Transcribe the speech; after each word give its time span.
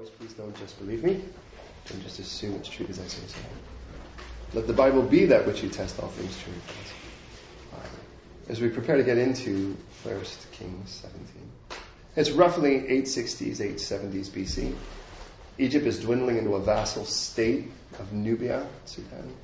always, 0.00 0.14
please 0.14 0.32
don't 0.32 0.56
just 0.56 0.78
believe 0.78 1.04
me 1.04 1.22
and 1.92 2.02
just 2.02 2.18
assume 2.18 2.54
it's 2.54 2.68
true 2.70 2.86
because 2.86 3.00
I 3.00 3.06
say 3.06 3.26
so. 3.26 3.38
Let 4.54 4.66
the 4.66 4.72
Bible 4.72 5.02
be 5.02 5.26
that 5.26 5.46
which 5.46 5.62
you 5.62 5.68
test 5.68 6.00
all 6.00 6.08
things 6.08 6.38
true. 6.42 6.54
As 8.48 8.60
we 8.60 8.70
prepare 8.70 8.96
to 8.96 9.04
get 9.04 9.18
into 9.18 9.76
1 10.02 10.14
Kings 10.52 10.90
17. 10.90 11.26
It's 12.16 12.30
roughly 12.30 12.80
860s, 12.80 13.58
870s 13.58 14.28
BC. 14.30 14.74
Egypt 15.58 15.86
is 15.86 16.00
dwindling 16.00 16.38
into 16.38 16.54
a 16.54 16.60
vassal 16.60 17.04
state 17.04 17.70
of 17.98 18.12
Nubia, 18.12 18.66
Sudan. 18.86 19.34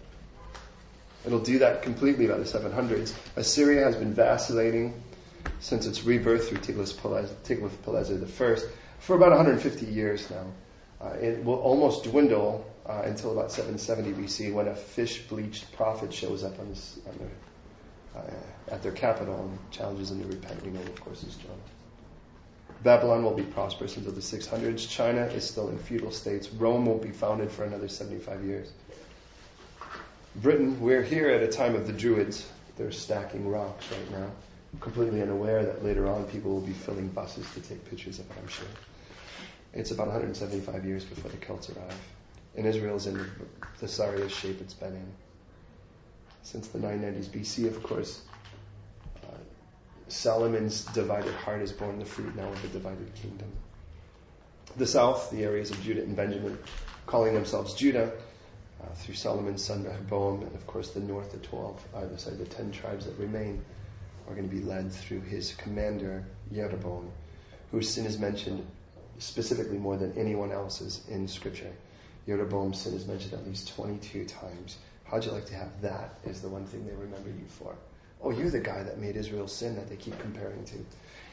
It'll 1.26 1.38
do 1.38 1.58
that 1.58 1.82
completely 1.82 2.26
by 2.26 2.38
the 2.38 2.44
700s. 2.44 3.14
Assyria 3.36 3.84
has 3.84 3.94
been 3.94 4.14
vacillating 4.14 5.02
since 5.60 5.86
its 5.86 6.04
rebirth 6.04 6.48
through 6.48 6.58
Tiglath-Pileser 6.58 8.24
I 8.24 8.85
for 8.98 9.16
about 9.16 9.30
150 9.30 9.86
years 9.86 10.30
now. 10.30 10.46
Uh, 11.00 11.10
it 11.20 11.44
will 11.44 11.56
almost 11.56 12.04
dwindle 12.04 12.64
uh, 12.86 13.02
until 13.04 13.32
about 13.32 13.52
770 13.52 14.12
BC 14.12 14.52
when 14.52 14.68
a 14.68 14.74
fish-bleached 14.74 15.72
prophet 15.72 16.12
shows 16.12 16.42
up 16.42 16.58
on, 16.58 16.68
this, 16.70 16.98
on 17.06 17.18
their, 17.18 18.22
uh, 18.22 18.74
at 18.74 18.82
their 18.82 18.92
capital 18.92 19.36
and 19.38 19.70
challenges 19.70 20.10
them 20.10 20.22
to 20.22 20.28
repent. 20.28 20.64
We 20.64 20.70
know, 20.70 20.80
of 20.80 21.00
course, 21.00 21.22
is 21.22 21.34
Jonah. 21.34 21.54
Babylon 22.82 23.24
will 23.24 23.34
be 23.34 23.42
prosperous 23.42 23.96
until 23.96 24.12
the 24.12 24.20
600s. 24.20 24.88
China 24.88 25.22
is 25.22 25.44
still 25.44 25.68
in 25.68 25.78
feudal 25.78 26.10
states. 26.10 26.48
Rome 26.48 26.86
won't 26.86 27.02
be 27.02 27.10
founded 27.10 27.50
for 27.50 27.64
another 27.64 27.88
75 27.88 28.44
years. 28.44 28.70
Britain, 30.36 30.80
we're 30.80 31.02
here 31.02 31.30
at 31.30 31.42
a 31.42 31.48
time 31.48 31.74
of 31.74 31.86
the 31.86 31.92
Druids. 31.92 32.46
They're 32.76 32.92
stacking 32.92 33.48
rocks 33.48 33.86
right 33.90 34.10
now, 34.10 34.30
completely 34.80 35.22
unaware 35.22 35.64
that 35.64 35.84
later 35.84 36.06
on 36.08 36.24
people 36.24 36.52
will 36.52 36.60
be 36.60 36.72
filling 36.72 37.08
buses 37.08 37.46
to 37.54 37.60
take 37.60 37.88
pictures 37.88 38.18
of 38.18 38.30
it, 38.30 38.36
I'm 38.40 38.48
sure. 38.48 38.66
It's 39.72 39.90
about 39.90 40.06
175 40.06 40.84
years 40.84 41.04
before 41.04 41.30
the 41.30 41.36
Celts 41.36 41.70
arrive. 41.70 42.00
And 42.56 42.66
Israel's 42.66 43.06
in 43.06 43.26
the 43.80 43.88
sorriest 43.88 44.38
shape 44.38 44.60
it's 44.60 44.74
been 44.74 44.94
in. 44.94 45.12
Since 46.42 46.68
the 46.68 46.78
990s 46.78 47.26
BC, 47.26 47.66
of 47.66 47.82
course, 47.82 48.22
uh, 49.24 49.36
Solomon's 50.08 50.84
divided 50.86 51.34
heart 51.34 51.60
is 51.60 51.72
born 51.72 51.98
the 51.98 52.04
fruit 52.04 52.34
now 52.34 52.48
of 52.48 52.62
the 52.62 52.68
divided 52.68 53.14
kingdom. 53.14 53.52
The 54.76 54.86
south, 54.86 55.30
the 55.30 55.44
areas 55.44 55.70
of 55.70 55.82
Judah 55.82 56.02
and 56.02 56.16
Benjamin, 56.16 56.58
calling 57.06 57.34
themselves 57.34 57.74
Judah, 57.74 58.12
uh, 58.82 58.94
through 58.94 59.14
Solomon's 59.14 59.64
son 59.64 59.84
Rehoboam, 59.84 60.42
and 60.42 60.54
of 60.54 60.66
course 60.66 60.90
the 60.90 61.00
north, 61.00 61.32
the 61.32 61.38
12, 61.38 61.84
uh, 61.94 62.16
sorry, 62.16 62.36
the 62.36 62.44
10 62.44 62.72
tribes 62.72 63.06
that 63.06 63.18
remain 63.18 63.62
are 64.28 64.34
going 64.34 64.48
to 64.48 64.54
be 64.54 64.62
led 64.62 64.92
through 64.92 65.20
his 65.20 65.54
commander, 65.54 66.24
Jeroboam, 66.52 67.10
whose 67.70 67.88
sin 67.88 68.06
is 68.06 68.18
mentioned 68.18 68.66
specifically 69.18 69.78
more 69.78 69.96
than 69.96 70.16
anyone 70.18 70.52
else's 70.52 71.02
in 71.08 71.28
Scripture. 71.28 71.72
Jeroboam's 72.26 72.80
sin 72.80 72.94
is 72.94 73.06
mentioned 73.06 73.34
at 73.34 73.46
least 73.46 73.74
22 73.74 74.24
times. 74.26 74.78
How'd 75.04 75.24
you 75.24 75.30
like 75.30 75.46
to 75.46 75.54
have 75.54 75.80
that 75.82 76.18
as 76.26 76.42
the 76.42 76.48
one 76.48 76.66
thing 76.66 76.86
they 76.86 76.94
remember 76.94 77.28
you 77.28 77.46
for? 77.48 77.74
Oh, 78.22 78.30
you're 78.30 78.50
the 78.50 78.58
guy 78.60 78.82
that 78.82 78.98
made 78.98 79.16
Israel 79.16 79.46
sin 79.46 79.76
that 79.76 79.88
they 79.88 79.96
keep 79.96 80.18
comparing 80.18 80.64
to. 80.64 80.76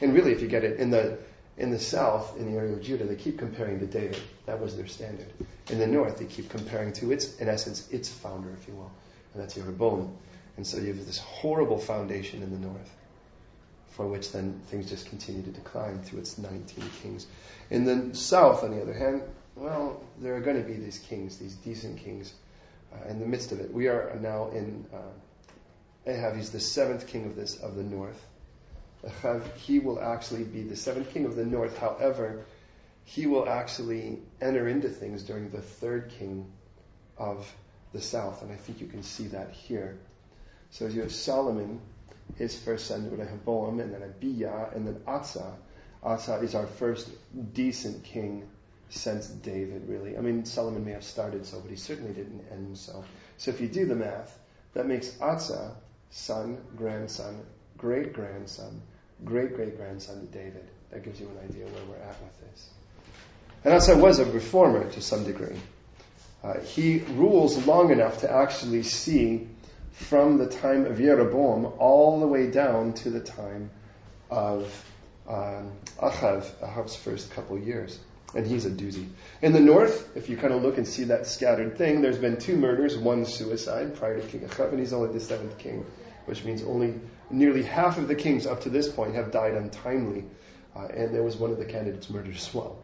And 0.00 0.14
really, 0.14 0.32
if 0.32 0.40
you 0.40 0.48
get 0.48 0.64
it, 0.64 0.78
in 0.78 0.90
the 0.90 1.18
in 1.56 1.70
the 1.70 1.78
south, 1.78 2.36
in 2.36 2.50
the 2.50 2.58
area 2.58 2.72
of 2.72 2.82
Judah, 2.82 3.04
they 3.04 3.14
keep 3.14 3.38
comparing 3.38 3.78
to 3.78 3.86
David. 3.86 4.20
That 4.46 4.60
was 4.60 4.76
their 4.76 4.86
standard. 4.88 5.32
In 5.70 5.78
the 5.78 5.86
north, 5.86 6.18
they 6.18 6.24
keep 6.24 6.50
comparing 6.50 6.92
to 6.94 7.12
its, 7.12 7.36
in 7.36 7.48
essence, 7.48 7.88
its 7.90 8.08
founder, 8.08 8.50
if 8.60 8.66
you 8.66 8.74
will, 8.74 8.90
and 9.32 9.42
that's 9.42 9.54
Jeroboam. 9.54 10.16
And 10.56 10.66
so 10.66 10.78
you 10.78 10.94
have 10.94 11.06
this 11.06 11.18
horrible 11.18 11.78
foundation 11.78 12.42
in 12.42 12.50
the 12.50 12.58
north, 12.58 12.90
for 13.88 14.06
which 14.06 14.32
then 14.32 14.60
things 14.66 14.88
just 14.88 15.06
continue 15.06 15.42
to 15.42 15.50
decline 15.50 16.00
through 16.00 16.20
its 16.20 16.38
19 16.38 16.84
kings. 17.02 17.26
In 17.70 17.84
the 17.84 18.14
south, 18.14 18.62
on 18.62 18.70
the 18.70 18.80
other 18.80 18.94
hand, 18.94 19.22
well, 19.56 20.00
there 20.18 20.36
are 20.36 20.40
going 20.40 20.62
to 20.62 20.68
be 20.68 20.74
these 20.74 20.98
kings, 20.98 21.38
these 21.38 21.54
decent 21.54 21.98
kings, 21.98 22.32
uh, 22.92 23.08
in 23.08 23.18
the 23.18 23.26
midst 23.26 23.52
of 23.52 23.60
it. 23.60 23.72
We 23.72 23.88
are 23.88 24.16
now 24.20 24.50
in 24.50 24.86
uh, 24.92 26.10
Ahab. 26.10 26.36
He's 26.36 26.50
the 26.50 26.60
seventh 26.60 27.06
king 27.06 27.26
of 27.26 27.36
this 27.36 27.56
of 27.56 27.74
the 27.76 27.82
north 27.82 28.20
he 29.56 29.78
will 29.78 30.00
actually 30.00 30.44
be 30.44 30.62
the 30.62 30.76
seventh 30.76 31.12
king 31.12 31.24
of 31.24 31.36
the 31.36 31.44
north. 31.44 31.78
However, 31.78 32.44
he 33.04 33.26
will 33.26 33.48
actually 33.48 34.18
enter 34.40 34.68
into 34.68 34.88
things 34.88 35.22
during 35.22 35.50
the 35.50 35.60
third 35.60 36.12
king 36.18 36.50
of 37.18 37.52
the 37.92 38.00
south. 38.00 38.42
And 38.42 38.50
I 38.50 38.56
think 38.56 38.80
you 38.80 38.86
can 38.86 39.02
see 39.02 39.28
that 39.28 39.52
here. 39.52 39.98
So 40.74 40.88
you 40.88 41.02
have 41.02 41.12
Solomon, 41.12 41.80
his 42.34 42.58
first 42.58 42.88
son, 42.88 43.08
Rehoboam, 43.16 43.78
and 43.78 43.94
then 43.94 44.00
Abiyah, 44.00 44.74
and 44.74 44.84
then 44.84 45.00
Asa. 45.06 45.54
Asa 46.02 46.34
is 46.40 46.56
our 46.56 46.66
first 46.66 47.10
decent 47.52 48.02
king 48.02 48.48
since 48.88 49.28
David, 49.28 49.88
really. 49.88 50.18
I 50.18 50.20
mean, 50.20 50.44
Solomon 50.44 50.84
may 50.84 50.90
have 50.90 51.04
started 51.04 51.46
so, 51.46 51.60
but 51.60 51.70
he 51.70 51.76
certainly 51.76 52.12
didn't 52.12 52.44
end 52.50 52.76
so. 52.76 53.04
So 53.38 53.52
if 53.52 53.60
you 53.60 53.68
do 53.68 53.86
the 53.86 53.94
math, 53.94 54.36
that 54.72 54.86
makes 54.86 55.16
Asa 55.20 55.76
son, 56.10 56.58
grandson, 56.76 57.44
great 57.78 58.12
grandson, 58.12 58.82
great 59.24 59.54
great 59.54 59.76
grandson 59.76 60.22
to 60.22 60.26
David. 60.26 60.68
That 60.90 61.04
gives 61.04 61.20
you 61.20 61.28
an 61.28 61.48
idea 61.48 61.66
where 61.66 61.84
we're 61.84 62.02
at 62.02 62.20
with 62.20 62.50
this. 62.50 62.70
And 63.62 63.74
Asa 63.74 63.96
was 63.96 64.18
a 64.18 64.24
reformer 64.24 64.90
to 64.90 65.00
some 65.00 65.22
degree. 65.22 65.56
Uh, 66.42 66.58
he 66.58 66.98
rules 67.14 67.64
long 67.64 67.92
enough 67.92 68.22
to 68.22 68.32
actually 68.32 68.82
see 68.82 69.46
from 69.94 70.38
the 70.38 70.46
time 70.46 70.86
of 70.86 70.98
Jeroboam 70.98 71.66
all 71.78 72.20
the 72.20 72.26
way 72.26 72.50
down 72.50 72.92
to 72.94 73.10
the 73.10 73.20
time 73.20 73.70
of 74.28 74.84
um, 75.28 75.72
Achav, 75.98 76.44
Ahav's 76.60 76.96
first 76.96 77.30
couple 77.30 77.58
years. 77.58 77.98
And 78.34 78.44
he's 78.44 78.66
a 78.66 78.70
doozy. 78.70 79.06
In 79.42 79.52
the 79.52 79.60
north, 79.60 80.16
if 80.16 80.28
you 80.28 80.36
kind 80.36 80.52
of 80.52 80.60
look 80.60 80.76
and 80.76 80.88
see 80.88 81.04
that 81.04 81.28
scattered 81.28 81.78
thing, 81.78 82.02
there's 82.02 82.18
been 82.18 82.36
two 82.36 82.56
murders, 82.56 82.98
one 82.98 83.24
suicide 83.24 83.94
prior 83.94 84.20
to 84.20 84.26
King 84.26 84.40
Achav, 84.40 84.70
and 84.70 84.80
he's 84.80 84.92
only 84.92 85.12
the 85.12 85.20
seventh 85.20 85.56
king, 85.58 85.86
which 86.24 86.44
means 86.44 86.64
only 86.64 86.94
nearly 87.30 87.62
half 87.62 87.96
of 87.96 88.08
the 88.08 88.14
kings 88.16 88.44
up 88.44 88.62
to 88.62 88.70
this 88.70 88.88
point 88.88 89.14
have 89.14 89.30
died 89.30 89.54
untimely, 89.54 90.24
uh, 90.74 90.86
and 90.86 91.14
there 91.14 91.22
was 91.22 91.36
one 91.36 91.52
of 91.52 91.58
the 91.58 91.64
candidates 91.64 92.10
murdered 92.10 92.34
as 92.34 92.52
well. 92.52 92.76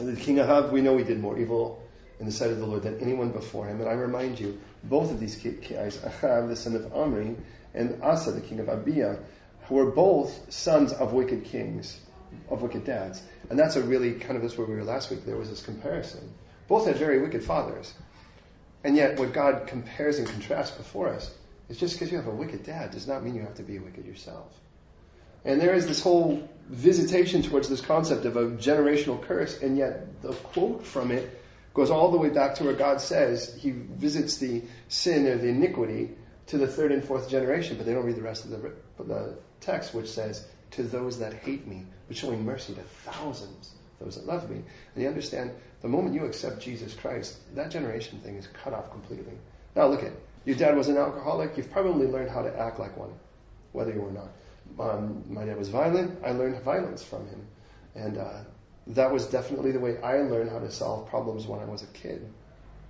The 0.00 0.16
king 0.16 0.38
Ahab, 0.38 0.72
we 0.72 0.80
know 0.80 0.96
he 0.96 1.04
did 1.04 1.20
more 1.20 1.38
evil 1.38 1.80
in 2.18 2.26
the 2.26 2.32
sight 2.32 2.50
of 2.50 2.58
the 2.58 2.66
Lord 2.66 2.82
than 2.82 2.98
anyone 3.00 3.30
before 3.30 3.66
him. 3.66 3.80
And 3.80 3.88
I 3.88 3.92
remind 3.92 4.40
you, 4.40 4.58
both 4.84 5.10
of 5.10 5.20
these 5.20 5.36
guys, 5.36 5.98
Ahab, 6.04 6.48
the 6.48 6.56
son 6.56 6.74
of 6.74 6.82
Amri, 6.92 7.36
and 7.74 8.02
Asa, 8.02 8.32
the 8.32 8.40
king 8.40 8.60
of 8.60 8.66
Abia, 8.66 9.18
who 9.64 9.76
were 9.76 9.90
both 9.90 10.52
sons 10.52 10.92
of 10.92 11.12
wicked 11.12 11.44
kings, 11.44 11.98
of 12.50 12.62
wicked 12.62 12.84
dads. 12.84 13.22
And 13.50 13.58
that's 13.58 13.76
a 13.76 13.82
really 13.82 14.14
kind 14.14 14.36
of 14.36 14.42
this 14.42 14.56
where 14.56 14.66
we 14.66 14.74
were 14.74 14.84
last 14.84 15.10
week. 15.10 15.24
There 15.24 15.36
was 15.36 15.50
this 15.50 15.62
comparison. 15.62 16.32
Both 16.68 16.86
had 16.86 16.96
very 16.96 17.20
wicked 17.20 17.44
fathers. 17.44 17.92
And 18.84 18.96
yet, 18.96 19.18
what 19.18 19.32
God 19.32 19.66
compares 19.66 20.18
and 20.18 20.26
contrasts 20.26 20.76
before 20.76 21.08
us 21.08 21.32
is 21.68 21.78
just 21.78 21.94
because 21.94 22.10
you 22.10 22.16
have 22.18 22.26
a 22.26 22.34
wicked 22.34 22.64
dad 22.64 22.90
does 22.90 23.06
not 23.06 23.22
mean 23.22 23.34
you 23.34 23.42
have 23.42 23.54
to 23.54 23.62
be 23.62 23.78
wicked 23.78 24.04
yourself. 24.04 24.52
And 25.44 25.60
there 25.60 25.74
is 25.74 25.86
this 25.86 26.02
whole 26.02 26.48
visitation 26.68 27.42
towards 27.42 27.68
this 27.68 27.80
concept 27.80 28.24
of 28.24 28.36
a 28.36 28.46
generational 28.46 29.20
curse, 29.22 29.60
and 29.60 29.76
yet 29.76 30.22
the 30.22 30.32
quote 30.32 30.86
from 30.86 31.10
it 31.10 31.41
goes 31.74 31.90
all 31.90 32.10
the 32.10 32.18
way 32.18 32.28
back 32.28 32.56
to 32.56 32.64
where 32.64 32.74
God 32.74 33.00
says 33.00 33.54
he 33.58 33.70
visits 33.70 34.36
the 34.36 34.62
sin 34.88 35.26
or 35.26 35.36
the 35.36 35.48
iniquity 35.48 36.10
to 36.46 36.58
the 36.58 36.66
third 36.66 36.92
and 36.92 37.04
fourth 37.04 37.28
generation, 37.30 37.76
but 37.76 37.86
they 37.86 37.94
don't 37.94 38.04
read 38.04 38.16
the 38.16 38.22
rest 38.22 38.44
of 38.44 38.50
the, 38.50 38.72
the 39.02 39.38
text, 39.60 39.94
which 39.94 40.08
says, 40.08 40.46
to 40.72 40.82
those 40.82 41.18
that 41.18 41.32
hate 41.34 41.66
me, 41.66 41.84
but 42.08 42.16
showing 42.16 42.44
mercy 42.44 42.74
to 42.74 42.80
thousands, 42.80 43.72
those 44.00 44.16
that 44.16 44.26
love 44.26 44.50
me. 44.50 44.56
And 44.94 45.02
you 45.02 45.08
understand, 45.08 45.52
the 45.80 45.88
moment 45.88 46.14
you 46.14 46.24
accept 46.24 46.60
Jesus 46.60 46.94
Christ, 46.94 47.38
that 47.54 47.70
generation 47.70 48.18
thing 48.20 48.36
is 48.36 48.48
cut 48.48 48.72
off 48.72 48.90
completely. 48.90 49.34
Now 49.76 49.86
look 49.86 50.02
at 50.02 50.12
your 50.44 50.56
dad 50.56 50.76
was 50.76 50.88
an 50.88 50.96
alcoholic, 50.96 51.56
you've 51.56 51.70
probably 51.70 52.06
learned 52.06 52.30
how 52.30 52.42
to 52.42 52.58
act 52.58 52.80
like 52.80 52.96
one, 52.96 53.12
whether 53.72 53.92
you 53.92 54.00
were 54.00 54.10
not. 54.10 54.28
Um, 54.80 55.24
my 55.28 55.44
dad 55.44 55.58
was 55.58 55.68
violent, 55.68 56.18
I 56.24 56.32
learned 56.32 56.62
violence 56.62 57.02
from 57.02 57.26
him. 57.28 57.46
And 57.94 58.18
uh, 58.18 58.40
that 58.88 59.12
was 59.12 59.26
definitely 59.26 59.72
the 59.72 59.80
way 59.80 60.00
I 60.00 60.18
learned 60.18 60.50
how 60.50 60.58
to 60.58 60.70
solve 60.70 61.08
problems 61.08 61.46
when 61.46 61.60
I 61.60 61.64
was 61.64 61.82
a 61.82 61.86
kid. 61.86 62.26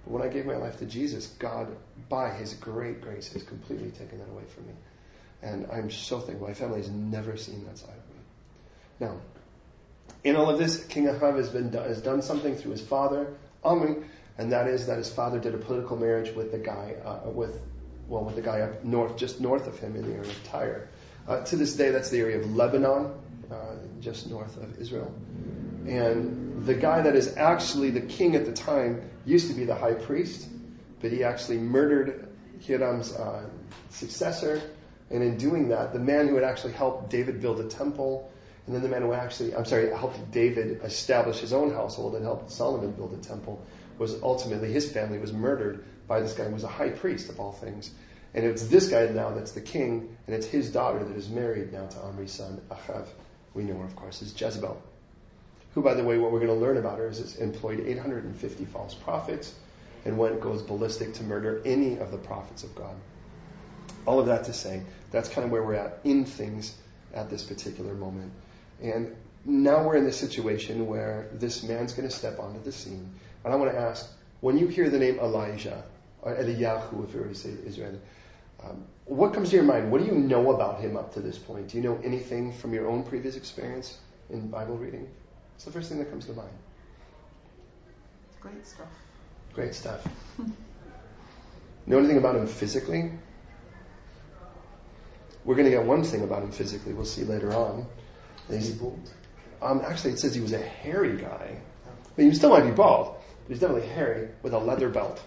But 0.04 0.12
when 0.12 0.22
I 0.22 0.28
gave 0.28 0.46
my 0.46 0.56
life 0.56 0.78
to 0.78 0.86
Jesus, 0.86 1.26
God, 1.38 1.68
by 2.08 2.30
His 2.30 2.54
great 2.54 3.00
grace, 3.00 3.32
has 3.32 3.42
completely 3.42 3.90
taken 3.90 4.18
that 4.18 4.28
away 4.28 4.44
from 4.54 4.66
me. 4.66 4.72
And 5.42 5.66
I'm 5.72 5.90
so 5.90 6.20
thankful. 6.20 6.48
My 6.48 6.54
family 6.54 6.78
has 6.78 6.90
never 6.90 7.36
seen 7.36 7.64
that 7.66 7.78
side 7.78 7.90
of 7.90 8.14
me. 8.14 8.20
Now, 9.00 9.20
in 10.24 10.36
all 10.36 10.48
of 10.48 10.58
this, 10.58 10.84
King 10.84 11.08
Ahab 11.08 11.36
has, 11.36 11.50
been, 11.50 11.72
has 11.72 12.00
done 12.00 12.22
something 12.22 12.56
through 12.56 12.72
his 12.72 12.80
father, 12.80 13.34
Omri, 13.64 13.96
and 14.38 14.52
that 14.52 14.68
is 14.68 14.86
that 14.86 14.98
his 14.98 15.12
father 15.12 15.38
did 15.38 15.54
a 15.54 15.58
political 15.58 15.96
marriage 15.96 16.34
with 16.34 16.52
the 16.52 16.58
guy 16.58 16.94
uh, 17.04 17.28
with 17.28 17.60
well 18.08 18.24
with 18.24 18.34
the 18.34 18.42
guy 18.42 18.60
up 18.60 18.84
north, 18.84 19.16
just 19.16 19.40
north 19.40 19.66
of 19.66 19.78
him 19.78 19.94
in 19.96 20.02
the 20.02 20.14
area 20.14 20.30
of 20.30 20.44
Tyre. 20.44 20.88
Uh, 21.28 21.40
to 21.44 21.56
this 21.56 21.74
day, 21.74 21.90
that's 21.90 22.10
the 22.10 22.18
area 22.20 22.38
of 22.38 22.54
Lebanon, 22.54 23.12
uh, 23.50 23.54
just 24.00 24.28
north 24.28 24.56
of 24.56 24.78
Israel. 24.80 25.12
And 25.86 26.64
the 26.64 26.74
guy 26.74 27.02
that 27.02 27.16
is 27.16 27.36
actually 27.36 27.90
the 27.90 28.00
king 28.00 28.36
at 28.36 28.44
the 28.44 28.52
time 28.52 29.10
used 29.24 29.48
to 29.48 29.54
be 29.54 29.64
the 29.64 29.74
high 29.74 29.94
priest, 29.94 30.48
but 31.00 31.10
he 31.12 31.24
actually 31.24 31.58
murdered 31.58 32.28
Hiram's 32.60 33.12
uh, 33.12 33.48
successor. 33.90 34.60
And 35.10 35.22
in 35.22 35.36
doing 35.36 35.68
that, 35.68 35.92
the 35.92 35.98
man 35.98 36.28
who 36.28 36.36
had 36.36 36.44
actually 36.44 36.72
helped 36.72 37.10
David 37.10 37.40
build 37.40 37.60
a 37.60 37.68
temple 37.68 38.30
And 38.66 38.74
then 38.74 38.82
the 38.82 38.88
man 38.88 39.02
who 39.02 39.12
actually, 39.12 39.54
I'm 39.54 39.64
sorry, 39.64 39.90
helped 39.90 40.30
David 40.30 40.82
establish 40.84 41.38
his 41.38 41.52
own 41.52 41.72
household 41.72 42.14
and 42.14 42.24
helped 42.24 42.50
Solomon 42.50 42.92
build 42.92 43.12
a 43.12 43.16
temple 43.16 43.64
was 43.98 44.22
ultimately, 44.22 44.72
his 44.72 44.90
family 44.90 45.18
was 45.18 45.32
murdered 45.32 45.84
by 46.06 46.20
this 46.20 46.32
guy 46.32 46.44
who 46.44 46.54
was 46.54 46.64
a 46.64 46.68
high 46.68 46.90
priest 46.90 47.28
of 47.28 47.40
all 47.40 47.52
things. 47.52 47.90
And 48.34 48.44
it's 48.44 48.66
this 48.66 48.88
guy 48.88 49.06
now 49.06 49.30
that's 49.30 49.52
the 49.52 49.60
king, 49.60 50.16
and 50.26 50.34
it's 50.34 50.46
his 50.46 50.70
daughter 50.70 51.04
that 51.04 51.16
is 51.16 51.28
married 51.28 51.72
now 51.72 51.86
to 51.86 51.96
Omri's 51.98 52.32
son, 52.32 52.60
Achav. 52.70 53.06
We 53.52 53.64
know 53.64 53.78
her, 53.78 53.84
of 53.84 53.94
course, 53.96 54.22
as 54.22 54.40
Jezebel. 54.40 54.80
Who, 55.74 55.82
by 55.82 55.94
the 55.94 56.04
way, 56.04 56.18
what 56.18 56.32
we're 56.32 56.40
going 56.40 56.58
to 56.58 56.66
learn 56.66 56.76
about 56.76 56.98
her 56.98 57.08
is 57.08 57.36
employed 57.36 57.80
850 57.80 58.64
false 58.66 58.94
prophets 58.94 59.54
and 60.04 60.18
went 60.18 60.40
goes 60.40 60.62
ballistic 60.62 61.14
to 61.14 61.22
murder 61.22 61.62
any 61.64 61.98
of 61.98 62.10
the 62.10 62.18
prophets 62.18 62.62
of 62.62 62.74
God. 62.74 62.94
All 64.04 64.18
of 64.18 64.26
that 64.26 64.44
to 64.44 64.52
say, 64.52 64.82
that's 65.10 65.28
kind 65.28 65.44
of 65.44 65.50
where 65.50 65.62
we're 65.62 65.74
at 65.74 66.00
in 66.04 66.24
things 66.24 66.74
at 67.14 67.30
this 67.30 67.42
particular 67.42 67.94
moment. 67.94 68.32
And 68.82 69.14
now 69.44 69.84
we're 69.84 69.96
in 69.96 70.04
this 70.04 70.18
situation 70.18 70.86
where 70.86 71.28
this 71.32 71.62
man's 71.62 71.92
going 71.92 72.08
to 72.08 72.14
step 72.14 72.38
onto 72.38 72.62
the 72.62 72.72
scene. 72.72 73.14
And 73.44 73.52
I 73.52 73.56
want 73.56 73.72
to 73.72 73.78
ask, 73.78 74.10
when 74.40 74.58
you 74.58 74.66
hear 74.68 74.90
the 74.90 74.98
name 74.98 75.18
Elijah, 75.20 75.84
or 76.20 76.36
Eliyahu, 76.36 77.08
if 77.08 77.14
you 77.14 77.20
were 77.20 77.28
to 77.28 77.34
say 77.34 77.50
Israel, 77.64 77.98
um, 78.62 78.84
what 79.06 79.34
comes 79.34 79.50
to 79.50 79.56
your 79.56 79.64
mind? 79.64 79.90
What 79.90 80.00
do 80.00 80.06
you 80.06 80.14
know 80.14 80.52
about 80.52 80.80
him 80.80 80.96
up 80.96 81.14
to 81.14 81.20
this 81.20 81.38
point? 81.38 81.68
Do 81.68 81.76
you 81.76 81.82
know 81.82 81.98
anything 82.04 82.52
from 82.52 82.72
your 82.72 82.88
own 82.88 83.02
previous 83.02 83.36
experience 83.36 83.98
in 84.30 84.48
Bible 84.48 84.76
reading? 84.76 85.08
What's 85.54 85.64
the 85.64 85.70
first 85.72 85.88
thing 85.88 85.98
that 85.98 86.10
comes 86.10 86.26
to 86.26 86.32
mind? 86.32 86.50
Great 88.40 88.66
stuff. 88.66 88.88
Great 89.54 89.74
stuff. 89.74 90.06
know 91.86 91.98
anything 91.98 92.16
about 92.16 92.36
him 92.36 92.46
physically? 92.46 93.12
We're 95.44 95.54
going 95.54 95.66
to 95.66 95.70
get 95.70 95.84
one 95.84 96.02
thing 96.02 96.22
about 96.22 96.42
him 96.42 96.50
physically. 96.50 96.92
We'll 96.92 97.04
see 97.04 97.24
later 97.24 97.52
on. 97.52 97.86
He's, 98.48 98.80
um, 99.60 99.82
actually, 99.84 100.12
it 100.12 100.18
says 100.18 100.34
he 100.34 100.40
was 100.40 100.52
a 100.52 100.58
hairy 100.58 101.16
guy. 101.16 101.56
Mean, 102.16 102.30
he 102.30 102.34
still 102.34 102.50
might 102.50 102.64
be 102.64 102.70
bald, 102.70 103.16
but 103.44 103.48
he's 103.48 103.60
definitely 103.60 103.88
hairy 103.88 104.28
with 104.42 104.52
a 104.52 104.58
leather 104.58 104.88
belt. 104.88 105.22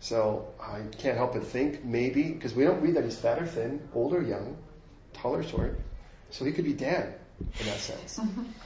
So 0.00 0.48
I 0.60 0.80
can't 0.98 1.16
help 1.16 1.34
but 1.34 1.44
think 1.44 1.84
maybe, 1.84 2.32
because 2.32 2.54
we 2.54 2.64
don't 2.64 2.80
read 2.80 2.94
that 2.94 3.04
he's 3.04 3.18
fat 3.18 3.40
or 3.40 3.46
thin, 3.46 3.86
old 3.94 4.14
or 4.14 4.22
young, 4.22 4.56
tall 5.12 5.34
or 5.34 5.42
short. 5.42 5.78
So 6.30 6.44
he 6.44 6.52
could 6.52 6.64
be 6.64 6.72
Dan 6.72 7.14
in 7.40 7.66
that 7.66 7.78
sense. 7.78 8.20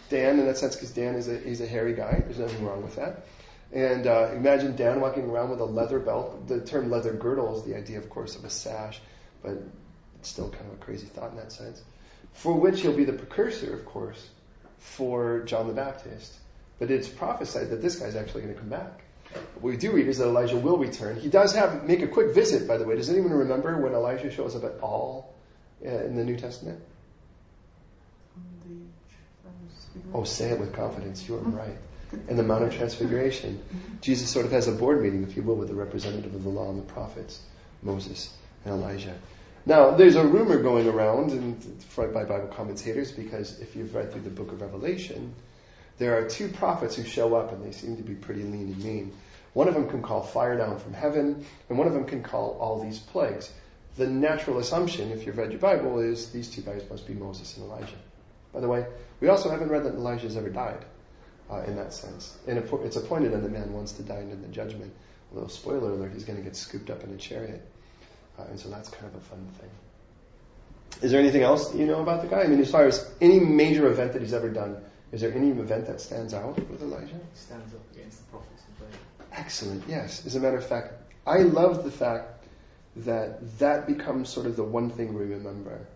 Dan 0.08 0.38
in 0.38 0.46
that 0.46 0.58
sense, 0.58 0.76
because 0.76 0.90
Dan 0.90 1.14
is 1.14 1.28
a, 1.28 1.38
he's 1.38 1.60
a 1.60 1.66
hairy 1.66 1.94
guy. 1.94 2.22
There's 2.24 2.38
nothing 2.38 2.64
wrong 2.64 2.82
with 2.82 2.96
that. 2.96 3.26
And 3.72 4.06
uh, 4.06 4.30
imagine 4.34 4.76
Dan 4.76 5.00
walking 5.00 5.24
around 5.24 5.50
with 5.50 5.60
a 5.60 5.64
leather 5.64 5.98
belt. 5.98 6.46
The 6.46 6.60
term 6.60 6.90
leather 6.90 7.12
girdle 7.12 7.56
is 7.56 7.64
the 7.64 7.76
idea, 7.76 7.98
of 7.98 8.08
course, 8.08 8.36
of 8.36 8.44
a 8.44 8.50
sash, 8.50 9.00
but 9.42 9.58
it's 10.18 10.28
still 10.28 10.48
kind 10.50 10.66
of 10.66 10.74
a 10.74 10.84
crazy 10.84 11.06
thought 11.06 11.30
in 11.30 11.36
that 11.36 11.52
sense. 11.52 11.82
For 12.32 12.52
which 12.52 12.82
he'll 12.82 12.96
be 12.96 13.04
the 13.04 13.12
precursor, 13.12 13.74
of 13.74 13.84
course, 13.84 14.28
for 14.78 15.40
John 15.44 15.66
the 15.66 15.72
Baptist. 15.72 16.34
But 16.78 16.90
it's 16.90 17.08
prophesied 17.08 17.70
that 17.70 17.82
this 17.82 17.96
guy's 17.96 18.16
actually 18.16 18.42
going 18.42 18.54
to 18.54 18.60
come 18.60 18.68
back. 18.68 19.02
What 19.54 19.72
we 19.72 19.76
do 19.76 19.92
read 19.92 20.06
is 20.06 20.18
that 20.18 20.26
Elijah 20.26 20.56
will 20.56 20.78
return. 20.78 21.18
He 21.18 21.28
does 21.28 21.54
have 21.54 21.84
make 21.84 22.02
a 22.02 22.08
quick 22.08 22.34
visit, 22.34 22.68
by 22.68 22.76
the 22.76 22.84
way. 22.84 22.94
Does 22.96 23.10
anyone 23.10 23.32
remember 23.32 23.76
when 23.80 23.92
Elijah 23.92 24.30
shows 24.30 24.54
up 24.54 24.64
at 24.64 24.80
all 24.80 25.34
uh, 25.84 25.88
in 25.88 26.14
the 26.14 26.24
New 26.24 26.36
Testament? 26.36 26.80
Oh, 30.12 30.24
say 30.24 30.50
it 30.50 30.60
with 30.60 30.72
confidence. 30.72 31.28
You 31.28 31.36
are 31.36 31.38
mm-hmm. 31.38 31.56
right. 31.56 31.76
In 32.28 32.36
the 32.36 32.42
Mount 32.42 32.64
of 32.64 32.74
Transfiguration, 32.74 33.56
mm-hmm. 33.56 33.94
Jesus 34.00 34.30
sort 34.30 34.46
of 34.46 34.52
has 34.52 34.68
a 34.68 34.72
board 34.72 35.02
meeting, 35.02 35.22
if 35.24 35.36
you 35.36 35.42
will, 35.42 35.56
with 35.56 35.68
the 35.68 35.74
representative 35.74 36.34
of 36.34 36.44
the 36.44 36.48
law 36.48 36.70
and 36.70 36.78
the 36.78 36.92
prophets, 36.92 37.40
Moses 37.82 38.32
and 38.64 38.74
Elijah. 38.74 39.14
Now, 39.66 39.92
there's 39.92 40.16
a 40.16 40.26
rumor 40.26 40.62
going 40.62 40.88
around 40.88 41.30
and 41.32 41.84
by 41.96 42.24
Bible 42.24 42.48
commentators 42.48 43.10
because 43.12 43.60
if 43.60 43.74
you've 43.74 43.94
read 43.94 44.12
through 44.12 44.20
the 44.22 44.30
book 44.30 44.52
of 44.52 44.60
Revelation, 44.60 45.34
there 45.96 46.18
are 46.18 46.28
two 46.28 46.48
prophets 46.48 46.96
who 46.96 47.04
show 47.04 47.34
up 47.34 47.52
and 47.52 47.64
they 47.64 47.72
seem 47.72 47.96
to 47.96 48.02
be 48.02 48.14
pretty 48.14 48.42
lean 48.42 48.74
and 48.74 48.84
mean. 48.84 49.12
One 49.54 49.68
of 49.68 49.74
them 49.74 49.88
can 49.88 50.02
call 50.02 50.22
fire 50.22 50.58
down 50.58 50.78
from 50.80 50.92
heaven, 50.92 51.46
and 51.68 51.78
one 51.78 51.86
of 51.86 51.94
them 51.94 52.04
can 52.04 52.22
call 52.22 52.58
all 52.60 52.82
these 52.82 52.98
plagues. 52.98 53.50
The 53.96 54.08
natural 54.08 54.58
assumption, 54.58 55.12
if 55.12 55.24
you've 55.24 55.38
read 55.38 55.52
your 55.52 55.60
Bible, 55.60 56.00
is 56.00 56.30
these 56.30 56.50
two 56.50 56.60
guys 56.60 56.82
must 56.90 57.06
be 57.06 57.14
Moses 57.14 57.56
and 57.56 57.66
Elijah. 57.66 57.96
By 58.54 58.60
the 58.60 58.68
way, 58.68 58.86
we 59.20 59.28
also 59.28 59.50
haven't 59.50 59.68
read 59.68 59.84
that 59.84 59.94
Elijah 59.94 60.22
has 60.22 60.36
ever 60.36 60.48
died 60.48 60.84
uh, 61.50 61.62
in 61.66 61.76
that 61.76 61.92
sense. 61.92 62.36
And 62.46 62.58
it's 62.58 62.96
appointed 62.96 63.32
that 63.32 63.42
the 63.42 63.48
man 63.48 63.72
wants 63.72 63.92
to 63.92 64.02
die 64.02 64.20
in 64.20 64.40
the 64.40 64.48
judgment. 64.48 64.94
A 65.32 65.34
little 65.34 65.50
spoiler 65.50 65.90
alert, 65.90 66.12
he's 66.12 66.24
going 66.24 66.38
to 66.38 66.44
get 66.44 66.54
scooped 66.54 66.88
up 66.88 67.02
in 67.02 67.12
a 67.12 67.16
chariot. 67.16 67.62
Uh, 68.38 68.44
and 68.44 68.58
so 68.58 68.68
that's 68.68 68.88
kind 68.88 69.06
of 69.06 69.14
a 69.16 69.24
fun 69.24 69.46
thing. 69.58 69.70
Is 71.02 71.10
there 71.10 71.20
anything 71.20 71.42
else 71.42 71.74
you 71.74 71.86
know 71.86 72.00
about 72.00 72.22
the 72.22 72.28
guy? 72.28 72.42
I 72.42 72.46
mean, 72.46 72.60
as 72.60 72.70
far 72.70 72.86
as 72.86 73.10
any 73.20 73.40
major 73.40 73.88
event 73.88 74.12
that 74.12 74.22
he's 74.22 74.32
ever 74.32 74.48
done, 74.48 74.76
is 75.10 75.20
there 75.20 75.32
any 75.32 75.50
event 75.50 75.86
that 75.86 76.00
stands 76.00 76.34
out 76.34 76.56
with 76.70 76.82
Elijah? 76.82 77.06
He 77.06 77.20
stands 77.34 77.74
up 77.74 77.80
against 77.92 78.18
the 78.18 78.30
prophets 78.30 78.62
of 78.62 78.78
Baal. 78.78 79.28
Excellent, 79.32 79.84
yes. 79.88 80.24
As 80.26 80.36
a 80.36 80.40
matter 80.40 80.56
of 80.56 80.66
fact, 80.66 80.92
I 81.26 81.38
love 81.38 81.82
the 81.82 81.90
fact 81.90 82.46
that 82.96 83.58
that 83.58 83.86
becomes 83.86 84.28
sort 84.28 84.46
of 84.46 84.54
the 84.54 84.62
one 84.62 84.90
thing 84.90 85.14
we 85.14 85.24
remember. 85.24 85.86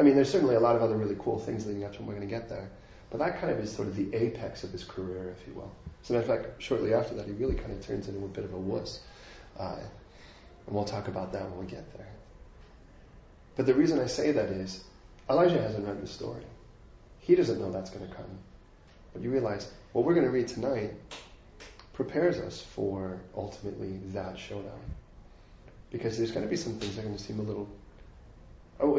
I 0.00 0.02
mean, 0.02 0.14
there's 0.14 0.30
certainly 0.30 0.54
a 0.54 0.60
lot 0.60 0.76
of 0.76 0.82
other 0.82 0.96
really 0.96 1.16
cool 1.18 1.38
things 1.38 1.66
leading 1.66 1.84
up 1.84 1.92
to 1.92 1.98
when 1.98 2.06
We're 2.06 2.14
going 2.14 2.26
to 2.26 2.34
get 2.34 2.48
there. 2.48 2.70
But 3.10 3.18
that 3.18 3.38
kind 3.38 3.52
of 3.52 3.58
is 3.58 3.70
sort 3.70 3.86
of 3.86 3.96
the 3.96 4.14
apex 4.14 4.64
of 4.64 4.72
his 4.72 4.82
career, 4.82 5.36
if 5.38 5.46
you 5.46 5.52
will. 5.52 5.70
As 6.02 6.08
a 6.08 6.14
matter 6.14 6.32
of 6.32 6.42
fact, 6.42 6.62
shortly 6.62 6.94
after 6.94 7.14
that, 7.16 7.26
he 7.26 7.32
really 7.32 7.54
kind 7.54 7.70
of 7.70 7.84
turns 7.84 8.08
into 8.08 8.24
a 8.24 8.28
bit 8.28 8.44
of 8.44 8.54
a 8.54 8.56
wuss. 8.56 9.00
Uh, 9.58 9.76
and 10.66 10.74
we'll 10.74 10.86
talk 10.86 11.08
about 11.08 11.34
that 11.34 11.50
when 11.50 11.58
we 11.58 11.66
get 11.66 11.92
there. 11.98 12.08
But 13.56 13.66
the 13.66 13.74
reason 13.74 14.00
I 14.00 14.06
say 14.06 14.32
that 14.32 14.48
is, 14.48 14.82
Elijah 15.28 15.60
hasn't 15.60 15.86
read 15.86 16.00
the 16.00 16.06
story. 16.06 16.44
He 17.18 17.34
doesn't 17.34 17.60
know 17.60 17.70
that's 17.70 17.90
going 17.90 18.08
to 18.08 18.14
come. 18.14 18.38
But 19.12 19.20
you 19.20 19.30
realize 19.30 19.70
what 19.92 20.06
we're 20.06 20.14
going 20.14 20.24
to 20.24 20.32
read 20.32 20.48
tonight 20.48 20.94
prepares 21.92 22.38
us 22.38 22.58
for 22.58 23.20
ultimately 23.36 23.98
that 24.14 24.38
showdown. 24.38 24.80
Because 25.90 26.16
there's 26.16 26.30
going 26.30 26.46
to 26.46 26.50
be 26.50 26.56
some 26.56 26.78
things 26.78 26.96
that 26.96 27.02
are 27.02 27.04
going 27.04 27.18
to 27.18 27.22
seem 27.22 27.38
a 27.38 27.42
little, 27.42 27.68
oh, 28.78 28.96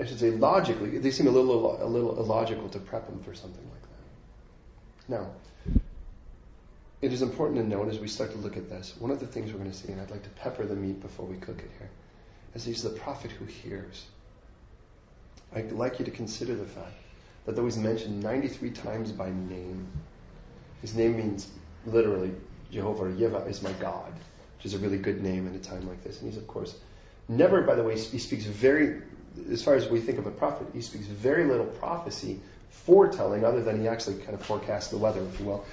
I 0.00 0.06
should 0.06 0.18
say 0.18 0.30
logically, 0.30 0.98
they 0.98 1.10
seem 1.10 1.26
a 1.26 1.30
little, 1.30 1.82
a 1.82 1.84
little 1.84 2.18
illogical 2.18 2.68
to 2.70 2.78
prep 2.78 3.06
them 3.06 3.22
for 3.22 3.34
something 3.34 3.64
like 3.70 3.82
that. 3.82 5.18
Now, 5.18 5.30
it 7.02 7.12
is 7.12 7.22
important 7.22 7.58
to 7.58 7.66
note 7.66 7.88
as 7.88 7.98
we 7.98 8.08
start 8.08 8.32
to 8.32 8.38
look 8.38 8.56
at 8.56 8.68
this, 8.70 8.94
one 8.98 9.10
of 9.10 9.20
the 9.20 9.26
things 9.26 9.52
we're 9.52 9.58
going 9.58 9.70
to 9.70 9.76
see, 9.76 9.92
and 9.92 10.00
I'd 10.00 10.10
like 10.10 10.22
to 10.22 10.30
pepper 10.30 10.64
the 10.64 10.74
meat 10.74 11.00
before 11.00 11.26
we 11.26 11.36
cook 11.36 11.58
it 11.58 11.70
here, 11.78 11.90
is 12.54 12.64
he's 12.64 12.82
the 12.82 12.90
prophet 12.90 13.30
who 13.30 13.44
hears. 13.44 14.06
I'd 15.54 15.72
like 15.72 15.98
you 15.98 16.04
to 16.04 16.10
consider 16.10 16.54
the 16.54 16.66
fact 16.66 16.94
that 17.44 17.56
though 17.56 17.64
he's 17.64 17.76
mentioned 17.76 18.22
93 18.22 18.70
times 18.70 19.12
by 19.12 19.28
name, 19.28 19.86
his 20.80 20.94
name 20.94 21.16
means 21.16 21.50
literally 21.86 22.32
Jehovah 22.70 23.04
or 23.04 23.10
Yeva 23.10 23.48
is 23.48 23.62
my 23.62 23.72
God, 23.72 24.12
which 24.56 24.66
is 24.66 24.74
a 24.74 24.78
really 24.78 24.98
good 24.98 25.22
name 25.22 25.46
in 25.46 25.54
a 25.54 25.58
time 25.58 25.86
like 25.88 26.02
this. 26.04 26.20
And 26.20 26.30
he's, 26.30 26.40
of 26.40 26.46
course, 26.46 26.76
never, 27.28 27.62
by 27.62 27.74
the 27.74 27.82
way, 27.82 27.98
he 27.98 28.18
speaks 28.18 28.44
very, 28.44 29.02
as 29.50 29.62
far 29.62 29.74
as 29.74 29.88
we 29.88 30.00
think 30.00 30.18
of 30.18 30.26
a 30.26 30.30
prophet, 30.30 30.68
he 30.72 30.80
speaks 30.80 31.06
very 31.06 31.44
little 31.44 31.66
prophecy, 31.66 32.40
foretelling, 32.70 33.44
other 33.44 33.62
than 33.62 33.80
he 33.80 33.88
actually 33.88 34.16
kind 34.18 34.34
of 34.34 34.42
forecasts 34.42 34.88
the 34.88 34.98
weather, 34.98 35.22
if 35.22 35.40
you 35.40 35.46
will. 35.46 35.64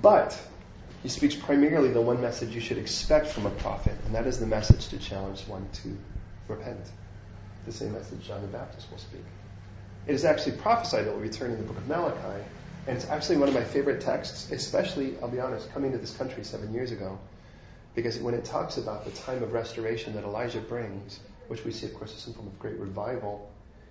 But 0.00 0.38
he 1.02 1.08
speaks 1.08 1.34
primarily 1.34 1.90
the 1.90 2.00
one 2.00 2.20
message 2.20 2.54
you 2.54 2.60
should 2.60 2.78
expect 2.78 3.26
from 3.26 3.46
a 3.46 3.50
prophet, 3.50 3.94
and 4.06 4.14
that 4.14 4.26
is 4.26 4.38
the 4.38 4.46
message 4.46 4.88
to 4.88 4.98
challenge 4.98 5.42
one 5.46 5.68
to 5.82 5.96
repent. 6.48 6.84
The 7.66 7.72
same 7.72 7.92
message 7.92 8.26
John 8.26 8.42
the 8.42 8.48
Baptist 8.48 8.90
will 8.90 8.98
speak. 8.98 9.24
It 10.06 10.14
is 10.14 10.24
actually 10.24 10.56
prophesied 10.56 11.06
that 11.06 11.12
will 11.12 11.20
return 11.20 11.52
in 11.52 11.58
the 11.58 11.64
book 11.64 11.76
of 11.76 11.86
Malachi, 11.88 12.44
and 12.86 12.96
it's 12.96 13.08
actually 13.08 13.36
one 13.36 13.48
of 13.48 13.54
my 13.54 13.64
favorite 13.64 14.00
texts, 14.00 14.50
especially, 14.50 15.16
I'll 15.20 15.28
be 15.28 15.38
honest, 15.38 15.72
coming 15.72 15.92
to 15.92 15.98
this 15.98 16.16
country 16.16 16.42
seven 16.42 16.74
years 16.74 16.90
ago, 16.90 17.18
because 17.94 18.18
when 18.18 18.34
it 18.34 18.44
talks 18.44 18.78
about 18.78 19.04
the 19.04 19.12
time 19.12 19.42
of 19.42 19.52
restoration 19.52 20.14
that 20.14 20.24
Elijah 20.24 20.60
brings, 20.60 21.20
which 21.48 21.64
we 21.64 21.72
see, 21.72 21.86
of 21.86 21.94
course, 21.94 22.14
as 22.14 22.22
some 22.22 22.34
form 22.34 22.46
of 22.46 22.58
great 22.58 22.78
revival, 22.78 23.50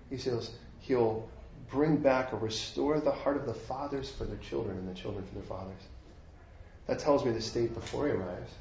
he 0.10 0.18
says 0.18 0.52
he'll 0.80 1.30
bring 1.70 1.98
back 1.98 2.34
or 2.34 2.38
restore 2.38 3.00
the 3.00 3.12
heart 3.12 3.38
of 3.38 3.46
the 3.46 3.54
fathers 3.54 4.12
for 4.12 4.26
their 4.26 4.38
children 4.38 4.78
and 4.78 4.90
the 4.90 5.00
children 5.00 5.26
for 5.26 5.34
their 5.34 5.44
fathers. 5.44 5.82
That 6.88 7.00
tells 7.00 7.24
me 7.26 7.32
the 7.32 7.42
state 7.42 7.74
before 7.74 8.08
he 8.08 8.14
arrives 8.14 8.52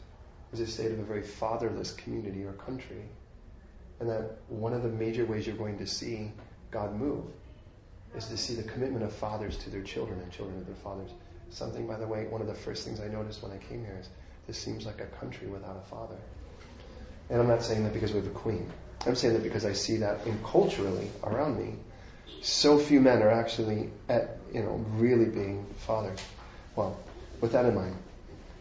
is 0.52 0.60
a 0.60 0.66
state 0.66 0.92
of 0.92 0.98
a 0.98 1.02
very 1.02 1.22
fatherless 1.22 1.92
community 1.92 2.44
or 2.44 2.52
country. 2.52 3.02
And 3.98 4.08
that 4.08 4.38
one 4.48 4.72
of 4.72 4.82
the 4.82 4.88
major 4.88 5.24
ways 5.24 5.46
you're 5.46 5.56
going 5.56 5.78
to 5.78 5.86
see 5.86 6.32
God 6.70 6.94
move 6.94 7.24
is 8.16 8.26
to 8.26 8.36
see 8.36 8.54
the 8.54 8.62
commitment 8.62 9.04
of 9.04 9.12
fathers 9.12 9.56
to 9.58 9.70
their 9.70 9.82
children 9.82 10.20
and 10.20 10.32
children 10.32 10.58
to 10.58 10.64
their 10.64 10.80
fathers. 10.82 11.10
Something, 11.50 11.86
by 11.86 11.96
the 11.96 12.06
way, 12.06 12.26
one 12.26 12.40
of 12.40 12.46
the 12.46 12.54
first 12.54 12.84
things 12.84 13.00
I 13.00 13.08
noticed 13.08 13.42
when 13.42 13.52
I 13.52 13.58
came 13.58 13.84
here 13.84 13.98
is 14.00 14.08
this 14.46 14.58
seems 14.58 14.86
like 14.86 15.00
a 15.00 15.06
country 15.06 15.48
without 15.48 15.76
a 15.76 15.88
father. 15.88 16.16
And 17.30 17.40
I'm 17.40 17.48
not 17.48 17.62
saying 17.62 17.84
that 17.84 17.92
because 17.92 18.12
we 18.12 18.18
have 18.18 18.26
a 18.26 18.30
queen. 18.30 18.70
I'm 19.06 19.14
saying 19.14 19.34
that 19.34 19.42
because 19.42 19.64
I 19.64 19.72
see 19.72 19.98
that 19.98 20.26
in 20.26 20.38
culturally 20.44 21.10
around 21.22 21.58
me, 21.58 21.76
so 22.42 22.78
few 22.78 23.00
men 23.00 23.22
are 23.22 23.30
actually 23.30 23.90
at, 24.08 24.38
you 24.52 24.62
know, 24.62 24.84
really 24.94 25.26
being 25.26 25.66
fathers. 25.78 26.20
Well, 26.74 26.98
with 27.40 27.52
that 27.52 27.64
in 27.66 27.74
mind, 27.74 27.96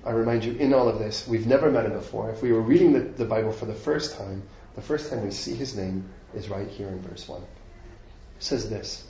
I 0.06 0.12
remind 0.12 0.46
you 0.46 0.54
in 0.54 0.74
all 0.74 0.88
of 0.88 1.00
this, 1.00 1.28
we've 1.28 1.48
never 1.48 1.70
met 1.70 1.86
him 1.86 1.94
before. 1.94 2.30
If 2.30 2.42
we 2.42 2.52
were 2.52 2.62
reading 2.62 2.94
the, 2.94 3.00
the 3.00 3.26
Bible 3.26 3.52
for 3.52 3.66
the 3.66 3.74
first 3.74 4.18
time, 4.18 4.44
the 4.76 4.82
first 4.82 5.10
time 5.10 5.24
we 5.24 5.32
see 5.32 5.56
his 5.56 5.76
name 5.76 6.10
is 6.34 6.48
right 6.48 6.68
here 6.68 6.88
in 6.88 7.02
verse 7.02 7.28
1. 7.28 7.42
It 7.42 7.48
says 8.40 8.70
this 8.70 9.06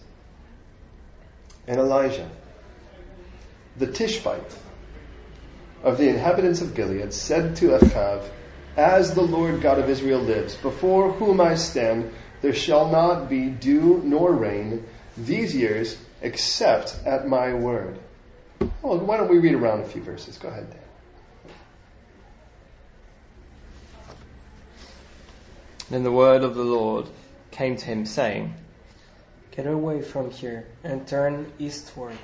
And 1.67 1.79
Elijah, 1.79 2.29
the 3.77 3.87
Tishbite 3.87 4.57
of 5.83 5.97
the 5.97 6.09
inhabitants 6.09 6.61
of 6.61 6.73
Gilead, 6.73 7.13
said 7.13 7.55
to 7.57 7.77
Achav, 7.77 8.23
As 8.79 9.13
the 9.13 9.21
Lord 9.21 9.59
God 9.59 9.77
of 9.77 9.89
Israel 9.89 10.21
lives, 10.21 10.55
before 10.55 11.11
whom 11.11 11.41
I 11.41 11.55
stand, 11.55 12.13
there 12.39 12.53
shall 12.53 12.89
not 12.89 13.27
be 13.29 13.49
dew 13.49 14.01
nor 14.05 14.31
rain 14.31 14.85
these 15.17 15.53
years 15.53 15.97
except 16.21 16.95
at 17.05 17.27
my 17.27 17.53
word. 17.53 17.99
Well, 18.81 18.99
why 18.99 19.17
don't 19.17 19.29
we 19.29 19.39
read 19.39 19.55
around 19.55 19.81
a 19.81 19.83
few 19.83 20.01
verses? 20.01 20.37
Go 20.37 20.47
ahead, 20.47 20.69
Dan. 20.69 20.79
Then 25.89 26.03
the 26.03 26.11
word 26.13 26.43
of 26.43 26.55
the 26.55 26.63
Lord 26.63 27.09
came 27.51 27.75
to 27.75 27.85
him, 27.85 28.05
saying, 28.05 28.53
Get 29.51 29.67
away 29.67 30.01
from 30.01 30.31
here 30.31 30.65
and 30.85 31.05
turn 31.05 31.51
eastward 31.59 32.17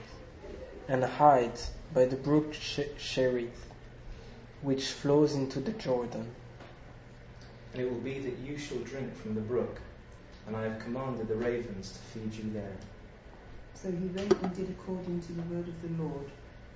and 0.88 1.04
hide 1.04 1.60
by 1.94 2.06
the 2.06 2.16
brook 2.16 2.54
Cherith, 2.98 3.74
which 4.62 4.86
flows 4.86 5.36
into 5.36 5.60
the 5.60 5.74
Jordan. 5.74 6.32
And 7.76 7.84
it 7.84 7.92
will 7.92 8.00
be 8.00 8.20
that 8.20 8.38
you 8.40 8.58
shall 8.58 8.78
drink 8.78 9.14
from 9.18 9.36
the 9.36 9.42
brook, 9.42 9.82
and 10.48 10.56
I 10.56 10.64
have 10.64 10.80
commanded 10.80 11.28
the 11.28 11.36
ravens 11.36 11.92
to 11.92 12.00
feed 12.00 12.34
you 12.34 12.50
there. 12.54 12.78
So 13.74 13.92
he 13.92 14.08
went 14.16 14.32
and 14.32 14.56
did 14.56 14.70
according 14.70 15.20
to 15.20 15.34
the 15.34 15.42
word 15.54 15.68
of 15.68 15.82
the 15.82 16.02
Lord, 16.02 16.24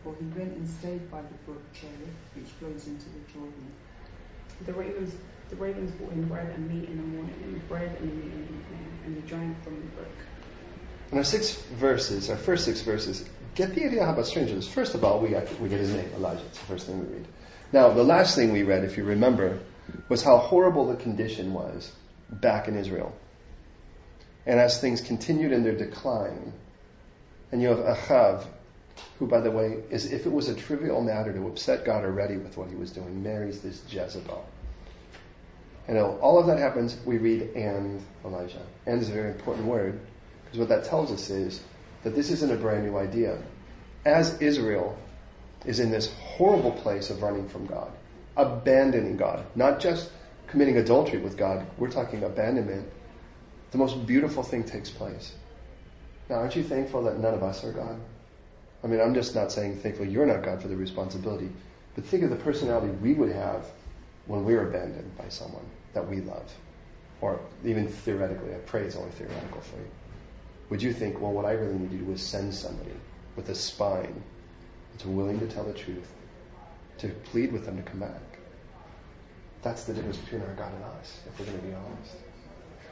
for 0.03 0.13
he 0.19 0.25
went 0.37 0.57
and 0.57 0.67
stayed 0.67 1.09
by 1.09 1.21
the 1.21 1.33
brook 1.45 1.61
Cherith, 1.73 1.95
which 2.35 2.47
flows 2.59 2.85
into 2.87 3.05
the 3.05 3.31
Jordan. 3.31 3.71
The 4.65 4.73
ravens 4.73 5.13
the 5.49 5.55
ravens 5.55 5.89
brought 5.91 6.11
him 6.11 6.27
bread 6.27 6.51
and 6.53 6.69
meat 6.69 6.89
in 6.89 6.97
the 6.97 7.03
morning, 7.03 7.33
and 7.43 7.69
bread 7.69 7.95
and 8.01 8.13
meat 8.13 8.25
in 8.25 8.31
the 8.31 8.43
evening, 8.43 8.99
and 9.05 9.15
he 9.15 9.21
drank 9.21 9.63
from 9.63 9.75
the 9.75 9.87
brook. 9.95 10.17
In 11.13 11.17
our 11.17 11.23
six 11.23 11.55
verses, 11.79 12.29
our 12.29 12.35
first 12.35 12.65
six 12.65 12.81
verses, 12.81 13.23
get 13.55 13.73
the 13.73 13.85
idea 13.85 14.03
how 14.03 14.11
about 14.11 14.27
strangers. 14.27 14.67
First 14.67 14.95
of 14.95 15.05
all, 15.05 15.21
we, 15.21 15.29
we 15.61 15.69
get 15.69 15.79
his 15.79 15.93
name, 15.93 16.09
Elijah. 16.13 16.43
It's 16.49 16.59
the 16.59 16.65
first 16.65 16.87
thing 16.87 16.99
we 16.99 17.15
read. 17.15 17.25
Now, 17.71 17.87
the 17.93 18.03
last 18.03 18.35
thing 18.35 18.51
we 18.51 18.63
read, 18.63 18.83
if 18.83 18.97
you 18.97 19.05
remember, 19.05 19.59
was 20.07 20.23
how 20.23 20.37
horrible 20.37 20.87
the 20.87 20.95
condition 20.95 21.53
was 21.53 21.91
back 22.29 22.67
in 22.67 22.75
Israel. 22.75 23.13
And 24.45 24.59
as 24.59 24.79
things 24.79 25.01
continued 25.01 25.51
in 25.51 25.63
their 25.63 25.75
decline, 25.75 26.53
and 27.51 27.61
you 27.61 27.69
have 27.69 27.79
Achav, 27.79 28.45
who, 29.17 29.27
by 29.27 29.41
the 29.41 29.51
way, 29.51 29.83
is 29.89 30.11
if 30.11 30.25
it 30.25 30.31
was 30.31 30.49
a 30.49 30.55
trivial 30.55 31.01
matter 31.01 31.33
to 31.33 31.47
upset 31.47 31.85
God 31.85 32.03
already 32.03 32.37
with 32.37 32.57
what 32.57 32.69
he 32.69 32.75
was 32.75 32.91
doing, 32.91 33.23
marries 33.23 33.61
this 33.61 33.81
Jezebel. 33.89 34.45
And 35.87 35.97
all 35.97 36.37
of 36.37 36.47
that 36.47 36.59
happens, 36.59 36.97
we 37.05 37.17
read 37.17 37.55
and 37.55 38.03
Elijah. 38.23 38.61
And 38.85 39.01
is 39.01 39.09
a 39.09 39.13
very 39.13 39.31
important 39.31 39.65
word, 39.65 39.99
because 40.43 40.59
what 40.59 40.69
that 40.69 40.85
tells 40.85 41.11
us 41.11 41.29
is 41.29 41.61
that 42.03 42.15
this 42.15 42.29
isn't 42.29 42.51
a 42.51 42.57
brand 42.57 42.85
new 42.85 42.97
idea. 42.97 43.41
As 44.05 44.41
Israel 44.41 44.97
is 45.65 45.79
in 45.79 45.91
this 45.91 46.13
horrible 46.13 46.71
place 46.71 47.09
of 47.09 47.21
running 47.21 47.49
from 47.49 47.65
God, 47.65 47.91
abandoning 48.39 49.17
God, 49.17 49.45
not 49.55 49.79
just 49.79 50.11
committing 50.47 50.77
adultery 50.77 51.19
with 51.19 51.37
God, 51.37 51.65
we're 51.77 51.91
talking 51.91 52.23
abandonment, 52.23 52.89
the 53.71 53.77
most 53.77 54.05
beautiful 54.07 54.43
thing 54.43 54.63
takes 54.63 54.89
place. 54.89 55.33
Now, 56.29 56.37
aren't 56.37 56.55
you 56.55 56.63
thankful 56.63 57.03
that 57.03 57.19
none 57.19 57.33
of 57.33 57.43
us 57.43 57.63
are 57.63 57.71
God? 57.71 57.99
I 58.83 58.87
mean, 58.87 59.01
I'm 59.01 59.13
just 59.13 59.35
not 59.35 59.51
saying 59.51 59.77
thankful 59.77 60.05
you're 60.05 60.25
not 60.25 60.43
God 60.43 60.61
for 60.61 60.67
the 60.67 60.75
responsibility, 60.75 61.49
but 61.95 62.05
think 62.05 62.23
of 62.23 62.29
the 62.29 62.35
personality 62.37 62.87
we 62.87 63.13
would 63.13 63.31
have 63.31 63.65
when 64.25 64.45
we're 64.45 64.67
abandoned 64.67 65.17
by 65.17 65.27
someone 65.29 65.65
that 65.93 66.07
we 66.07 66.21
love. 66.21 66.53
Or 67.21 67.39
even 67.65 67.87
theoretically, 67.87 68.53
I 68.53 68.59
pray 68.59 68.83
it's 68.83 68.95
only 68.95 69.11
theoretical 69.11 69.61
for 69.61 69.77
you. 69.77 69.89
Would 70.69 70.81
you 70.81 70.93
think, 70.93 71.19
well, 71.19 71.31
what 71.31 71.45
I 71.45 71.51
really 71.51 71.73
need 71.73 71.91
to 71.91 71.97
do 71.97 72.11
is 72.11 72.21
send 72.21 72.53
somebody 72.53 72.93
with 73.35 73.49
a 73.49 73.55
spine 73.55 74.23
that's 74.93 75.05
willing 75.05 75.39
to 75.39 75.47
tell 75.47 75.63
the 75.63 75.73
truth, 75.73 76.07
to 76.99 77.09
plead 77.09 77.51
with 77.51 77.65
them 77.65 77.77
to 77.77 77.83
come 77.83 77.99
back? 77.99 78.28
That's 79.61 79.83
the 79.83 79.93
difference 79.93 80.17
between 80.17 80.41
our 80.41 80.53
God 80.55 80.73
and 80.73 80.83
us, 80.83 81.19
if 81.27 81.39
we're 81.39 81.45
going 81.45 81.59
to 81.59 81.65
be 81.65 81.73
honest. 81.73 82.15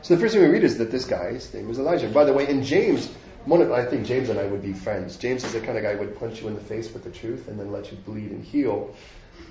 So 0.02 0.16
the 0.16 0.22
first 0.22 0.34
thing 0.34 0.44
we 0.44 0.50
read 0.50 0.64
is 0.64 0.78
that 0.78 0.92
this 0.92 1.06
guy's 1.06 1.54
name 1.54 1.68
was 1.68 1.80
Elijah. 1.80 2.10
By 2.10 2.24
the 2.24 2.34
way, 2.34 2.48
in 2.48 2.64
James, 2.64 3.08
one 3.46 3.62
of, 3.62 3.72
I 3.72 3.86
think 3.86 4.06
James 4.06 4.30
and 4.30 4.40
I 4.40 4.46
would 4.46 4.62
be 4.62 4.74
friends. 4.74 5.18
James 5.18 5.44
is 5.44 5.54
the 5.54 5.62
kind 5.62 5.78
of 5.78 5.84
guy 5.84 5.94
who 5.94 6.00
would 6.00 6.20
punch 6.20 6.42
you 6.42 6.48
in 6.48 6.56
the 6.56 6.62
face 6.62 6.92
with 6.94 7.04
the 7.04 7.12
truth 7.12 7.48
and 7.48 7.60
then 7.60 7.72
let 7.72 7.92
you 7.92 7.98
bleed 7.98 8.32
and 8.32 8.44
heal, 8.44 8.94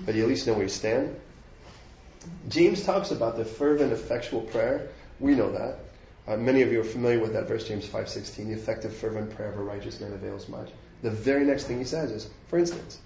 but 0.05 0.15
you 0.15 0.23
at 0.23 0.29
least 0.29 0.47
know 0.47 0.53
where 0.53 0.63
you 0.63 0.69
stand. 0.69 1.19
James 2.49 2.83
talks 2.83 3.11
about 3.11 3.37
the 3.37 3.45
fervent, 3.45 3.91
effectual 3.91 4.41
prayer. 4.41 4.89
We 5.19 5.33
know 5.33 5.51
that. 5.51 5.79
Uh, 6.27 6.37
many 6.37 6.61
of 6.61 6.71
you 6.71 6.81
are 6.81 6.83
familiar 6.83 7.19
with 7.19 7.33
that 7.33 7.47
verse, 7.47 7.67
James 7.67 7.87
5.16. 7.87 8.47
The 8.47 8.51
effective, 8.51 8.95
fervent 8.95 9.35
prayer 9.35 9.49
of 9.49 9.57
a 9.57 9.63
righteous 9.63 9.99
man 10.01 10.13
avails 10.13 10.49
much. 10.49 10.69
The 11.01 11.11
very 11.11 11.45
next 11.45 11.65
thing 11.65 11.77
he 11.77 11.85
says 11.85 12.11
is, 12.11 12.29
for 12.49 12.59
instance, 12.59 12.99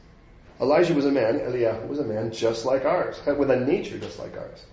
Elijah 0.62 0.94
was 0.94 1.06
a 1.06 1.12
man, 1.12 1.40
Eliyahu 1.40 1.88
was 1.88 1.98
a 1.98 2.04
man 2.04 2.32
just 2.32 2.66
like 2.66 2.86
ours, 2.86 3.20
uh, 3.28 3.34
with 3.34 3.50
a 3.50 3.60
nature 3.60 3.98
just 3.98 4.20
like 4.20 4.38
ours. 4.38 4.64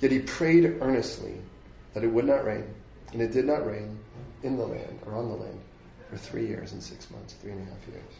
Yet 0.00 0.12
he 0.12 0.18
prayed 0.18 0.64
earnestly 0.80 1.34
that 1.94 2.04
it 2.04 2.08
would 2.08 2.26
not 2.26 2.44
rain, 2.44 2.64
and 3.12 3.22
it 3.22 3.32
did 3.32 3.46
not 3.46 3.66
rain 3.66 3.98
in 4.42 4.58
the 4.58 4.66
land, 4.66 5.00
or 5.06 5.14
on 5.14 5.30
the 5.30 5.36
land, 5.36 5.58
for 6.10 6.18
three 6.18 6.46
years 6.46 6.72
and 6.72 6.82
six 6.82 7.10
months, 7.10 7.32
three 7.34 7.52
and 7.52 7.66
a 7.66 7.70
half 7.70 7.88
years. 7.88 8.12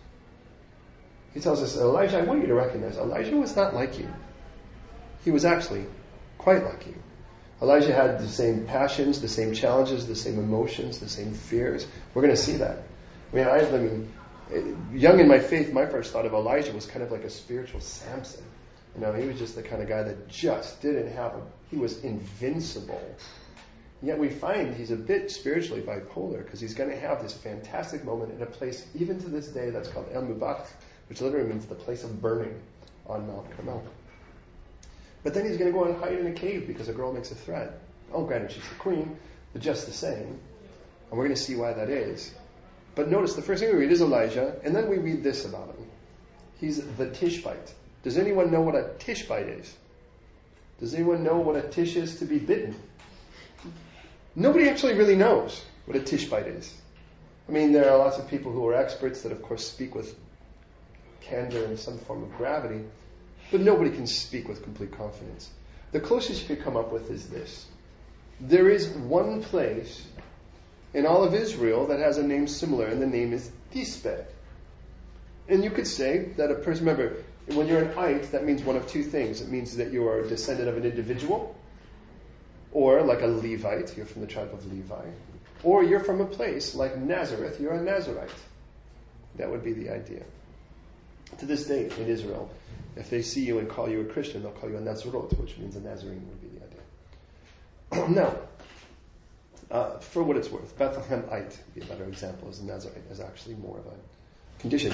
He 1.34 1.40
tells 1.40 1.62
us, 1.62 1.76
Elijah, 1.76 2.18
I 2.18 2.22
want 2.22 2.40
you 2.40 2.46
to 2.46 2.54
recognize, 2.54 2.96
Elijah 2.96 3.36
was 3.36 3.54
not 3.54 3.74
like 3.74 3.98
you. 3.98 4.08
He 5.24 5.30
was 5.30 5.44
actually 5.44 5.84
quite 6.38 6.64
like 6.64 6.86
you. 6.86 6.94
Elijah 7.60 7.92
had 7.92 8.18
the 8.18 8.28
same 8.28 8.66
passions, 8.66 9.20
the 9.20 9.28
same 9.28 9.52
challenges, 9.52 10.06
the 10.06 10.14
same 10.14 10.38
emotions, 10.38 11.00
the 11.00 11.08
same 11.08 11.34
fears. 11.34 11.86
We're 12.14 12.22
going 12.22 12.34
to 12.34 12.40
see 12.40 12.56
that. 12.56 12.78
I 13.32 13.36
mean, 13.36 13.46
I, 13.46 13.58
I 13.58 13.78
mean, 13.78 14.12
Uh, 14.52 14.60
young 14.92 15.20
in 15.20 15.28
my 15.28 15.38
faith, 15.38 15.72
my 15.72 15.86
first 15.86 16.12
thought 16.12 16.26
of 16.26 16.32
Elijah 16.32 16.72
was 16.72 16.86
kind 16.86 17.02
of 17.02 17.12
like 17.12 17.24
a 17.24 17.30
spiritual 17.30 17.80
Samson. 17.80 18.44
You 18.94 19.02
know, 19.02 19.12
he 19.12 19.26
was 19.26 19.38
just 19.38 19.54
the 19.54 19.62
kind 19.62 19.82
of 19.82 19.88
guy 19.88 20.02
that 20.02 20.28
just 20.28 20.80
didn't 20.80 21.12
have 21.12 21.32
a, 21.34 21.42
he 21.70 21.76
was 21.76 22.02
invincible. 22.02 23.00
Yet 24.02 24.18
we 24.18 24.28
find 24.28 24.74
he's 24.74 24.90
a 24.90 24.96
bit 24.96 25.30
spiritually 25.30 25.82
bipolar 25.82 26.44
because 26.44 26.60
he's 26.60 26.74
going 26.74 26.90
to 26.90 26.96
have 26.96 27.22
this 27.22 27.34
fantastic 27.34 28.04
moment 28.04 28.32
in 28.32 28.42
a 28.42 28.46
place, 28.46 28.86
even 28.94 29.20
to 29.20 29.28
this 29.28 29.48
day, 29.48 29.70
that's 29.70 29.88
called 29.88 30.08
El 30.12 30.22
Mubach, 30.22 30.66
which 31.08 31.20
literally 31.20 31.48
means 31.48 31.66
the 31.66 31.74
place 31.74 32.04
of 32.04 32.22
burning 32.22 32.60
on 33.06 33.26
Mount 33.26 33.50
Carmel. 33.56 33.84
But 35.24 35.34
then 35.34 35.46
he's 35.46 35.56
going 35.56 35.72
to 35.72 35.76
go 35.76 35.84
and 35.84 35.96
hide 35.96 36.18
in 36.18 36.28
a 36.28 36.32
cave 36.32 36.66
because 36.66 36.88
a 36.88 36.92
girl 36.92 37.12
makes 37.12 37.32
a 37.32 37.34
threat. 37.34 37.80
Oh, 38.12 38.24
granted, 38.24 38.52
she's 38.52 38.68
the 38.68 38.76
queen, 38.76 39.18
but 39.52 39.62
just 39.62 39.86
the 39.86 39.92
same. 39.92 40.38
And 41.10 41.18
we're 41.18 41.24
going 41.24 41.36
to 41.36 41.42
see 41.42 41.56
why 41.56 41.72
that 41.72 41.90
is. 41.90 42.32
But 42.98 43.12
notice 43.12 43.34
the 43.34 43.42
first 43.42 43.62
thing 43.62 43.72
we 43.72 43.78
read 43.78 43.92
is 43.92 44.00
Elijah, 44.00 44.56
and 44.64 44.74
then 44.74 44.90
we 44.90 44.98
read 44.98 45.22
this 45.22 45.44
about 45.44 45.68
him. 45.68 45.86
He's 46.60 46.84
the 46.96 47.08
Tishbite. 47.08 47.72
Does 48.02 48.18
anyone 48.18 48.50
know 48.50 48.60
what 48.60 48.74
a 48.74 48.90
Tishbite 48.98 49.46
is? 49.46 49.72
Does 50.80 50.94
anyone 50.94 51.22
know 51.22 51.38
what 51.38 51.54
a 51.54 51.62
Tish 51.62 51.94
is 51.94 52.18
to 52.18 52.24
be 52.24 52.40
bitten? 52.40 52.74
Nobody 54.34 54.68
actually 54.68 54.94
really 54.94 55.14
knows 55.14 55.64
what 55.84 55.96
a 55.96 56.00
Tishbite 56.00 56.48
is. 56.48 56.74
I 57.48 57.52
mean, 57.52 57.70
there 57.70 57.88
are 57.88 57.98
lots 57.98 58.18
of 58.18 58.26
people 58.26 58.50
who 58.50 58.66
are 58.66 58.74
experts 58.74 59.22
that, 59.22 59.30
of 59.30 59.42
course, 59.42 59.64
speak 59.64 59.94
with 59.94 60.16
candor 61.20 61.66
and 61.66 61.78
some 61.78 61.98
form 61.98 62.24
of 62.24 62.36
gravity. 62.36 62.82
But 63.52 63.60
nobody 63.60 63.90
can 63.90 64.08
speak 64.08 64.48
with 64.48 64.64
complete 64.64 64.90
confidence. 64.90 65.50
The 65.92 66.00
closest 66.00 66.42
you 66.42 66.56
could 66.56 66.64
come 66.64 66.76
up 66.76 66.90
with 66.90 67.12
is 67.12 67.28
this. 67.28 67.66
There 68.40 68.68
is 68.68 68.88
one 68.88 69.44
place 69.44 70.04
in 70.98 71.06
all 71.06 71.22
of 71.22 71.32
Israel 71.32 71.86
that 71.86 72.00
has 72.00 72.18
a 72.18 72.22
name 72.24 72.48
similar, 72.48 72.86
and 72.86 73.00
the 73.00 73.06
name 73.06 73.32
is 73.32 73.48
Tispeh. 73.72 74.24
And 75.48 75.62
you 75.62 75.70
could 75.70 75.86
say 75.86 76.30
that 76.36 76.50
a 76.50 76.56
person, 76.56 76.86
remember, 76.86 77.22
when 77.46 77.68
you're 77.68 77.84
an 77.84 77.96
Ite, 77.96 78.32
that 78.32 78.44
means 78.44 78.62
one 78.62 78.76
of 78.76 78.88
two 78.88 79.04
things. 79.04 79.40
It 79.40 79.48
means 79.48 79.76
that 79.76 79.92
you 79.92 80.08
are 80.08 80.20
a 80.20 80.28
descendant 80.28 80.68
of 80.68 80.76
an 80.76 80.84
individual, 80.84 81.54
or 82.72 83.02
like 83.02 83.22
a 83.22 83.28
Levite, 83.28 83.96
you're 83.96 84.06
from 84.06 84.22
the 84.22 84.26
tribe 84.26 84.50
of 84.52 84.70
Levi, 84.70 85.06
or 85.62 85.84
you're 85.84 86.00
from 86.00 86.20
a 86.20 86.26
place 86.26 86.74
like 86.74 86.98
Nazareth, 86.98 87.60
you're 87.60 87.74
a 87.74 87.80
Nazarite. 87.80 88.30
That 89.36 89.50
would 89.50 89.62
be 89.62 89.72
the 89.72 89.90
idea. 89.90 90.24
To 91.38 91.46
this 91.46 91.66
day 91.66 91.90
in 91.96 92.08
Israel, 92.08 92.50
if 92.96 93.08
they 93.08 93.22
see 93.22 93.44
you 93.44 93.60
and 93.60 93.68
call 93.68 93.88
you 93.88 94.00
a 94.00 94.04
Christian, 94.04 94.42
they'll 94.42 94.50
call 94.50 94.68
you 94.68 94.76
a 94.76 94.80
Nazarot, 94.80 95.38
which 95.38 95.56
means 95.58 95.76
a 95.76 95.80
Nazarene 95.80 96.26
would 96.28 96.40
be 96.40 96.58
the 96.58 96.66
idea. 96.66 98.08
now, 98.14 98.34
uh, 99.70 99.98
for 99.98 100.22
what 100.22 100.36
it's 100.36 100.50
worth, 100.50 100.76
Bethlehemite 100.78 101.56
be 101.74 101.82
a 101.82 101.84
better 101.84 102.04
example, 102.04 102.48
as 102.48 102.60
a 102.60 102.64
Nazarite 102.64 103.04
is 103.10 103.20
actually 103.20 103.56
more 103.56 103.78
of 103.78 103.86
a 103.86 104.60
condition, 104.60 104.92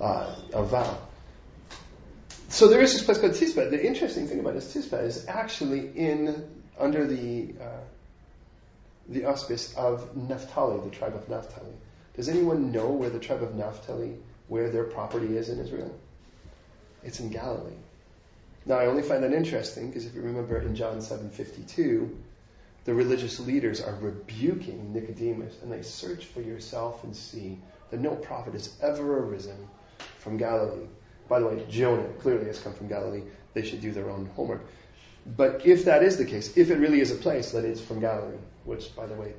uh, 0.00 0.34
a 0.52 0.62
vow. 0.62 0.98
So 2.48 2.68
there 2.68 2.82
is 2.82 2.92
this 2.92 3.02
place 3.02 3.18
called 3.18 3.32
Tispeh. 3.32 3.70
The 3.70 3.84
interesting 3.84 4.28
thing 4.28 4.40
about 4.40 4.54
this 4.54 4.74
Tispeh 4.74 5.02
is 5.04 5.26
actually 5.26 5.90
in 5.96 6.48
under 6.78 7.06
the 7.06 7.54
uh, 7.60 7.80
the 9.08 9.24
auspice 9.24 9.74
of 9.74 10.16
Naphtali, 10.16 10.80
the 10.80 10.94
tribe 10.94 11.14
of 11.14 11.28
Naphtali. 11.28 11.72
Does 12.14 12.28
anyone 12.28 12.72
know 12.72 12.90
where 12.90 13.10
the 13.10 13.18
tribe 13.18 13.42
of 13.42 13.54
Naphtali, 13.54 14.16
where 14.48 14.70
their 14.70 14.84
property 14.84 15.36
is 15.36 15.48
in 15.48 15.58
Israel? 15.58 15.98
It's 17.02 17.20
in 17.20 17.30
Galilee. 17.30 17.72
Now, 18.64 18.78
I 18.78 18.86
only 18.86 19.02
find 19.02 19.24
that 19.24 19.32
interesting 19.32 19.88
because 19.88 20.06
if 20.06 20.14
you 20.14 20.22
remember 20.22 20.58
in 20.58 20.76
John 20.76 20.98
7:52, 20.98 22.10
the 22.84 22.94
religious 22.94 23.38
leaders 23.40 23.80
are 23.80 23.94
rebuking 24.00 24.92
Nicodemus, 24.92 25.54
and 25.62 25.70
they 25.70 25.82
search 25.82 26.26
for 26.26 26.40
yourself 26.40 27.04
and 27.04 27.14
see, 27.14 27.58
that 27.90 28.00
no 28.00 28.14
prophet 28.14 28.54
has 28.54 28.74
ever 28.80 29.18
arisen 29.24 29.68
from 30.18 30.36
Galilee. 30.36 30.86
By 31.28 31.40
the 31.40 31.46
way, 31.46 31.64
Jonah 31.68 32.08
clearly 32.20 32.46
has 32.46 32.58
come 32.58 32.72
from 32.72 32.88
Galilee. 32.88 33.22
They 33.54 33.62
should 33.62 33.80
do 33.80 33.92
their 33.92 34.10
own 34.10 34.26
homework. 34.34 34.62
But 35.36 35.64
if 35.64 35.84
that 35.84 36.02
is 36.02 36.16
the 36.16 36.24
case, 36.24 36.56
if 36.56 36.70
it 36.70 36.78
really 36.78 37.00
is 37.00 37.12
a 37.12 37.16
place, 37.16 37.52
then 37.52 37.64
it's 37.64 37.80
from 37.80 38.00
Galilee, 38.00 38.38
which, 38.64 38.94
by 38.96 39.06
the 39.06 39.14
way, 39.14 39.34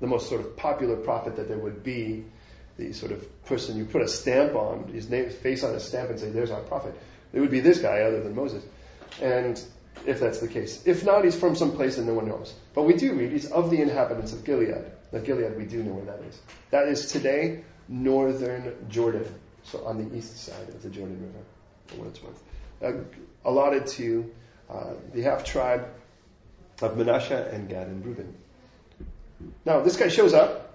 the 0.00 0.06
most 0.06 0.28
sort 0.28 0.40
of 0.40 0.56
popular 0.56 0.96
prophet 0.96 1.36
that 1.36 1.48
there 1.48 1.58
would 1.58 1.82
be, 1.82 2.24
the 2.78 2.92
sort 2.92 3.12
of 3.12 3.44
person 3.44 3.76
you 3.76 3.84
put 3.84 4.02
a 4.02 4.08
stamp 4.08 4.54
on, 4.54 4.88
his 4.88 5.08
name, 5.08 5.28
face 5.30 5.64
on 5.64 5.74
a 5.74 5.80
stamp 5.80 6.10
and 6.10 6.20
say, 6.20 6.30
there's 6.30 6.50
our 6.50 6.60
prophet, 6.62 6.94
it 7.32 7.40
would 7.40 7.50
be 7.50 7.60
this 7.60 7.80
guy 7.80 8.02
other 8.02 8.22
than 8.22 8.34
Moses. 8.34 8.64
And 9.20 9.62
if 10.04 10.20
that's 10.20 10.40
the 10.40 10.48
case. 10.48 10.86
If 10.86 11.04
not, 11.04 11.24
he's 11.24 11.38
from 11.38 11.56
some 11.56 11.72
place 11.72 11.96
that 11.96 12.04
no 12.04 12.14
one 12.14 12.28
knows. 12.28 12.54
But 12.74 12.82
we 12.82 12.94
do 12.94 13.14
read 13.14 13.32
he's 13.32 13.50
of 13.50 13.70
the 13.70 13.80
inhabitants 13.80 14.32
of 14.32 14.44
Gilead. 14.44 14.84
Now, 15.12 15.20
Gilead, 15.20 15.56
we 15.56 15.64
do 15.64 15.82
know 15.82 15.92
where 15.92 16.04
that 16.04 16.24
is. 16.24 16.40
That 16.70 16.88
is 16.88 17.10
today 17.10 17.64
northern 17.88 18.86
Jordan, 18.88 19.26
so 19.62 19.84
on 19.84 19.98
the 19.98 20.16
east 20.16 20.36
side 20.44 20.68
of 20.68 20.82
the 20.82 20.90
Jordan 20.90 21.20
River, 21.20 21.44
for 21.86 21.94
what 21.96 22.08
it's 22.08 22.22
worth. 22.22 22.42
Uh, 22.82 23.48
allotted 23.48 23.86
to 23.86 24.30
uh, 24.68 24.94
the 25.14 25.22
half 25.22 25.44
tribe 25.44 25.88
of 26.82 26.96
Manasseh 26.96 27.48
and 27.52 27.68
Gad 27.68 27.86
and 27.86 28.04
Reuben. 28.04 28.34
Now, 29.64 29.80
this 29.80 29.96
guy 29.96 30.08
shows 30.08 30.34
up, 30.34 30.65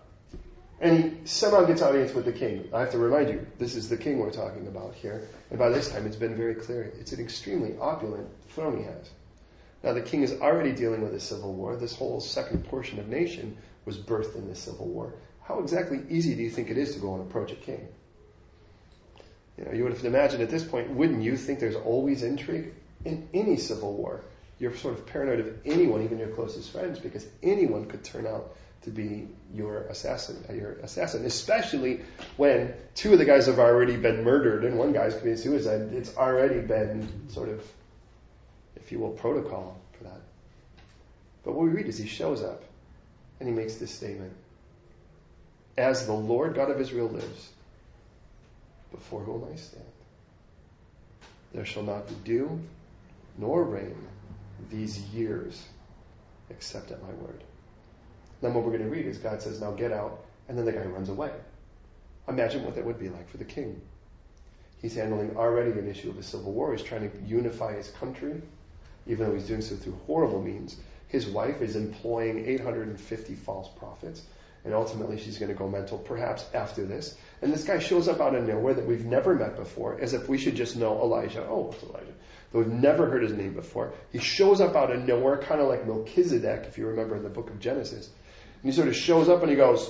and 0.81 1.03
he 1.03 1.27
somehow 1.27 1.63
gets 1.63 1.83
audience 1.83 2.13
with 2.13 2.25
the 2.25 2.31
king. 2.31 2.67
I 2.73 2.79
have 2.79 2.91
to 2.91 2.97
remind 2.97 3.29
you, 3.29 3.45
this 3.59 3.75
is 3.75 3.87
the 3.87 3.97
king 3.97 4.17
we're 4.17 4.31
talking 4.31 4.65
about 4.65 4.95
here. 4.95 5.27
And 5.51 5.59
by 5.59 5.69
this 5.69 5.91
time, 5.91 6.07
it's 6.07 6.15
been 6.15 6.35
very 6.35 6.55
clear. 6.55 6.91
It's 6.99 7.11
an 7.11 7.21
extremely 7.21 7.77
opulent 7.77 8.27
throne 8.49 8.79
he 8.79 8.83
has. 8.85 9.09
Now, 9.83 9.93
the 9.93 10.01
king 10.01 10.23
is 10.23 10.41
already 10.41 10.71
dealing 10.71 11.01
with 11.01 11.13
a 11.13 11.19
civil 11.19 11.53
war. 11.53 11.75
This 11.75 11.95
whole 11.95 12.19
second 12.19 12.65
portion 12.65 12.99
of 12.99 13.07
nation 13.07 13.57
was 13.85 13.97
birthed 13.97 14.35
in 14.35 14.47
this 14.47 14.59
civil 14.59 14.87
war. 14.87 15.13
How 15.43 15.59
exactly 15.59 16.01
easy 16.09 16.33
do 16.33 16.41
you 16.41 16.49
think 16.49 16.71
it 16.71 16.77
is 16.77 16.95
to 16.95 16.99
go 16.99 17.13
and 17.13 17.29
approach 17.29 17.51
a 17.51 17.55
king? 17.55 17.87
You 19.57 19.65
know, 19.65 19.73
you 19.73 19.83
would 19.83 19.93
have 19.93 20.03
imagined 20.03 20.41
at 20.41 20.49
this 20.49 20.63
point, 20.63 20.89
wouldn't 20.89 21.21
you 21.21 21.37
think 21.37 21.59
there's 21.59 21.75
always 21.75 22.23
intrigue 22.23 22.73
in 23.05 23.29
any 23.35 23.57
civil 23.57 23.93
war? 23.93 24.21
You're 24.57 24.75
sort 24.75 24.95
of 24.95 25.05
paranoid 25.05 25.39
of 25.41 25.59
anyone, 25.65 26.03
even 26.03 26.17
your 26.17 26.29
closest 26.29 26.71
friends, 26.71 26.97
because 26.97 27.27
anyone 27.43 27.85
could 27.85 28.03
turn 28.03 28.25
out 28.25 28.55
to 28.83 28.89
be 28.89 29.27
your 29.53 29.83
assassin, 29.83 30.43
uh, 30.49 30.53
your 30.53 30.73
assassin, 30.83 31.25
especially 31.25 32.01
when 32.37 32.73
two 32.95 33.13
of 33.13 33.19
the 33.19 33.25
guys 33.25 33.45
have 33.45 33.59
already 33.59 33.95
been 33.95 34.23
murdered 34.23 34.65
and 34.65 34.77
one 34.77 34.91
guy's 34.91 35.15
committed 35.15 35.39
suicide. 35.39 35.93
It's 35.93 36.17
already 36.17 36.59
been 36.59 37.29
sort 37.29 37.49
of, 37.49 37.63
if 38.75 38.91
you 38.91 38.99
will, 38.99 39.11
protocol 39.11 39.79
for 39.97 40.05
that. 40.05 40.21
But 41.43 41.53
what 41.53 41.65
we 41.65 41.69
read 41.69 41.87
is 41.87 41.97
he 41.97 42.07
shows 42.07 42.41
up 42.41 42.63
and 43.39 43.47
he 43.47 43.53
makes 43.53 43.75
this 43.75 43.93
statement. 43.93 44.33
As 45.77 46.05
the 46.05 46.13
Lord 46.13 46.55
God 46.55 46.69
of 46.71 46.81
Israel 46.81 47.07
lives, 47.07 47.49
before 48.91 49.21
whom 49.21 49.45
I 49.51 49.55
stand, 49.55 49.85
there 51.53 51.65
shall 51.65 51.83
not 51.83 52.07
be 52.07 52.15
dew 52.23 52.59
nor 53.37 53.63
rain 53.63 53.95
these 54.69 54.99
years 54.99 55.63
except 56.49 56.91
at 56.91 57.01
my 57.01 57.09
word. 57.09 57.43
Then 58.41 58.53
what 58.53 58.63
we're 58.63 58.71
going 58.71 58.83
to 58.83 58.89
read 58.89 59.05
is 59.05 59.17
God 59.17 59.41
says, 59.41 59.61
now 59.61 59.71
get 59.71 59.91
out, 59.91 60.23
and 60.47 60.57
then 60.57 60.65
the 60.65 60.71
guy 60.71 60.83
runs 60.83 61.09
away. 61.09 61.31
Imagine 62.27 62.63
what 62.63 62.75
that 62.75 62.85
would 62.85 62.99
be 62.99 63.09
like 63.09 63.29
for 63.29 63.37
the 63.37 63.45
king. 63.45 63.81
He's 64.81 64.95
handling 64.95 65.37
already 65.37 65.71
an 65.71 65.87
issue 65.87 66.09
of 66.09 66.17
a 66.17 66.23
civil 66.23 66.51
war. 66.51 66.73
He's 66.73 66.83
trying 66.83 67.09
to 67.09 67.17
unify 67.25 67.75
his 67.75 67.89
country, 67.91 68.41
even 69.05 69.27
though 69.27 69.33
he's 69.33 69.47
doing 69.47 69.61
so 69.61 69.75
through 69.75 69.99
horrible 70.07 70.41
means. 70.41 70.75
His 71.07 71.27
wife 71.27 71.61
is 71.61 71.75
employing 71.75 72.45
850 72.47 73.35
false 73.35 73.69
prophets, 73.77 74.23
and 74.63 74.73
ultimately 74.73 75.19
she's 75.19 75.37
going 75.37 75.51
to 75.51 75.57
go 75.57 75.67
mental 75.67 75.99
perhaps 75.99 76.45
after 76.53 76.83
this. 76.85 77.15
And 77.41 77.53
this 77.53 77.63
guy 77.63 77.79
shows 77.79 78.07
up 78.07 78.21
out 78.21 78.33
of 78.33 78.47
nowhere 78.47 78.73
that 78.73 78.85
we've 78.85 79.05
never 79.05 79.35
met 79.35 79.55
before, 79.55 79.99
as 79.99 80.13
if 80.13 80.27
we 80.27 80.37
should 80.37 80.55
just 80.55 80.77
know 80.77 80.99
Elijah. 81.01 81.45
Oh, 81.47 81.71
it's 81.73 81.83
Elijah. 81.83 82.13
Though 82.51 82.59
we've 82.59 82.67
never 82.67 83.09
heard 83.09 83.23
his 83.23 83.33
name 83.33 83.53
before. 83.53 83.93
He 84.11 84.19
shows 84.19 84.59
up 84.59 84.75
out 84.75 84.91
of 84.91 85.07
nowhere, 85.07 85.37
kind 85.37 85.61
of 85.61 85.67
like 85.67 85.87
Melchizedek, 85.87 86.65
if 86.67 86.77
you 86.77 86.87
remember 86.87 87.15
in 87.15 87.23
the 87.23 87.29
book 87.29 87.49
of 87.49 87.59
Genesis. 87.59 88.07
And 88.07 88.71
he 88.71 88.75
sort 88.75 88.87
of 88.87 88.95
shows 88.95 89.29
up 89.29 89.41
and 89.41 89.49
he 89.49 89.55
goes, 89.55 89.89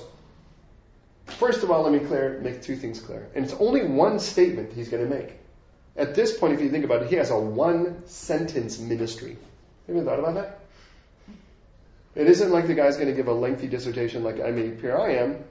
First 1.25 1.63
of 1.63 1.71
all, 1.71 1.83
let 1.83 1.93
me 1.93 2.05
clear, 2.07 2.39
make 2.43 2.61
two 2.61 2.75
things 2.75 2.99
clear. 2.99 3.29
And 3.33 3.45
it's 3.45 3.53
only 3.53 3.85
one 3.85 4.19
statement 4.19 4.73
he's 4.73 4.89
going 4.89 5.07
to 5.07 5.09
make. 5.09 5.33
At 5.95 6.15
this 6.15 6.37
point, 6.37 6.53
if 6.53 6.61
you 6.61 6.69
think 6.69 6.85
about 6.85 7.03
it, 7.03 7.09
he 7.09 7.15
has 7.15 7.31
a 7.31 7.37
one 7.37 8.05
sentence 8.07 8.79
ministry. 8.79 9.37
Have 9.87 9.95
you 9.95 10.03
thought 10.03 10.19
about 10.19 10.35
that? 10.35 10.59
It 12.15 12.27
isn't 12.27 12.51
like 12.51 12.67
the 12.67 12.73
guy's 12.73 12.97
going 12.97 13.07
to 13.07 13.15
give 13.15 13.27
a 13.27 13.33
lengthy 13.33 13.67
dissertation 13.67 14.23
like, 14.23 14.39
I 14.41 14.51
mean, 14.51 14.79
here 14.79 14.97
I 14.97 15.15
am. 15.15 15.43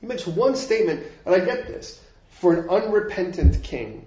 He 0.00 0.06
makes 0.06 0.26
one 0.26 0.56
statement, 0.56 1.04
and 1.24 1.34
I 1.34 1.44
get 1.44 1.66
this. 1.66 2.00
For 2.30 2.54
an 2.54 2.68
unrepentant 2.68 3.62
king, 3.62 4.06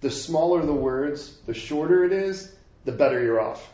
the 0.00 0.10
smaller 0.10 0.64
the 0.64 0.74
words, 0.74 1.36
the 1.46 1.54
shorter 1.54 2.04
it 2.04 2.12
is, 2.12 2.52
the 2.84 2.92
better 2.92 3.22
you're 3.22 3.40
off. 3.40 3.68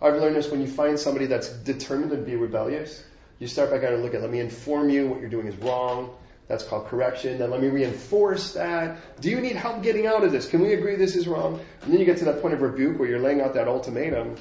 I've 0.00 0.16
learned 0.16 0.36
this 0.36 0.50
when 0.50 0.60
you 0.60 0.66
find 0.66 0.98
somebody 0.98 1.26
that's 1.26 1.48
determined 1.48 2.10
to 2.10 2.16
be 2.18 2.36
rebellious, 2.36 3.02
you 3.38 3.46
start 3.46 3.70
back 3.70 3.82
out 3.82 3.92
and 3.92 4.02
look 4.02 4.14
at, 4.14 4.20
let 4.20 4.30
me 4.30 4.40
inform 4.40 4.88
you 4.90 5.08
what 5.08 5.20
you're 5.20 5.30
doing 5.30 5.46
is 5.46 5.56
wrong. 5.56 6.14
That's 6.48 6.62
called 6.62 6.86
correction. 6.86 7.38
Then 7.38 7.50
let 7.50 7.60
me 7.60 7.68
reinforce 7.68 8.52
that. 8.54 9.20
Do 9.20 9.30
you 9.30 9.40
need 9.40 9.56
help 9.56 9.82
getting 9.82 10.06
out 10.06 10.22
of 10.22 10.32
this? 10.32 10.48
Can 10.48 10.60
we 10.60 10.74
agree 10.74 10.94
this 10.94 11.16
is 11.16 11.26
wrong? 11.26 11.60
And 11.82 11.92
then 11.92 11.98
you 11.98 12.06
get 12.06 12.18
to 12.18 12.26
that 12.26 12.40
point 12.40 12.54
of 12.54 12.62
rebuke 12.62 12.98
where 12.98 13.08
you're 13.08 13.20
laying 13.20 13.40
out 13.40 13.54
that 13.54 13.68
ultimatum. 13.68 14.36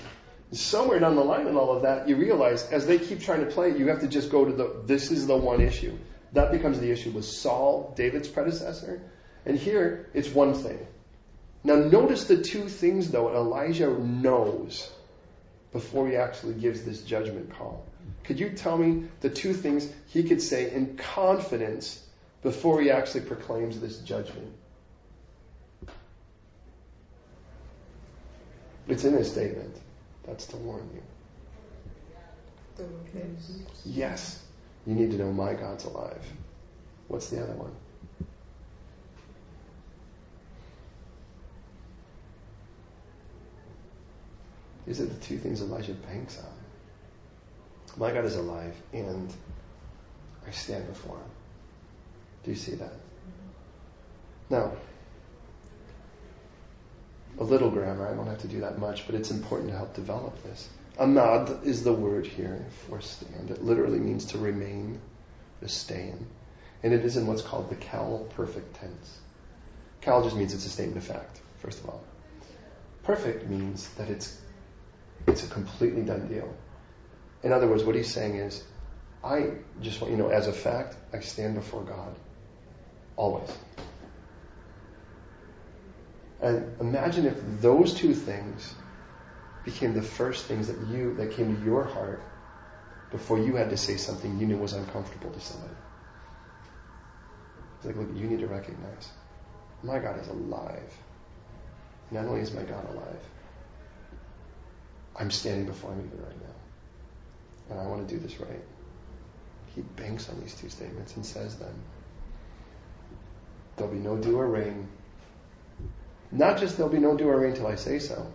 Somewhere 0.51 0.99
down 0.99 1.15
the 1.15 1.23
line 1.23 1.47
in 1.47 1.58
all 1.58 1.75
of 1.75 1.81
that, 1.81 2.08
you 2.08 2.15
realize 2.15 2.69
as 2.71 2.86
they 2.86 2.99
keep 2.99 3.21
trying 3.21 3.43
to 3.43 3.47
play, 3.47 3.75
you 3.75 3.88
have 3.88 4.01
to 4.01 4.08
just 4.08 4.29
go 4.29 4.45
to 4.45 4.51
the, 4.51 4.84
this 4.86 5.12
is 5.12 5.25
the 5.25 5.36
one 5.36 5.62
issue. 5.62 5.97
That 6.34 6.51
becomes 6.51 6.79
the 6.79 6.91
issue 6.91 7.12
with 7.12 7.25
Saul, 7.25 7.93
David's 7.97 8.27
predecessor. 8.27 9.01
And 9.45 9.58
here, 9.58 10.10
it's 10.13 10.29
one 10.29 10.53
thing. 10.53 10.79
Now 11.63 11.75
notice 11.75 12.25
the 12.25 12.41
two 12.41 12.69
things 12.69 13.12
though 13.12 13.34
Elijah 13.34 13.89
knows 13.89 14.89
before 15.71 16.08
he 16.08 16.15
actually 16.15 16.53
gives 16.53 16.84
this 16.84 17.01
judgment 17.01 17.51
call. 17.58 17.86
Could 18.23 18.39
you 18.39 18.49
tell 18.51 18.77
me 18.77 19.08
the 19.21 19.29
two 19.29 19.53
things 19.53 19.88
he 20.08 20.23
could 20.23 20.41
say 20.41 20.71
in 20.71 20.95
confidence 20.95 22.01
before 22.43 22.81
he 22.81 22.91
actually 22.91 23.21
proclaims 23.21 23.79
this 23.79 23.97
judgment? 23.99 24.53
It's 28.88 29.03
in 29.03 29.13
his 29.13 29.31
statement. 29.31 29.75
That's 30.25 30.45
to 30.47 30.58
warn 30.58 30.88
you. 30.93 31.01
Yes, 33.86 34.43
you 34.86 34.93
need 34.93 35.12
to 35.12 35.17
know 35.17 35.31
my 35.31 35.53
God's 35.53 35.86
alive. 35.86 36.23
What's 37.08 37.29
the 37.29 37.41
other 37.41 37.53
one? 37.53 37.71
These 44.85 45.01
are 45.01 45.05
the 45.05 45.19
two 45.19 45.37
things 45.37 45.61
Elijah 45.61 45.93
banks 45.93 46.37
on. 46.39 47.97
My 47.97 48.11
God 48.11 48.25
is 48.25 48.35
alive, 48.35 48.75
and 48.93 49.33
I 50.45 50.51
stand 50.51 50.87
before 50.87 51.17
him. 51.17 51.29
Do 52.43 52.51
you 52.51 52.57
see 52.57 52.75
that? 52.75 52.93
Now, 54.49 54.73
a 57.39 57.43
little 57.43 57.71
grammar, 57.71 58.07
I 58.07 58.13
don't 58.13 58.27
have 58.27 58.41
to 58.41 58.47
do 58.47 58.61
that 58.61 58.77
much, 58.77 59.05
but 59.05 59.15
it's 59.15 59.31
important 59.31 59.71
to 59.71 59.77
help 59.77 59.93
develop 59.93 60.41
this. 60.43 60.69
Amad 60.99 61.65
is 61.65 61.83
the 61.83 61.93
word 61.93 62.25
here 62.25 62.65
for 62.87 63.01
stand. 63.01 63.51
It 63.51 63.63
literally 63.63 63.99
means 63.99 64.25
to 64.27 64.37
remain, 64.37 65.01
to 65.61 65.67
stay 65.67 66.09
in. 66.09 66.27
And 66.83 66.93
it 66.93 67.03
is 67.03 67.17
in 67.17 67.27
what's 67.27 67.41
called 67.41 67.69
the 67.69 67.75
Qal 67.75 68.29
perfect 68.31 68.75
tense. 68.75 69.17
Qal 70.01 70.23
just 70.23 70.35
means 70.35 70.53
it's 70.53 70.65
a 70.65 70.69
statement 70.69 70.97
of 70.97 71.03
fact, 71.03 71.41
first 71.57 71.79
of 71.79 71.89
all. 71.89 72.03
Perfect 73.03 73.49
means 73.49 73.89
that 73.95 74.09
it's 74.09 74.39
it's 75.27 75.43
a 75.43 75.47
completely 75.47 76.03
done 76.03 76.27
deal. 76.27 76.53
In 77.43 77.51
other 77.51 77.67
words, 77.67 77.83
what 77.83 77.95
he's 77.95 78.11
saying 78.11 78.35
is, 78.35 78.63
I 79.23 79.51
just 79.81 80.01
want 80.01 80.11
you 80.11 80.17
know, 80.17 80.29
as 80.29 80.47
a 80.47 80.53
fact, 80.53 80.95
I 81.13 81.19
stand 81.19 81.55
before 81.55 81.83
God. 81.83 82.15
Always. 83.15 83.49
And 86.41 86.79
imagine 86.79 87.25
if 87.25 87.35
those 87.61 87.93
two 87.93 88.13
things 88.13 88.75
became 89.63 89.93
the 89.93 90.01
first 90.01 90.45
things 90.45 90.67
that 90.67 90.88
you 90.88 91.15
that 91.15 91.31
came 91.31 91.55
to 91.55 91.65
your 91.65 91.83
heart 91.83 92.21
before 93.11 93.39
you 93.39 93.55
had 93.55 93.69
to 93.69 93.77
say 93.77 93.97
something 93.97 94.39
you 94.39 94.45
knew 94.45 94.57
was 94.57 94.73
uncomfortable 94.73 95.31
to 95.31 95.39
somebody. 95.39 95.73
It's 97.77 97.85
like, 97.85 97.95
look, 97.95 98.09
you 98.15 98.27
need 98.27 98.39
to 98.39 98.47
recognize 98.47 99.09
my 99.83 99.99
God 99.99 100.19
is 100.19 100.27
alive. 100.27 100.91
Not 102.11 102.25
only 102.25 102.41
is 102.41 102.53
my 102.53 102.63
God 102.63 102.88
alive, 102.91 103.21
I'm 105.17 105.32
standing 105.32 105.65
before 105.65 105.91
him 105.91 105.99
even 106.06 106.23
right 106.25 106.41
now. 106.41 107.71
And 107.71 107.80
I 107.80 107.88
want 107.88 108.08
to 108.08 108.13
do 108.13 108.19
this 108.19 108.39
right. 108.39 108.63
He 109.75 109.82
banks 109.82 110.30
on 110.30 110.39
these 110.41 110.56
two 110.56 110.69
statements 110.69 111.15
and 111.15 111.25
says 111.25 111.56
them. 111.56 111.73
There'll 113.75 113.91
be 113.91 113.99
no 113.99 114.17
dew 114.17 114.39
or 114.39 114.47
rain. 114.47 114.88
Not 116.32 116.60
just 116.60 116.78
there'll 116.78 116.91
be 116.91 116.99
no 116.99 117.17
dew 117.17 117.30
or 117.30 117.39
rain 117.39 117.54
till 117.54 117.67
I 117.67 117.75
say 117.75 117.99
so. 117.99 118.32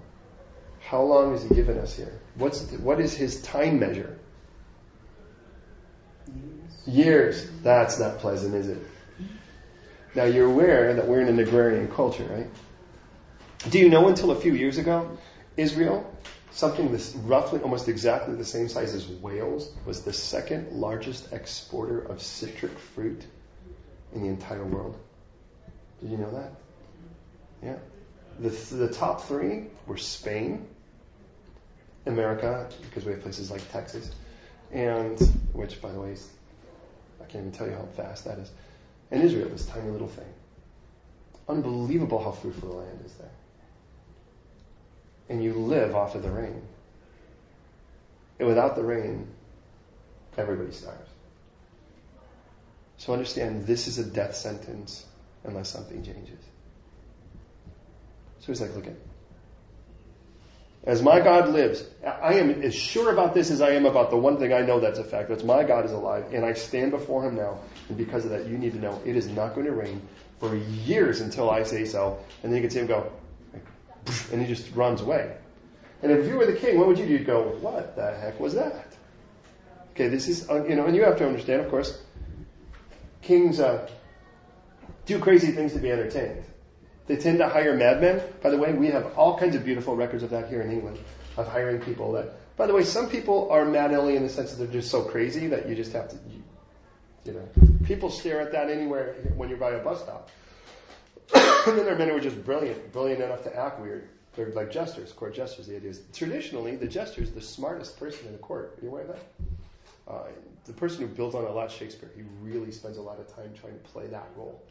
How 0.80 1.02
long 1.02 1.32
has 1.32 1.42
he 1.42 1.54
given 1.54 1.78
us 1.78 1.94
here? 1.94 2.18
What's 2.36 2.62
the, 2.62 2.78
what 2.78 3.00
is 3.00 3.14
his 3.14 3.42
time 3.42 3.78
measure? 3.78 4.18
Years. 6.26 6.86
Years. 6.86 7.50
That's 7.62 7.98
not 7.98 8.18
pleasant, 8.18 8.54
is 8.54 8.68
it? 8.68 8.78
Now 10.14 10.24
you're 10.24 10.46
aware 10.46 10.94
that 10.94 11.06
we're 11.06 11.20
in 11.20 11.28
an 11.28 11.38
agrarian 11.38 11.88
culture, 11.88 12.24
right? 12.24 12.48
Do 13.70 13.78
you 13.78 13.88
know 13.88 14.08
until 14.08 14.30
a 14.30 14.36
few 14.36 14.54
years 14.54 14.78
ago, 14.78 15.18
Israel, 15.56 16.10
something 16.52 16.98
roughly 17.26 17.60
almost 17.60 17.88
exactly 17.88 18.34
the 18.34 18.44
same 18.44 18.68
size 18.68 18.94
as 18.94 19.06
Wales, 19.06 19.72
was 19.86 20.02
the 20.02 20.12
second 20.12 20.72
largest 20.72 21.32
exporter 21.32 22.00
of 22.00 22.22
citric 22.22 22.78
fruit 22.78 23.24
in 24.14 24.22
the 24.22 24.28
entire 24.28 24.64
world. 24.64 24.98
Did 26.00 26.10
you 26.10 26.16
know 26.16 26.30
that? 26.30 26.52
Yeah. 27.62 27.76
The, 28.38 28.48
the 28.74 28.88
top 28.88 29.22
three 29.22 29.66
were 29.86 29.96
Spain, 29.96 30.66
America, 32.06 32.68
because 32.82 33.04
we 33.04 33.12
have 33.12 33.22
places 33.22 33.50
like 33.50 33.70
Texas, 33.70 34.10
and 34.72 35.18
which, 35.52 35.80
by 35.82 35.92
the 35.92 36.00
way, 36.00 36.12
is, 36.12 36.28
I 37.20 37.24
can't 37.24 37.46
even 37.46 37.52
tell 37.52 37.66
you 37.66 37.74
how 37.74 37.86
fast 37.96 38.24
that 38.24 38.38
is, 38.38 38.50
and 39.10 39.22
Israel, 39.22 39.48
this 39.50 39.66
tiny 39.66 39.90
little 39.90 40.08
thing. 40.08 40.32
Unbelievable 41.48 42.22
how 42.22 42.30
fruitful 42.30 42.70
the 42.70 42.76
land 42.76 43.02
is 43.04 43.12
there. 43.14 43.30
And 45.30 45.42
you 45.42 45.54
live 45.54 45.94
off 45.94 46.14
of 46.14 46.22
the 46.22 46.30
rain. 46.30 46.60
And 48.38 48.48
without 48.48 48.76
the 48.76 48.82
rain, 48.82 49.28
everybody 50.36 50.72
starves. 50.72 51.08
So 52.98 53.14
understand 53.14 53.66
this 53.66 53.88
is 53.88 53.98
a 53.98 54.04
death 54.04 54.36
sentence 54.36 55.06
unless 55.44 55.70
something 55.70 56.02
changes. 56.02 56.38
So 58.40 58.48
he's 58.48 58.60
like, 58.60 58.74
look 58.74 58.86
at 58.86 58.96
as 60.84 61.02
my 61.02 61.20
God 61.20 61.50
lives, 61.50 61.84
I 62.04 62.34
am 62.34 62.62
as 62.62 62.74
sure 62.74 63.12
about 63.12 63.34
this 63.34 63.50
as 63.50 63.60
I 63.60 63.72
am 63.72 63.84
about 63.84 64.08
the 64.10 64.16
one 64.16 64.38
thing 64.38 64.54
I 64.54 64.62
know 64.62 64.80
that's 64.80 64.98
a 64.98 65.04
fact. 65.04 65.28
That's 65.28 65.44
my 65.44 65.62
God 65.62 65.84
is 65.84 65.92
alive, 65.92 66.32
and 66.32 66.42
I 66.42 66.54
stand 66.54 66.90
before 66.90 67.22
him 67.22 67.36
now. 67.36 67.58
And 67.88 67.98
because 67.98 68.24
of 68.24 68.30
that, 68.30 68.46
you 68.46 68.56
need 68.56 68.72
to 68.72 68.78
know 68.78 69.00
it 69.04 69.14
is 69.14 69.28
not 69.28 69.54
going 69.54 69.66
to 69.66 69.72
rain 69.72 70.00
for 70.38 70.56
years 70.56 71.20
until 71.20 71.50
I 71.50 71.64
say 71.64 71.84
so. 71.84 72.18
And 72.42 72.50
then 72.50 72.62
you 72.62 72.62
can 72.62 72.70
see 72.70 72.80
him 72.80 72.86
go, 72.86 73.12
and 74.32 74.40
he 74.40 74.46
just 74.46 74.74
runs 74.74 75.00
away. 75.00 75.36
And 76.02 76.10
if 76.12 76.26
you 76.26 76.36
were 76.36 76.46
the 76.46 76.54
king, 76.54 76.78
what 76.78 76.86
would 76.88 76.98
you 76.98 77.06
do? 77.06 77.12
You'd 77.12 77.26
go, 77.26 77.42
what 77.60 77.96
the 77.96 78.14
heck 78.14 78.40
was 78.40 78.54
that? 78.54 78.86
Okay, 79.92 80.08
this 80.08 80.28
is, 80.28 80.48
uh, 80.48 80.64
you 80.64 80.76
know, 80.76 80.86
and 80.86 80.96
you 80.96 81.04
have 81.04 81.18
to 81.18 81.26
understand, 81.26 81.60
of 81.60 81.70
course, 81.70 82.00
kings 83.20 83.60
uh, 83.60 83.88
do 85.04 85.18
crazy 85.18 85.52
things 85.52 85.74
to 85.74 85.78
be 85.78 85.90
entertained. 85.90 86.44
They 87.06 87.16
tend 87.16 87.38
to 87.38 87.48
hire 87.48 87.76
madmen. 87.76 88.22
By 88.42 88.50
the 88.50 88.56
way, 88.56 88.72
we 88.72 88.86
have 88.88 89.18
all 89.18 89.38
kinds 89.38 89.56
of 89.56 89.64
beautiful 89.64 89.96
records 89.96 90.22
of 90.22 90.30
that 90.30 90.48
here 90.48 90.62
in 90.62 90.70
England, 90.70 90.98
of 91.36 91.48
hiring 91.48 91.80
people 91.80 92.12
that, 92.12 92.56
by 92.56 92.66
the 92.66 92.72
way, 92.72 92.84
some 92.84 93.10
people 93.10 93.50
are 93.50 93.64
mad 93.64 93.92
Ellie 93.92 94.16
in 94.16 94.22
the 94.22 94.28
sense 94.28 94.52
that 94.52 94.58
they're 94.58 94.72
just 94.72 94.90
so 94.90 95.02
crazy 95.02 95.48
that 95.48 95.68
you 95.68 95.74
just 95.74 95.92
have 95.92 96.08
to, 96.10 96.16
you, 96.28 96.42
you 97.24 97.32
know, 97.32 97.48
people 97.84 98.10
stare 98.10 98.40
at 98.40 98.52
that 98.52 98.70
anywhere 98.70 99.16
when 99.36 99.48
you're 99.48 99.58
by 99.58 99.72
a 99.72 99.82
bus 99.82 100.00
stop. 100.02 100.30
and 101.66 101.78
then 101.78 101.84
there 101.84 101.94
are 101.94 101.98
men 101.98 102.08
who 102.08 102.16
are 102.16 102.20
just 102.20 102.42
brilliant, 102.44 102.92
brilliant 102.92 103.22
enough 103.22 103.42
to 103.44 103.56
act 103.56 103.80
weird. 103.80 104.08
They're 104.34 104.50
like 104.50 104.70
jesters, 104.70 105.12
court 105.12 105.34
jesters. 105.34 105.66
The 105.66 105.76
idea 105.76 105.90
is 105.90 106.00
traditionally 106.12 106.76
the 106.76 106.86
jester 106.86 107.22
is 107.22 107.32
the 107.32 107.40
smartest 107.40 107.98
person 107.98 108.26
in 108.26 108.32
the 108.32 108.38
court. 108.38 108.78
Are 108.78 108.84
you 108.84 108.88
aware 108.88 109.02
of 109.02 109.08
that? 109.08 109.20
Uh, 110.08 110.22
the 110.66 110.72
person 110.72 111.00
who 111.00 111.08
builds 111.08 111.34
on 111.34 111.44
a 111.44 111.52
lot 111.52 111.70
Shakespeare, 111.70 112.10
he 112.14 112.22
really 112.42 112.70
spends 112.70 112.96
a 112.96 113.02
lot 113.02 113.18
of 113.18 113.34
time 113.34 113.52
trying 113.60 113.74
to 113.74 113.84
play 113.90 114.06
that 114.06 114.28
role 114.36 114.62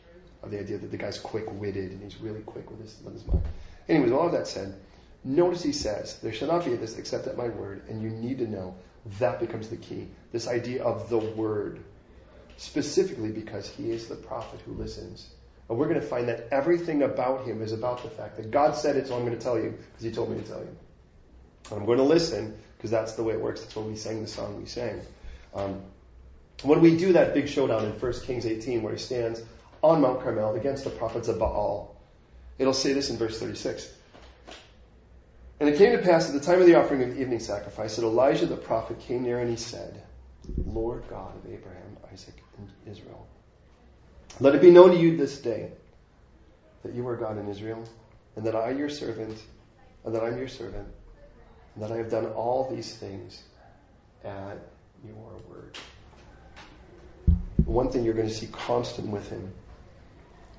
of 0.43 0.52
the 0.52 0.60
idea 0.60 0.78
that 0.78 0.91
the 0.91 0.98
guy's 0.98 1.19
quick-witted 1.19 1.91
and 1.91 2.02
he's 2.02 2.17
really 2.22 2.41
quick 2.41 2.69
with 2.69 2.82
his, 2.82 2.98
with 3.04 3.13
his 3.13 3.26
mind. 3.28 3.43
Anyways, 3.88 4.12
all 4.12 4.28
of 4.28 4.32
that 4.34 4.48
said, 4.48 4.76
notice 5.24 5.63
he 5.63 5.74
says, 5.74 6.19
there 6.19 6.32
shall 6.32 6.48
not 6.48 6.65
be 6.65 6.76
this 6.76 6.98
except 6.98 7.28
at 7.28 7.36
my 7.36 7.48
word, 7.48 7.84
and 7.89 8.02
you 8.02 8.10
need 8.10 8.38
to 8.39 8.48
know 8.48 8.76
that 9.19 9.39
becomes 9.39 9.69
the 9.69 9.78
key. 9.78 10.08
This 10.32 10.48
idea 10.48 10.84
of 10.84 11.10
the 11.10 11.17
word, 11.17 11.84
specifically 12.58 13.32
because 13.32 13.67
he 13.69 13.91
is 13.91 14.08
the 14.08 14.15
prophet 14.15 14.60
who 14.65 14.74
listens. 14.74 15.30
And 15.69 15.77
we're 15.77 15.88
going 15.88 16.01
to 16.01 16.05
find 16.05 16.27
that 16.29 16.47
everything 16.51 17.03
about 17.03 17.45
him 17.45 17.62
is 17.62 17.71
about 17.71 18.01
the 18.01 18.10
fact 18.10 18.38
that 18.38 18.49
God 18.49 18.75
said 18.75 18.95
it, 18.95 19.08
so 19.08 19.15
I'm 19.15 19.23
going 19.23 19.38
to 19.38 19.41
tell 19.41 19.58
you 19.58 19.77
because 19.91 20.03
he 20.03 20.12
told 20.12 20.32
me 20.32 20.41
to 20.41 20.47
tell 20.47 20.60
you. 20.60 20.75
And 21.71 21.79
I'm 21.79 21.86
going 21.86 21.99
to 21.99 22.03
listen 22.03 22.58
because 22.77 22.89
that's 22.89 23.13
the 23.13 23.23
way 23.23 23.34
it 23.34 23.41
works. 23.41 23.62
That's 23.62 23.75
why 23.75 23.84
we 23.84 23.95
sang 23.95 24.21
the 24.21 24.27
song 24.27 24.60
we 24.60 24.65
sang. 24.65 25.01
Um, 25.53 25.84
when 26.63 26.82
we 26.82 26.97
do 26.97 27.13
that 27.13 27.34
big 27.34 27.47
showdown 27.47 27.86
in 27.86 27.91
1 27.91 28.13
Kings 28.21 28.45
18 28.45 28.82
where 28.82 28.93
he 28.93 28.99
stands 28.99 29.41
on 29.82 30.01
Mount 30.01 30.21
Carmel 30.21 30.55
against 30.55 30.84
the 30.84 30.89
prophets 30.89 31.27
of 31.27 31.39
Baal. 31.39 31.95
It'll 32.58 32.73
say 32.73 32.93
this 32.93 33.10
in 33.10 33.17
verse 33.17 33.39
36. 33.39 33.89
And 35.60 35.69
it 35.69 35.77
came 35.77 35.91
to 35.91 36.01
pass 36.01 36.27
at 36.27 36.34
the 36.34 36.45
time 36.45 36.62
of 36.62 36.67
the 36.67 36.75
offering 36.75 37.03
of 37.03 37.15
the 37.15 37.21
evening 37.21 37.39
sacrifice 37.39 37.95
that 37.95 38.03
Elijah 38.03 38.45
the 38.45 38.58
prophet 38.58 38.99
came 39.01 39.23
near 39.23 39.39
and 39.39 39.49
he 39.49 39.55
said, 39.55 40.01
Lord 40.65 41.03
God 41.10 41.36
of 41.36 41.51
Abraham, 41.51 41.97
Isaac, 42.12 42.41
and 42.58 42.69
Israel, 42.86 43.27
let 44.39 44.55
it 44.55 44.61
be 44.61 44.71
known 44.71 44.91
to 44.91 44.97
you 44.97 45.17
this 45.17 45.39
day 45.39 45.71
that 46.83 46.93
you 46.93 47.07
are 47.07 47.15
God 47.15 47.37
in 47.37 47.47
Israel, 47.49 47.83
and 48.35 48.45
that 48.45 48.55
I, 48.55 48.71
your 48.71 48.89
servant, 48.89 49.37
and 50.05 50.15
that 50.15 50.23
I'm 50.23 50.37
your 50.37 50.47
servant, 50.47 50.87
and 51.75 51.83
that 51.83 51.91
I 51.91 51.97
have 51.97 52.09
done 52.09 52.27
all 52.27 52.69
these 52.73 52.95
things 52.95 53.43
at 54.23 54.57
your 55.05 55.15
word. 55.49 55.77
One 57.65 57.91
thing 57.91 58.03
you're 58.03 58.13
going 58.13 58.27
to 58.27 58.33
see 58.33 58.47
constant 58.47 59.09
with 59.09 59.29
him 59.29 59.51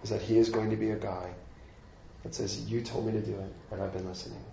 is 0.03 0.11
that 0.11 0.23
he 0.23 0.39
is 0.39 0.51
going 0.51 0.71
to 0.71 0.77
be 0.77 0.91
a 0.91 0.97
guy 0.97 1.31
that 2.23 2.35
says, 2.35 2.71
You 2.71 2.83
told 2.83 3.07
me 3.07 3.13
to 3.13 3.21
do 3.21 3.33
it, 3.33 3.53
and 3.73 3.83
I've 3.83 3.93
been 3.93 4.07
listening. 4.07 4.45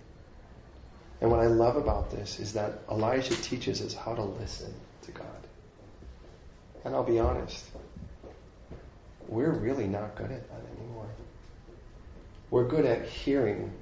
And 1.20 1.30
what 1.30 1.40
I 1.40 1.46
love 1.46 1.76
about 1.76 2.10
this 2.10 2.38
is 2.38 2.52
that 2.54 2.80
Elijah 2.90 3.34
teaches 3.42 3.82
us 3.82 3.94
how 3.94 4.14
to 4.14 4.22
listen 4.22 4.72
to 5.02 5.10
God. 5.12 5.26
And 6.84 6.94
I'll 6.94 7.04
be 7.04 7.18
honest, 7.18 7.64
we're 9.28 9.50
really 9.50 9.86
not 9.86 10.16
good 10.16 10.30
at 10.30 10.48
that 10.48 10.62
anymore. 10.78 11.08
We're 12.50 12.66
good 12.66 12.86
at 12.86 13.06
hearing, 13.06 13.72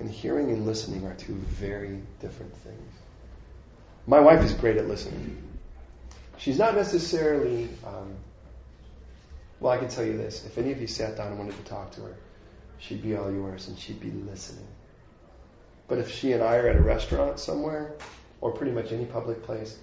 and 0.00 0.10
hearing 0.10 0.50
and 0.50 0.64
listening 0.66 1.06
are 1.06 1.14
two 1.14 1.34
very 1.34 2.00
different 2.20 2.56
things. 2.56 2.92
My 4.06 4.20
wife 4.20 4.42
is 4.42 4.52
great 4.54 4.78
at 4.78 4.88
listening. 4.88 5.42
She's 6.38 6.58
not 6.58 6.74
necessarily 6.74 7.68
um, 7.84 8.16
well, 9.60 9.72
I 9.72 9.78
can 9.78 9.88
tell 9.88 10.04
you 10.04 10.16
this. 10.16 10.44
If 10.46 10.56
any 10.56 10.70
of 10.70 10.80
you 10.80 10.86
sat 10.86 11.16
down 11.16 11.28
and 11.28 11.38
wanted 11.38 11.56
to 11.56 11.64
talk 11.64 11.90
to 11.92 12.02
her, 12.02 12.16
she'd 12.78 13.02
be 13.02 13.16
all 13.16 13.30
yours 13.30 13.68
and 13.68 13.78
she'd 13.78 14.00
be 14.00 14.10
listening. 14.10 14.66
But 15.88 15.98
if 15.98 16.10
she 16.10 16.32
and 16.32 16.42
I 16.42 16.56
are 16.56 16.68
at 16.68 16.76
a 16.76 16.82
restaurant 16.82 17.40
somewhere, 17.40 17.94
or 18.40 18.52
pretty 18.52 18.72
much 18.72 18.92
any 18.92 19.04
public 19.04 19.42
place, 19.42 19.78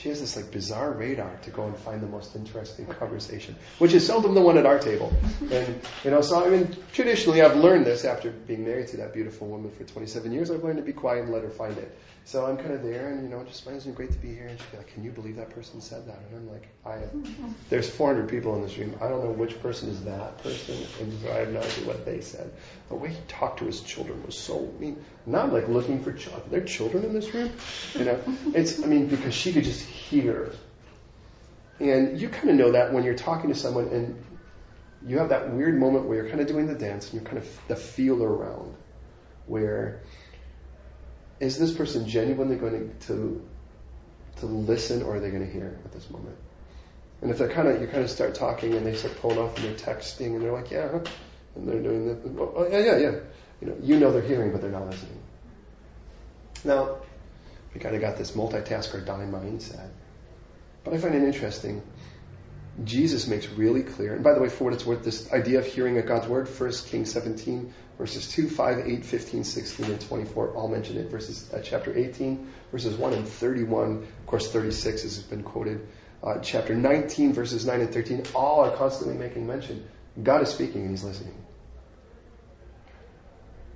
she 0.00 0.08
has 0.08 0.20
this 0.20 0.34
like 0.36 0.50
bizarre 0.50 0.92
radar 0.92 1.36
to 1.42 1.50
go 1.50 1.66
and 1.66 1.76
find 1.76 2.00
the 2.00 2.06
most 2.06 2.34
interesting 2.34 2.86
conversation, 2.86 3.54
which 3.78 3.92
is 3.92 4.06
seldom 4.06 4.34
the 4.34 4.40
one 4.40 4.56
at 4.56 4.64
our 4.64 4.78
table. 4.78 5.12
And 5.50 5.80
you 6.04 6.10
know, 6.10 6.22
so 6.22 6.44
I 6.44 6.48
mean, 6.48 6.74
traditionally 6.92 7.42
I've 7.42 7.56
learned 7.56 7.84
this 7.84 8.04
after 8.04 8.30
being 8.30 8.64
married 8.64 8.88
to 8.88 8.98
that 8.98 9.12
beautiful 9.12 9.48
woman 9.48 9.70
for 9.70 9.84
27 9.84 10.32
years. 10.32 10.50
I've 10.50 10.64
learned 10.64 10.78
to 10.78 10.84
be 10.84 10.94
quiet 10.94 11.24
and 11.24 11.32
let 11.32 11.42
her 11.42 11.50
find 11.50 11.76
it. 11.76 11.96
So 12.24 12.46
I'm 12.46 12.58
kind 12.58 12.72
of 12.72 12.82
there, 12.82 13.08
and 13.08 13.22
you 13.22 13.28
know, 13.28 13.42
just 13.44 13.64
finds 13.64 13.86
it 13.86 13.94
great 13.94 14.12
to 14.12 14.18
be 14.18 14.28
here. 14.28 14.46
And 14.46 14.58
she'd 14.58 14.76
like, 14.76 14.92
"Can 14.92 15.02
you 15.02 15.10
believe 15.10 15.36
that 15.36 15.50
person 15.50 15.80
said 15.80 16.06
that?" 16.06 16.18
And 16.30 16.36
I'm 16.36 16.50
like, 16.50 16.68
"I, 16.86 16.98
there's 17.70 17.90
400 17.90 18.28
people 18.28 18.54
in 18.56 18.62
this 18.62 18.76
room. 18.78 18.94
I 19.00 19.08
don't 19.08 19.24
know 19.24 19.30
which 19.30 19.60
person 19.60 19.88
is 19.88 20.04
that 20.04 20.42
person, 20.42 20.76
and 21.00 21.20
so 21.20 21.32
I 21.32 21.36
have 21.38 21.52
no 21.52 21.60
idea 21.60 21.86
what 21.86 22.04
they 22.04 22.20
said. 22.20 22.52
The 22.88 22.94
way 22.94 23.10
he 23.10 23.18
talked 23.26 23.58
to 23.60 23.64
his 23.64 23.80
children 23.80 24.22
was 24.24 24.38
so 24.38 24.72
mean. 24.78 25.02
I'm 25.26 25.52
like 25.52 25.68
looking 25.68 26.02
for 26.02 26.12
children. 26.12 26.42
Are 26.46 26.50
there 26.50 26.64
children 26.64 27.04
in 27.04 27.12
this 27.12 27.32
room? 27.34 27.52
You 27.94 28.04
know, 28.04 28.20
it's 28.54 28.82
I 28.82 28.86
mean 28.86 29.06
because 29.06 29.34
she 29.34 29.52
could 29.52 29.64
just 29.64 29.82
hear, 29.82 30.52
and 31.78 32.20
you 32.20 32.28
kind 32.28 32.50
of 32.50 32.56
know 32.56 32.72
that 32.72 32.92
when 32.92 33.04
you're 33.04 33.14
talking 33.14 33.50
to 33.50 33.56
someone 33.56 33.88
and 33.88 34.22
you 35.06 35.18
have 35.18 35.30
that 35.30 35.52
weird 35.52 35.78
moment 35.78 36.06
where 36.06 36.18
you're 36.18 36.28
kind 36.28 36.40
of 36.40 36.46
doing 36.46 36.66
the 36.66 36.74
dance 36.74 37.10
and 37.10 37.20
you're 37.20 37.28
kind 37.28 37.38
of 37.38 37.60
the 37.68 37.76
feel 37.76 38.22
around, 38.22 38.74
where 39.46 40.02
is 41.38 41.58
this 41.58 41.72
person 41.72 42.06
genuinely 42.06 42.56
going 42.56 42.94
to 43.00 43.46
to 44.36 44.46
listen 44.46 45.02
or 45.02 45.16
are 45.16 45.20
they 45.20 45.30
going 45.30 45.44
to 45.44 45.52
hear 45.52 45.78
at 45.84 45.92
this 45.92 46.08
moment? 46.10 46.36
And 47.22 47.30
if 47.30 47.38
they're 47.38 47.48
kind 47.50 47.68
of 47.68 47.80
you 47.80 47.86
kind 47.86 48.02
of 48.02 48.10
start 48.10 48.34
talking 48.34 48.74
and 48.74 48.86
they 48.86 48.94
start 48.94 49.16
pulling 49.20 49.38
off 49.38 49.56
and 49.56 49.66
they're 49.66 49.74
texting 49.94 50.34
and 50.34 50.42
they're 50.42 50.52
like, 50.52 50.70
yeah, 50.70 50.98
and 51.56 51.68
they're 51.68 51.82
doing 51.82 52.06
the, 52.06 52.40
oh, 52.40 52.54
oh 52.56 52.68
yeah, 52.70 52.78
yeah, 52.78 52.96
yeah. 52.98 53.18
You 53.60 53.68
know, 53.68 53.76
you 53.82 53.98
know 53.98 54.12
they're 54.12 54.22
hearing, 54.22 54.52
but 54.52 54.60
they're 54.60 54.70
not 54.70 54.86
listening. 54.86 55.20
Now, 56.64 56.98
we 57.74 57.80
kind 57.80 57.94
of 57.94 58.00
got 58.00 58.16
this 58.16 58.32
multitasker 58.32 59.04
die 59.04 59.26
mindset. 59.26 59.88
But 60.84 60.94
I 60.94 60.98
find 60.98 61.14
it 61.14 61.22
interesting. 61.22 61.82
Jesus 62.84 63.26
makes 63.26 63.48
really 63.48 63.82
clear, 63.82 64.14
and 64.14 64.24
by 64.24 64.32
the 64.32 64.40
way, 64.40 64.48
for 64.48 64.64
what 64.64 64.72
it's 64.72 64.86
worth, 64.86 65.04
this 65.04 65.30
idea 65.32 65.58
of 65.58 65.66
hearing 65.66 65.98
of 65.98 66.06
God's 66.06 66.28
word, 66.28 66.48
1 66.48 66.72
Kings 66.86 67.12
17, 67.12 67.74
verses 67.98 68.30
2, 68.32 68.48
5, 68.48 68.78
8, 68.86 69.04
15, 69.04 69.44
16, 69.44 69.86
and 69.86 70.00
24, 70.00 70.54
all 70.54 70.68
mention 70.68 70.96
it. 70.96 71.10
Verses, 71.10 71.52
uh, 71.52 71.60
chapter 71.62 71.96
18, 71.96 72.48
verses 72.72 72.96
1 72.96 73.12
and 73.12 73.28
31. 73.28 73.98
Of 73.98 74.26
course, 74.26 74.50
36 74.50 75.02
has 75.02 75.18
been 75.18 75.42
quoted. 75.42 75.86
Uh, 76.22 76.38
chapter 76.38 76.74
19, 76.74 77.34
verses 77.34 77.66
9 77.66 77.80
and 77.80 77.92
13, 77.92 78.22
all 78.34 78.64
are 78.64 78.74
constantly 78.76 79.16
making 79.16 79.46
mention. 79.46 79.86
God 80.22 80.42
is 80.42 80.48
speaking 80.48 80.82
and 80.82 80.90
he's 80.90 81.04
listening. 81.04 81.34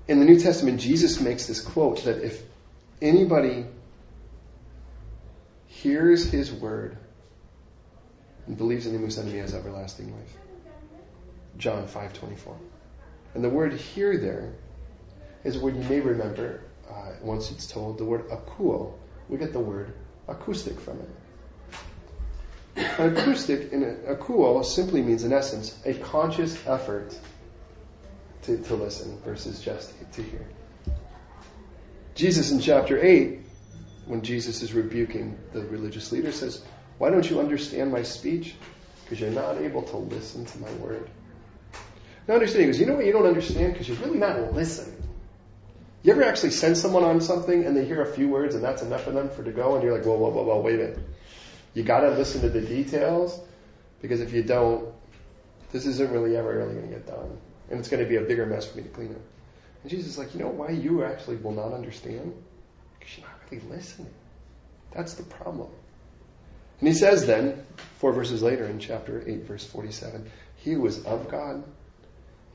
In 0.07 0.19
the 0.19 0.27
New 0.27 0.39
Testament, 0.39 0.81
Jesus 0.81 1.21
makes 1.21 1.47
this 1.47 1.61
quote 1.61 2.05
that 2.05 2.23
if 2.23 2.43
anybody 3.01 3.67
hears 5.67 6.31
his 6.31 6.53
word 6.53 6.97
and 8.47 8.57
believes 8.57 8.87
in 8.87 8.95
him 8.95 9.01
who 9.01 9.11
sent 9.11 9.33
me 9.33 9.39
has 9.39 9.55
everlasting 9.55 10.13
life. 10.13 10.37
John 11.57 11.87
5:24. 11.87 12.57
And 13.35 13.43
the 13.43 13.49
word 13.49 13.73
"hear" 13.73 14.19
there 14.19 14.53
is 15.43 15.57
a 15.57 15.61
word 15.61 15.77
you 15.77 15.83
may 15.89 16.01
remember 16.01 16.61
uh, 16.89 17.13
once 17.23 17.51
it's 17.51 17.67
told. 17.67 17.99
The 17.99 18.05
word 18.05 18.29
"akuo." 18.29 18.93
We 19.29 19.39
get 19.39 19.53
the 19.53 19.61
word 19.61 19.95
acoustic 20.29 20.79
from 20.81 21.01
it. 21.01 21.09
An 22.99 23.17
acoustic 23.17 23.73
in 23.73 23.83
a, 23.83 24.15
akuo 24.15 24.65
simply 24.65 25.01
means, 25.01 25.25
in 25.25 25.33
essence, 25.33 25.77
a 25.87 25.95
conscious 25.95 26.67
effort 26.67 27.19
to, 28.45 28.59
to 28.59 28.75
listen 28.75 29.19
versus 29.25 29.61
just 29.61 29.93
to 30.13 30.23
hear. 30.23 30.47
Jesus 32.15 32.53
in 32.53 32.61
chapter 32.61 33.03
8, 33.03 33.41
when 34.07 34.23
Jesus 34.23 34.63
is 34.63 34.73
rebuking 34.73 35.39
the 35.53 35.65
religious 35.67 36.13
leader, 36.13 36.31
says, 36.31 36.65
Why 36.99 37.11
don't 37.11 37.29
you 37.29 37.41
understand 37.41 37.91
my 37.91 38.03
speech? 38.03 38.55
Because 39.03 39.21
you're 39.21 39.31
not 39.31 39.59
able 39.59 39.83
to 39.83 39.97
listen 39.97 40.45
to 40.47 40.59
my 40.59 40.71
word. 40.75 41.11
Now 42.27 42.35
understanding 42.35 42.71
is, 42.71 42.81
you 42.81 42.87
know 42.87 42.95
what 42.95 43.05
you 43.05 43.13
don't 43.13 43.27
understand? 43.27 43.73
Because 43.73 43.89
you're 43.89 43.99
really 43.99 44.19
not 44.19 44.55
listening. 44.55 44.97
You 46.03 46.13
ever 46.13 46.23
actually 46.23 46.51
send 46.51 46.77
someone 46.77 47.03
on 47.03 47.21
something 47.21 47.65
and 47.65 47.77
they 47.77 47.85
hear 47.85 48.03
a 48.03 48.13
few 48.13 48.29
words 48.29 48.55
and 48.55 48.63
that's 48.63 48.83
enough 48.83 49.05
for 49.05 49.11
them 49.11 49.31
for 49.31 49.43
to 49.43 49.51
go 49.51 49.75
and 49.75 49.83
you're 49.83 49.97
like, 49.97 50.07
whoa, 50.07 50.17
whoa, 50.17 50.31
whoa, 50.31 50.43
whoa, 50.43 50.61
wait 50.61 50.75
a 50.75 50.79
minute. 50.79 50.99
You 51.73 51.83
gotta 51.83 52.11
listen 52.11 52.43
to 52.43 52.49
the 52.49 52.61
details 52.61 53.41
because 54.01 54.21
if 54.21 54.33
you 54.33 54.43
don't, 54.43 54.93
this 55.73 55.87
isn't 55.87 56.11
really 56.13 56.37
ever 56.37 56.57
really 56.57 56.75
gonna 56.75 56.87
get 56.89 57.07
done. 57.07 57.39
And 57.71 57.79
it's 57.79 57.89
gonna 57.89 58.05
be 58.05 58.17
a 58.17 58.23
bigger 58.23 58.47
mess 58.47 58.67
for 58.67 58.77
me 58.77 58.85
to 58.85 58.89
clean 58.91 59.11
up. 59.11 59.23
And 59.83 59.91
Jesus 59.91 60.13
is 60.13 60.19
like, 60.19 60.35
you 60.35 60.41
know 60.41 60.49
why 60.49 60.71
you 60.71 61.05
actually 61.05 61.37
will 61.37 61.53
not 61.53 61.73
understand? 61.73 62.35
Because 62.99 63.19
you're 63.19 63.27
not 63.27 63.39
really 63.51 63.65
listening. 63.77 64.13
That's 64.93 65.15
the 65.15 65.25
problem. 65.25 65.69
And 66.81 66.89
he 66.89 66.95
says 66.95 67.27
then, 67.27 67.65
four 67.99 68.13
verses 68.13 68.43
later 68.43 68.65
in 68.65 68.79
chapter 68.79 69.23
8, 69.27 69.45
verse 69.45 69.65
47, 69.65 70.31
he 70.57 70.77
was 70.77 71.05
of 71.05 71.29
God 71.29 71.65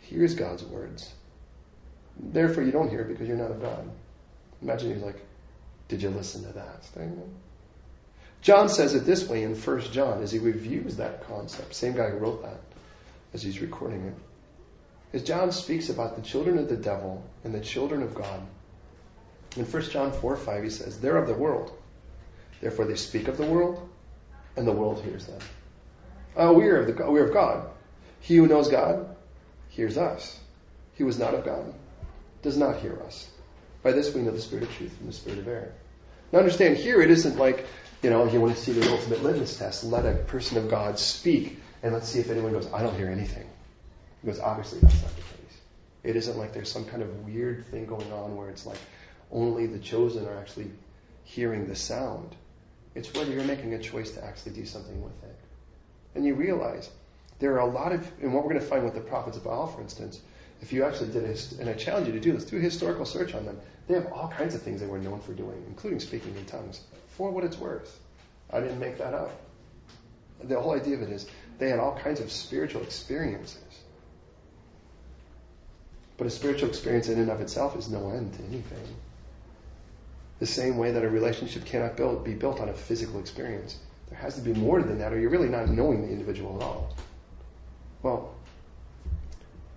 hears 0.02 0.36
God's 0.36 0.64
words. 0.64 1.14
Therefore, 2.20 2.64
you 2.64 2.72
don't 2.72 2.90
hear 2.90 3.04
because 3.04 3.28
you're 3.28 3.38
not 3.38 3.52
of 3.52 3.62
God. 3.62 3.90
Imagine 4.62 4.94
he's 4.94 5.04
like, 5.04 5.24
Did 5.88 6.02
you 6.02 6.10
listen 6.10 6.44
to 6.46 6.54
that 6.54 6.84
thing? 6.86 7.22
John 8.42 8.70
says 8.70 8.96
it 8.96 9.06
this 9.06 9.28
way 9.28 9.44
in 9.44 9.56
1 9.56 9.82
John 9.92 10.24
as 10.24 10.32
he 10.32 10.40
reviews 10.40 10.98
that 10.98 11.28
concept. 11.28 11.76
Same 11.76 11.94
guy 11.94 12.10
who 12.10 12.18
wrote 12.18 12.42
that 12.44 12.60
as 13.34 13.44
he's 13.44 13.60
recording 13.60 14.06
it. 14.06 14.14
As 15.12 15.24
John 15.24 15.52
speaks 15.52 15.90
about 15.90 16.16
the 16.16 16.22
children 16.22 16.60
of 16.60 16.70
the 16.70 16.78
devil 16.78 17.24
and 17.44 17.54
the 17.54 17.62
children 17.62 18.04
of 18.04 18.14
God. 18.14 18.42
In 19.58 19.66
1 19.66 19.82
John 19.90 20.12
4 20.12 20.36
5, 20.38 20.64
he 20.64 20.70
says, 20.70 21.00
They're 21.00 21.18
of 21.18 21.28
the 21.28 21.34
world. 21.34 21.72
Therefore, 22.62 22.86
they 22.86 22.96
speak 22.96 23.28
of 23.28 23.38
the 23.38 23.46
world, 23.46 23.90
and 24.56 24.68
the 24.68 24.72
world 24.72 25.02
hears 25.02 25.26
them. 25.26 25.40
Oh, 26.36 26.54
we 26.54 26.68
are 26.68 26.82
of, 26.82 26.88
the, 26.96 27.12
we 27.12 27.20
are 27.20 27.26
of 27.26 27.34
God. 27.34 27.68
He 28.20 28.36
who 28.36 28.48
knows 28.48 28.70
God 28.70 29.16
hears 29.70 29.98
us. 29.98 30.40
He 30.94 31.04
who 31.04 31.10
is 31.10 31.18
not 31.18 31.34
of 31.34 31.44
God 31.44 31.74
does 32.42 32.58
not 32.58 32.78
hear 32.78 33.02
us. 33.06 33.30
By 33.82 33.94
this 33.94 34.14
we 34.14 34.22
know 34.22 34.32
the 34.32 34.42
spirit 34.42 34.64
of 34.64 34.76
truth 34.76 34.96
from 34.96 35.08
the 35.08 35.14
spirit 35.14 35.40
of 35.40 35.48
error. 35.48 35.74
Now 36.32 36.40
understand, 36.40 36.78
here 36.78 37.02
it 37.02 37.10
isn't 37.10 37.38
like, 37.38 37.66
you 38.04 38.10
know, 38.10 38.30
you 38.30 38.40
want 38.40 38.56
to 38.56 38.62
see 38.62 38.74
the 38.74 38.92
ultimate 38.92 39.24
litmus 39.24 39.58
test. 39.58 39.84
Let 39.84 40.06
a 40.06 40.14
person 40.14 40.58
of 40.58 40.70
God 40.70 41.00
speak, 41.00 41.60
and 41.82 41.94
let's 41.94 42.10
see 42.10 42.20
if 42.20 42.30
anyone 42.30 42.52
goes, 42.52 42.72
I 42.72 42.84
don't 42.84 42.96
hear 42.96 43.10
anything. 43.10 43.49
Because 44.24 44.40
obviously 44.40 44.80
that's 44.80 45.02
not 45.02 45.16
the 45.16 45.22
case. 45.22 45.58
It 46.04 46.16
isn't 46.16 46.38
like 46.38 46.54
there's 46.54 46.72
some 46.72 46.86
kind 46.86 47.02
of 47.02 47.26
weird 47.26 47.66
thing 47.68 47.86
going 47.86 48.12
on 48.12 48.36
where 48.36 48.50
it's 48.50 48.66
like 48.66 48.80
only 49.32 49.68
the 49.68 49.80
chosen 49.80 50.28
are 50.28 50.38
actually 50.38 50.72
hearing 51.24 51.68
the 51.68 51.76
sound. 51.76 52.36
It's 52.96 53.14
whether 53.14 53.32
you're 53.32 53.44
making 53.44 53.74
a 53.74 53.80
choice 53.80 54.12
to 54.12 54.26
actually 54.26 54.54
do 54.54 54.66
something 54.66 55.02
with 55.02 55.24
it. 55.24 55.36
And 56.16 56.26
you 56.26 56.34
realize 56.34 56.90
there 57.40 57.54
are 57.54 57.60
a 57.60 57.72
lot 57.72 57.92
of, 57.92 58.10
and 58.22 58.34
what 58.34 58.44
we're 58.44 58.54
going 58.54 58.64
to 58.64 58.68
find 58.68 58.84
with 58.84 58.96
the 58.96 59.02
prophets 59.02 59.38
of 59.38 59.44
Baal, 59.44 59.68
for 59.68 59.82
instance, 59.82 60.20
if 60.62 60.74
you 60.74 60.84
actually 60.84 61.12
did 61.12 61.24
a, 61.24 61.62
and 61.62 61.70
I 61.70 61.74
challenge 61.74 62.08
you 62.08 62.14
to 62.14 62.20
do 62.20 62.34
this, 62.34 62.46
do 62.46 62.58
a 62.58 62.60
historical 62.60 63.06
search 63.06 63.34
on 63.34 63.46
them. 63.46 63.60
They 63.88 63.94
have 63.94 64.12
all 64.12 64.28
kinds 64.28 64.56
of 64.56 64.62
things 64.62 64.82
they 64.82 64.88
were 64.88 65.00
known 65.00 65.22
for 65.22 65.34
doing, 65.34 65.64
including 65.68 66.00
speaking 66.00 66.36
in 66.36 66.46
tongues, 66.46 66.82
for 67.10 67.32
what 67.32 67.44
it's 67.44 67.58
worth. 67.58 67.98
I 68.52 68.60
didn't 68.60 68.80
make 68.80 68.98
that 68.98 69.14
up. 69.14 69.32
The 70.44 70.60
whole 70.60 70.74
idea 70.74 70.96
of 70.96 71.04
it 71.04 71.10
is 71.10 71.28
they 71.60 71.70
had 71.70 71.80
all 71.80 71.98
kinds 71.98 72.20
of 72.20 72.32
spiritual 72.32 72.82
experiences. 72.82 73.84
But 76.20 76.28
a 76.28 76.30
spiritual 76.30 76.68
experience 76.68 77.08
in 77.08 77.18
and 77.18 77.32
of 77.32 77.40
itself 77.40 77.78
is 77.78 77.90
no 77.90 78.10
end 78.10 78.34
to 78.34 78.44
anything. 78.44 78.96
The 80.40 80.46
same 80.46 80.78
way 80.78 80.92
that 80.92 81.06
a 81.06 81.10
relationship 81.10 81.64
cannot 81.64 81.96
build, 81.96 82.26
be 82.26 82.34
built 82.34 82.60
on 82.60 82.68
a 82.68 82.74
physical 82.74 83.22
experience. 83.22 83.78
There 84.10 84.20
has 84.20 84.36
to 84.36 84.42
be 84.42 84.54
more 84.54 84.82
than 84.82 85.00
that, 85.00 85.14
or 85.14 85.20
you're 85.20 85.30
really 85.30 85.48
not 85.48 85.70
knowing 85.70 86.02
the 86.02 86.10
individual 86.10 86.58
at 86.58 86.64
all. 86.64 86.94
Well, 88.04 88.36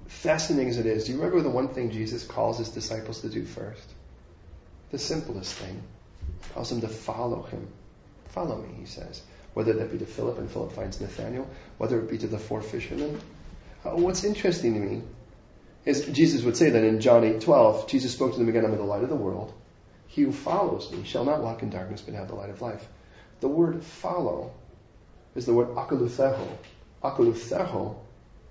fascinating 0.09 0.69
as 0.69 0.79
it 0.79 0.87
is, 0.87 1.05
do 1.05 1.13
you 1.13 1.19
remember 1.19 1.43
the 1.43 1.49
one 1.49 1.69
thing 1.69 1.93
Jesus 1.93 2.25
calls 2.25 2.59
his 2.59 2.71
disciples 2.71 3.21
to 3.21 3.29
do 3.29 3.45
first? 3.45 3.89
The 4.91 4.99
simplest 4.99 5.55
thing. 5.55 5.81
He 6.43 6.55
calls 6.55 6.71
them 6.71 6.81
to 6.81 6.89
follow 6.89 7.43
him. 7.43 7.69
Follow 8.31 8.61
me, 8.61 8.75
he 8.81 8.87
says. 8.87 9.23
Whether 9.55 9.75
that 9.75 9.93
be 9.93 9.99
to 9.99 10.07
Philip 10.07 10.39
and 10.39 10.51
Philip 10.51 10.73
finds 10.73 11.01
Nathaniel, 11.01 11.49
whether 11.79 12.01
it 12.01 12.11
be 12.11 12.19
to 12.19 12.27
the 12.27 12.39
four 12.39 12.63
fishermen. 12.63 13.21
Uh, 13.85 13.91
what's 13.91 14.25
interesting 14.25 14.75
to 14.75 14.81
me 14.81 15.03
is 15.85 16.07
Jesus 16.07 16.43
would 16.45 16.57
say 16.57 16.71
that 16.71 16.85
in 16.85 17.01
John 17.01 17.25
8 17.25 17.41
12, 17.41 17.89
Jesus 17.89 18.13
spoke 18.13 18.33
to 18.33 18.39
them 18.39 18.49
again, 18.49 18.65
I'm 18.65 18.77
the 18.77 18.83
light 18.83 19.03
of 19.03 19.09
the 19.09 19.17
world. 19.17 19.53
He 20.07 20.23
who 20.23 20.33
follows 20.33 20.91
me 20.93 21.05
shall 21.05 21.25
not 21.25 21.43
walk 21.43 21.63
in 21.63 21.71
darkness 21.71 22.03
but 22.03 22.15
have 22.15 22.29
the 22.29 22.35
light 22.35 22.51
of 22.51 22.61
life. 22.61 22.87
The 23.41 23.49
word 23.49 23.83
follow 23.83 24.53
is 25.35 25.47
the 25.47 25.55
word 25.55 25.69
akalutheho. 25.69 26.47
Akalutheho, 27.03 27.97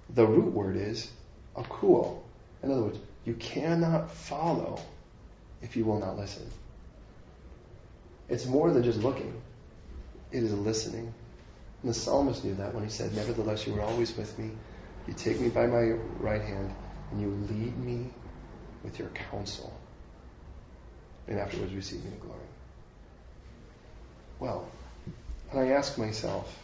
the 0.09 0.25
root 0.25 0.51
word 0.51 0.75
is 0.75 1.09
akuo. 1.55 2.19
In 2.63 2.71
other 2.71 2.81
words, 2.81 2.99
you 3.25 3.35
cannot 3.35 4.11
follow 4.11 4.79
if 5.61 5.75
you 5.75 5.85
will 5.85 5.99
not 5.99 6.17
listen. 6.17 6.49
It's 8.27 8.45
more 8.45 8.71
than 8.71 8.83
just 8.83 8.99
looking. 8.99 9.41
It 10.31 10.43
is 10.43 10.53
listening. 10.53 11.13
And 11.81 11.89
the 11.89 11.93
psalmist 11.93 12.43
knew 12.43 12.55
that 12.55 12.73
when 12.73 12.83
he 12.83 12.89
said, 12.89 13.15
Nevertheless, 13.15 13.67
you 13.67 13.75
are 13.75 13.81
always 13.81 14.15
with 14.15 14.37
me. 14.39 14.51
You 15.07 15.13
take 15.13 15.39
me 15.39 15.49
by 15.49 15.67
my 15.67 15.91
right 16.19 16.41
hand, 16.41 16.73
and 17.11 17.21
you 17.21 17.27
lead 17.49 17.77
me 17.77 18.09
with 18.83 18.97
your 18.99 19.09
counsel. 19.09 19.73
And 21.27 21.39
afterwards 21.39 21.73
receive 21.73 22.03
me 22.03 22.11
to 22.11 22.17
glory. 22.17 22.39
Well, 24.39 24.67
and 25.51 25.59
I 25.59 25.67
ask 25.67 25.97
myself, 25.97 26.57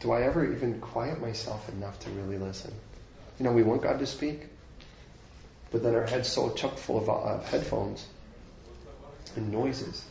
do 0.00 0.12
I 0.12 0.22
ever 0.22 0.52
even 0.52 0.80
quiet 0.80 1.20
myself 1.20 1.68
enough 1.70 1.98
to 2.00 2.10
really 2.10 2.38
listen? 2.38 2.72
You 3.38 3.44
know, 3.44 3.52
we 3.52 3.62
want 3.62 3.82
God 3.82 3.98
to 3.98 4.06
speak, 4.06 4.46
but 5.72 5.82
then 5.82 5.94
our 5.94 6.06
head's 6.06 6.28
so 6.28 6.50
chock 6.50 6.76
full 6.76 6.98
of 6.98 7.08
uh, 7.08 7.42
headphones 7.44 8.06
and 9.36 9.50
noises 9.50 10.04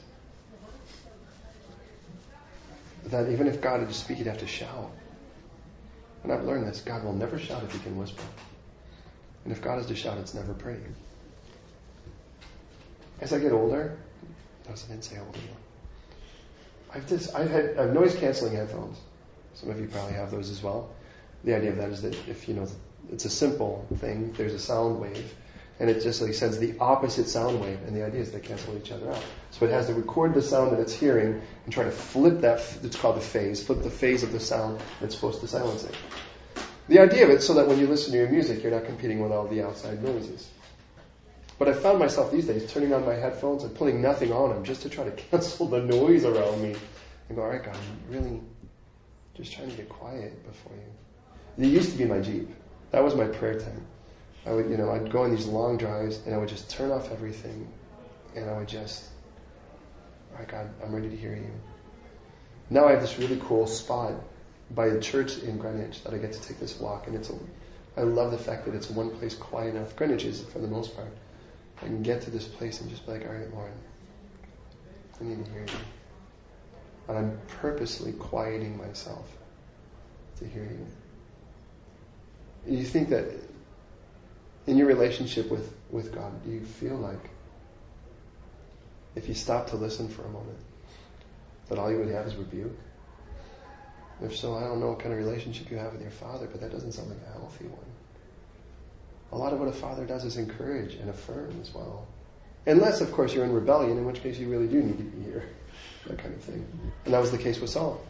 that 3.06 3.30
even 3.30 3.48
if 3.48 3.62
God 3.62 3.80
had 3.80 3.90
to 3.90 3.94
speak, 3.94 4.18
he'd 4.18 4.28
have 4.28 4.40
to 4.40 4.48
shout. 4.48 4.92
And 6.24 6.32
I've 6.32 6.44
learned 6.46 6.68
this 6.68 6.82
God 6.82 7.04
will 7.04 7.14
never 7.14 7.38
shout 7.38 7.64
if 7.64 7.74
he 7.74 7.80
can 7.80 7.98
whisper. 7.98 8.24
And 9.44 9.52
if 9.52 9.62
God 9.62 9.80
is 9.80 9.88
to 9.88 9.96
shout, 9.96 10.18
it's 10.18 10.34
never 10.34 10.54
pretty. 10.54 10.82
As 13.20 13.34
I 13.34 13.40
get 13.40 13.52
older, 13.52 13.98
I 14.68 14.72
didn't 14.74 15.04
say 15.04 15.18
older. 15.20 15.40
I've 16.94 17.08
just 17.08 17.34
I've 17.36 17.50
had 17.50 17.78
I've 17.78 17.94
noise 17.94 18.16
canceling 18.16 18.56
headphones. 18.56 18.98
Some 19.56 19.70
of 19.70 19.80
you 19.80 19.88
probably 19.88 20.14
have 20.14 20.32
those 20.32 20.50
as 20.50 20.62
well. 20.62 20.90
The 21.44 21.56
idea 21.56 21.72
of 21.72 21.78
that 21.78 21.90
is 21.90 22.02
that 22.04 22.16
if 22.28 22.48
you 22.48 22.54
know 22.54 22.68
it's 23.12 23.26
a 23.26 23.30
simple 23.30 23.86
thing, 23.98 24.34
there's 24.34 24.54
a 24.54 24.60
sound 24.60 25.00
wave, 25.00 25.34
and 25.80 25.90
it 25.90 26.02
just 26.02 26.22
like 26.22 26.34
sends 26.34 26.58
the 26.58 26.78
opposite 26.80 27.28
sound 27.28 27.60
wave, 27.62 27.80
and 27.86 27.96
the 27.96 28.06
idea 28.06 28.22
is 28.22 28.32
they 28.32 28.40
cancel 28.40 28.78
each 28.78 28.92
other 28.92 29.12
out. 29.12 29.24
So 29.52 29.66
it 29.66 29.72
has 29.72 29.88
to 29.88 29.94
record 29.94 30.34
the 30.34 30.42
sound 30.42 30.72
that 30.72 30.80
it's 30.80 30.94
hearing 30.94 31.42
and 31.66 31.74
try 31.74 31.84
to 31.84 31.92
flip 31.92 32.42
that. 32.42 32.60
It's 32.84 32.96
called 32.96 33.18
the 33.18 33.22
phase. 33.22 33.64
Flip 33.66 33.84
the 33.84 33.90
phase 33.90 34.24
of 34.24 34.32
the 34.32 34.40
sound 34.40 34.80
that's 35.02 35.16
supposed 35.16 35.42
to 35.42 35.48
silence 35.48 35.84
it. 35.84 35.96
The 36.90 37.00
idea 37.00 37.24
of 37.24 37.30
it 37.30 37.42
so 37.42 37.54
that 37.54 37.68
when 37.68 37.80
you 37.80 37.88
listen 37.88 38.12
to 38.12 38.18
your 38.18 38.30
music, 38.30 38.62
you're 38.62 38.72
not 38.72 38.86
competing 38.86 39.22
with 39.22 39.32
all 39.32 39.48
the 39.48 39.62
outside 39.62 40.04
noises. 40.04 40.50
But 41.58 41.70
I 41.70 41.74
found 41.74 42.00
myself 42.00 42.32
these 42.32 42.48
days 42.48 42.70
turning 42.72 42.94
on 42.94 43.06
my 43.06 43.14
headphones 43.14 43.64
and 43.64 43.74
putting 43.74 44.02
nothing 44.02 44.34
on 44.34 44.50
them 44.50 44.64
just 44.66 44.82
to 44.82 44.90
try 44.90 45.06
to 45.06 45.12
cancel 45.30 45.68
the 45.68 45.80
noise 45.80 46.26
around 46.26 46.62
me 46.62 46.76
and 47.30 47.38
go, 47.38 47.44
all 47.44 47.50
right, 47.50 47.64
God, 47.64 47.76
I'm 47.76 48.14
really 48.14 48.42
just 49.36 49.54
trying 49.54 49.70
to 49.70 49.78
get 49.78 49.88
quiet 49.88 50.46
before 50.46 50.74
you. 50.74 51.66
It 51.66 51.70
used 51.70 51.92
to 51.92 51.98
be 51.98 52.06
my 52.06 52.20
Jeep. 52.20 52.50
That 52.92 53.04
was 53.04 53.16
my 53.16 53.28
prayer 53.28 53.60
time. 53.60 53.86
I 54.46 54.52
would, 54.52 54.70
you 54.70 54.76
know, 54.76 54.92
I'd 54.92 55.10
go 55.10 55.24
on 55.24 55.34
these 55.34 55.46
long 55.46 55.78
drives 55.78 56.20
and 56.26 56.36
I 56.36 56.38
would 56.38 56.50
just 56.50 56.70
turn 56.70 56.92
off 56.92 57.12
everything 57.12 57.72
and 58.36 58.50
I 58.50 58.58
would 58.58 58.68
just, 58.68 59.06
all 60.34 60.40
right, 60.40 60.48
God, 60.48 60.70
I'm 60.84 60.94
ready 60.94 61.10
to 61.10 61.16
hear 61.16 61.34
you. 61.34 61.52
Now 62.70 62.88
I 62.88 62.92
have 62.92 63.02
this 63.02 63.18
really 63.18 63.40
cool 63.42 63.68
spot 63.68 64.14
by 64.72 64.88
a 64.88 65.00
church 65.00 65.40
in 65.40 65.58
Greenwich 65.58 66.04
that 66.04 66.14
I 66.14 66.18
get 66.18 66.34
to 66.34 66.42
take 66.42 66.60
this 66.60 66.80
walk 66.80 67.08
and 67.08 67.16
it's 67.16 67.30
a, 67.30 67.36
I 67.98 68.02
love 68.02 68.32
the 68.32 68.38
fact 68.38 68.66
that 68.66 68.74
it's 68.76 68.90
one 68.90 69.12
place 69.12 69.36
quiet 69.36 69.76
enough. 69.76 69.96
Greenwich 69.96 70.26
is 70.26 70.42
for 70.42 70.60
the 70.60 70.68
most 70.68 70.96
part. 70.96 71.12
I 71.82 71.86
can 71.86 72.02
get 72.02 72.22
to 72.22 72.32
this 72.32 72.48
place 72.48 72.82
and 72.82 72.90
just 72.90 73.06
be 73.06 73.14
like, 73.14 73.26
all 73.26 73.34
right, 73.34 73.54
Lord, 73.54 73.72
I 75.20 75.24
need 75.26 75.46
to 75.46 75.52
hear 75.52 75.62
you. 75.62 75.74
And 77.08 77.18
I'm 77.18 77.40
purposely 77.48 78.14
quieting 78.14 78.78
myself 78.78 79.30
to 80.40 80.48
hear 80.48 80.64
you. 80.64 80.88
Do 82.68 82.76
you 82.76 82.86
think 82.86 83.10
that 83.10 83.26
in 84.68 84.78
your 84.78 84.88
relationship 84.88 85.52
with, 85.52 85.74
with 85.92 86.14
God, 86.14 86.44
do 86.46 86.52
you 86.52 86.62
feel 86.62 86.96
like 86.96 87.30
if 89.16 89.28
you 89.28 89.34
stop 89.34 89.68
to 89.68 89.76
listen 89.76 90.08
for 90.08 90.24
a 90.24 90.30
moment, 90.30 90.58
that 91.70 91.78
all 91.78 91.92
you 91.92 91.98
would 91.98 92.10
have 92.10 92.26
is 92.28 92.36
rebuke? 92.36 92.78
If 94.22 94.38
so, 94.38 94.56
I 94.56 94.62
don't 94.62 94.80
know 94.80 94.90
what 94.90 95.00
kind 95.00 95.14
of 95.14 95.20
relationship 95.20 95.72
you 95.72 95.78
have 95.78 95.92
with 95.92 96.02
your 96.02 96.12
father, 96.12 96.48
but 96.48 96.62
that 96.62 96.72
doesn't 96.72 96.92
sound 96.92 97.10
like 97.10 97.20
a 97.28 97.40
healthy 97.40 97.66
one. 97.66 97.86
A 99.32 99.38
lot 99.38 99.54
of 99.54 99.60
what 99.60 99.68
a 99.68 99.74
father 99.74 100.06
does 100.06 100.24
is 100.24 100.38
encourage 100.38 100.94
and 100.96 101.10
affirm 101.10 101.60
as 101.62 101.74
well. 101.74 102.08
Unless, 102.66 103.02
of 103.02 103.12
course, 103.12 103.34
you're 103.34 103.44
in 103.44 103.52
rebellion, 103.52 103.98
in 103.98 104.06
which 104.06 104.22
case 104.22 104.38
you 104.38 104.50
really 104.50 104.68
do 104.68 104.82
need 104.82 104.98
to 104.98 105.04
be 105.04 105.24
here. 105.24 105.44
that 106.08 106.20
kind 106.20 106.34
of 106.34 106.42
thing. 106.42 106.66
And 107.06 107.14
that 107.14 107.20
was 107.20 107.32
the 107.32 107.38
case 107.38 107.60
with 107.60 107.70
Saul. 107.70 108.02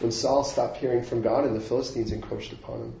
When 0.00 0.10
Saul 0.10 0.44
stopped 0.44 0.76
hearing 0.76 1.02
from 1.02 1.22
God 1.22 1.44
and 1.44 1.56
the 1.56 1.60
Philistines 1.60 2.12
encroached 2.12 2.52
upon 2.52 2.80
him, 2.80 2.94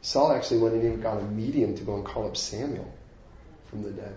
Saul 0.00 0.32
actually 0.32 0.60
went 0.60 0.74
and 0.74 0.84
even 0.84 1.00
got 1.00 1.18
a 1.18 1.24
medium 1.24 1.76
to 1.76 1.84
go 1.84 1.96
and 1.96 2.04
call 2.04 2.26
up 2.26 2.36
Samuel 2.36 2.90
from 3.68 3.82
the 3.82 3.90
dead. 3.90 4.14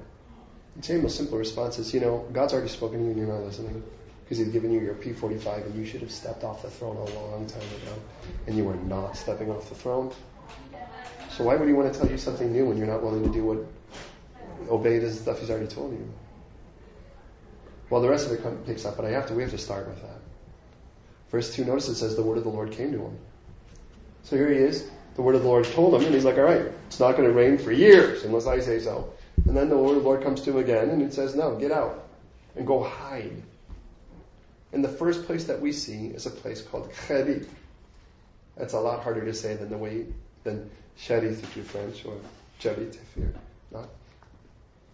And 0.75 0.86
Samuel's 0.86 1.15
simple 1.15 1.38
response 1.38 1.79
is, 1.79 1.93
you 1.93 1.99
know, 1.99 2.25
God's 2.32 2.53
already 2.53 2.69
spoken 2.69 2.99
to 2.99 3.05
you 3.05 3.12
and 3.12 3.19
you're 3.19 3.27
not 3.27 3.43
listening 3.43 3.84
because 4.30 4.46
he's 4.46 4.54
given 4.54 4.72
you 4.72 4.80
your 4.80 4.94
P45 4.94 5.65
and 5.65 5.76
you 5.76 5.88
should 5.88 6.02
have 6.02 6.12
stepped 6.12 6.44
off 6.44 6.62
the 6.62 6.70
throne 6.70 6.98
a 6.98 7.20
long 7.20 7.48
time 7.48 7.63
ago 7.63 8.00
and 8.46 8.56
you 8.56 8.63
were 8.63 8.76
not 8.76 9.18
stepping 9.18 9.50
off 9.50 9.68
the 9.70 9.76
throne. 9.76 10.13
So 11.32 11.46
why 11.46 11.56
would 11.56 11.68
he 11.68 11.74
want 11.74 11.92
to 11.92 12.00
tell 12.00 12.08
you 12.08 12.20
something 12.20 12.54
new 12.54 12.68
when 12.68 12.78
you're 12.78 12.86
not 12.86 13.02
willing 13.02 13.24
to 13.24 13.30
do 13.30 13.44
what 13.44 14.70
obey 14.70 15.00
the 15.00 15.12
stuff 15.12 15.39
he's 15.39 15.50
already 15.50 15.65
told 15.65 15.94
you? 15.94 16.08
Well, 17.89 18.04
the 18.04 18.10
rest 18.10 18.28
of 18.28 18.34
it 18.34 18.65
picks 18.68 18.86
up, 18.86 18.98
but 18.98 19.06
I 19.06 19.10
have 19.10 19.26
to. 19.30 19.34
We 19.34 19.42
have 19.42 19.52
to 19.52 19.58
start 19.58 19.88
with 19.88 20.00
that. 20.04 20.22
Verse 21.32 21.56
two. 21.56 21.65
Notice 21.65 21.88
it 21.88 21.96
says 21.96 22.15
the 22.15 22.22
word 22.22 22.38
of 22.38 22.44
the 22.44 22.52
Lord 22.52 22.72
came 22.72 22.92
to 22.92 23.00
him. 23.00 23.18
So 24.26 24.36
here 24.36 24.52
he 24.52 24.60
is. 24.60 24.88
The 25.15 25.24
word 25.24 25.34
of 25.34 25.42
the 25.42 25.48
Lord 25.48 25.65
told 25.65 25.96
him, 25.96 26.06
and 26.06 26.13
he's 26.13 26.24
like, 26.24 26.38
"All 26.38 26.44
right, 26.44 26.72
it's 26.86 27.00
not 27.00 27.13
going 27.13 27.28
to 27.28 27.34
rain 27.34 27.58
for 27.58 27.72
years 27.72 28.26
unless 28.26 28.46
I 28.46 28.60
say 28.60 28.80
so." 28.80 29.12
And 29.48 29.58
then 29.58 29.70
the 29.70 29.78
word 29.78 29.98
of 29.98 30.04
the 30.04 30.10
Lord 30.10 30.22
comes 30.22 30.42
to 30.42 30.52
him 30.52 30.58
again, 30.58 30.92
and 30.92 31.02
it 31.02 31.13
says, 31.13 31.34
"No, 31.36 31.56
get 31.56 31.72
out 31.72 32.08
and 32.56 32.68
go 32.68 32.84
hide." 32.84 33.42
And 34.71 34.84
the 34.84 34.89
first 34.89 35.25
place 35.25 35.45
that 35.45 35.62
we 35.62 35.71
see 35.71 36.08
is 36.08 36.25
a 36.25 36.32
place 36.32 36.62
called 36.62 36.91
Cherit. 37.08 37.47
That's 38.55 38.73
a 38.73 38.79
lot 38.79 39.03
harder 39.03 39.25
to 39.25 39.34
say 39.34 39.55
than 39.55 39.69
the 39.69 39.77
way 39.77 40.05
than 40.43 40.69
Cherit 40.99 41.43
if 41.43 41.55
you're 41.55 41.65
French 41.65 42.05
or 42.05 42.17
Cherit 42.60 42.95
if 42.95 43.17
you're 43.17 43.34
not. 43.71 43.89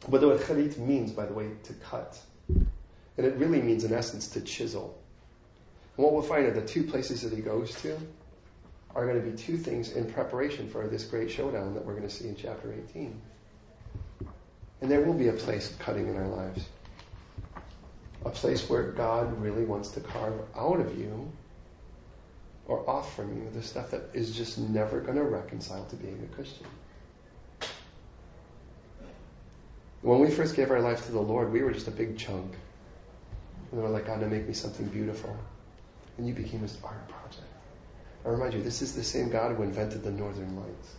But 0.07 0.21
the 0.21 0.27
word 0.27 0.41
Cherit 0.41 0.77
means, 0.77 1.11
by 1.11 1.25
the 1.25 1.33
way, 1.33 1.49
to 1.63 1.73
cut. 1.73 2.17
And 2.47 3.25
it 3.25 3.35
really 3.35 3.61
means, 3.61 3.83
in 3.83 3.93
essence, 3.93 4.29
to 4.29 4.41
chisel. 4.41 4.97
And 5.97 6.03
what 6.03 6.13
we'll 6.13 6.21
find 6.21 6.45
are 6.45 6.51
the 6.51 6.65
two 6.65 6.83
places 6.83 7.21
that 7.21 7.33
he 7.33 7.41
goes 7.41 7.73
to 7.81 7.97
are 8.93 9.05
going 9.05 9.21
to 9.21 9.29
be 9.29 9.37
two 9.37 9.57
things 9.57 9.91
in 9.91 10.11
preparation 10.11 10.69
for 10.69 10.87
this 10.87 11.03
great 11.03 11.29
showdown 11.29 11.73
that 11.73 11.85
we're 11.85 11.95
going 11.95 12.07
to 12.07 12.13
see 12.13 12.27
in 12.27 12.35
chapter 12.35 12.73
18. 12.89 13.21
And 14.81 14.91
there 14.91 15.01
will 15.01 15.13
be 15.13 15.27
a 15.27 15.33
place 15.33 15.73
cutting 15.79 16.07
in 16.07 16.15
our 16.15 16.27
lives. 16.27 16.65
A 18.25 18.29
place 18.29 18.67
where 18.69 18.83
God 18.91 19.39
really 19.39 19.63
wants 19.63 19.91
to 19.91 19.99
carve 19.99 20.41
out 20.55 20.79
of 20.79 20.99
you 20.99 21.31
or 22.67 22.89
off 22.89 23.15
from 23.15 23.37
you 23.37 23.49
the 23.51 23.61
stuff 23.61 23.91
that 23.91 24.09
is 24.13 24.35
just 24.35 24.57
never 24.57 24.99
going 24.99 25.17
to 25.17 25.23
reconcile 25.23 25.85
to 25.85 25.95
being 25.95 26.27
a 26.31 26.35
Christian. 26.35 26.65
When 30.01 30.19
we 30.19 30.29
first 30.29 30.55
gave 30.55 30.71
our 30.71 30.81
life 30.81 31.05
to 31.05 31.11
the 31.11 31.21
Lord, 31.21 31.51
we 31.51 31.61
were 31.61 31.71
just 31.71 31.87
a 31.87 31.91
big 31.91 32.17
chunk. 32.17 32.53
And 33.71 33.79
we 33.79 33.81
were 33.81 33.89
like, 33.89 34.05
God, 34.05 34.21
make 34.29 34.47
me 34.47 34.53
something 34.53 34.87
beautiful. 34.87 35.35
And 36.17 36.27
you 36.27 36.33
became 36.33 36.61
His 36.61 36.77
art 36.83 37.07
project. 37.07 37.47
I 38.25 38.29
remind 38.29 38.53
you, 38.53 38.61
this 38.61 38.81
is 38.81 38.95
the 38.95 39.03
same 39.03 39.29
God 39.29 39.55
who 39.55 39.63
invented 39.63 40.03
the 40.03 40.11
northern 40.11 40.55
lights. 40.55 40.95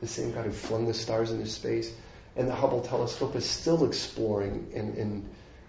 The 0.00 0.08
same 0.08 0.32
God 0.32 0.44
who 0.44 0.52
flung 0.52 0.86
the 0.86 0.94
stars 0.94 1.30
into 1.30 1.46
space. 1.46 1.92
And 2.36 2.48
the 2.48 2.54
Hubble 2.54 2.80
telescope 2.80 3.34
is 3.36 3.48
still 3.48 3.84
exploring 3.84 4.70
and, 4.74 4.96
and 4.96 5.28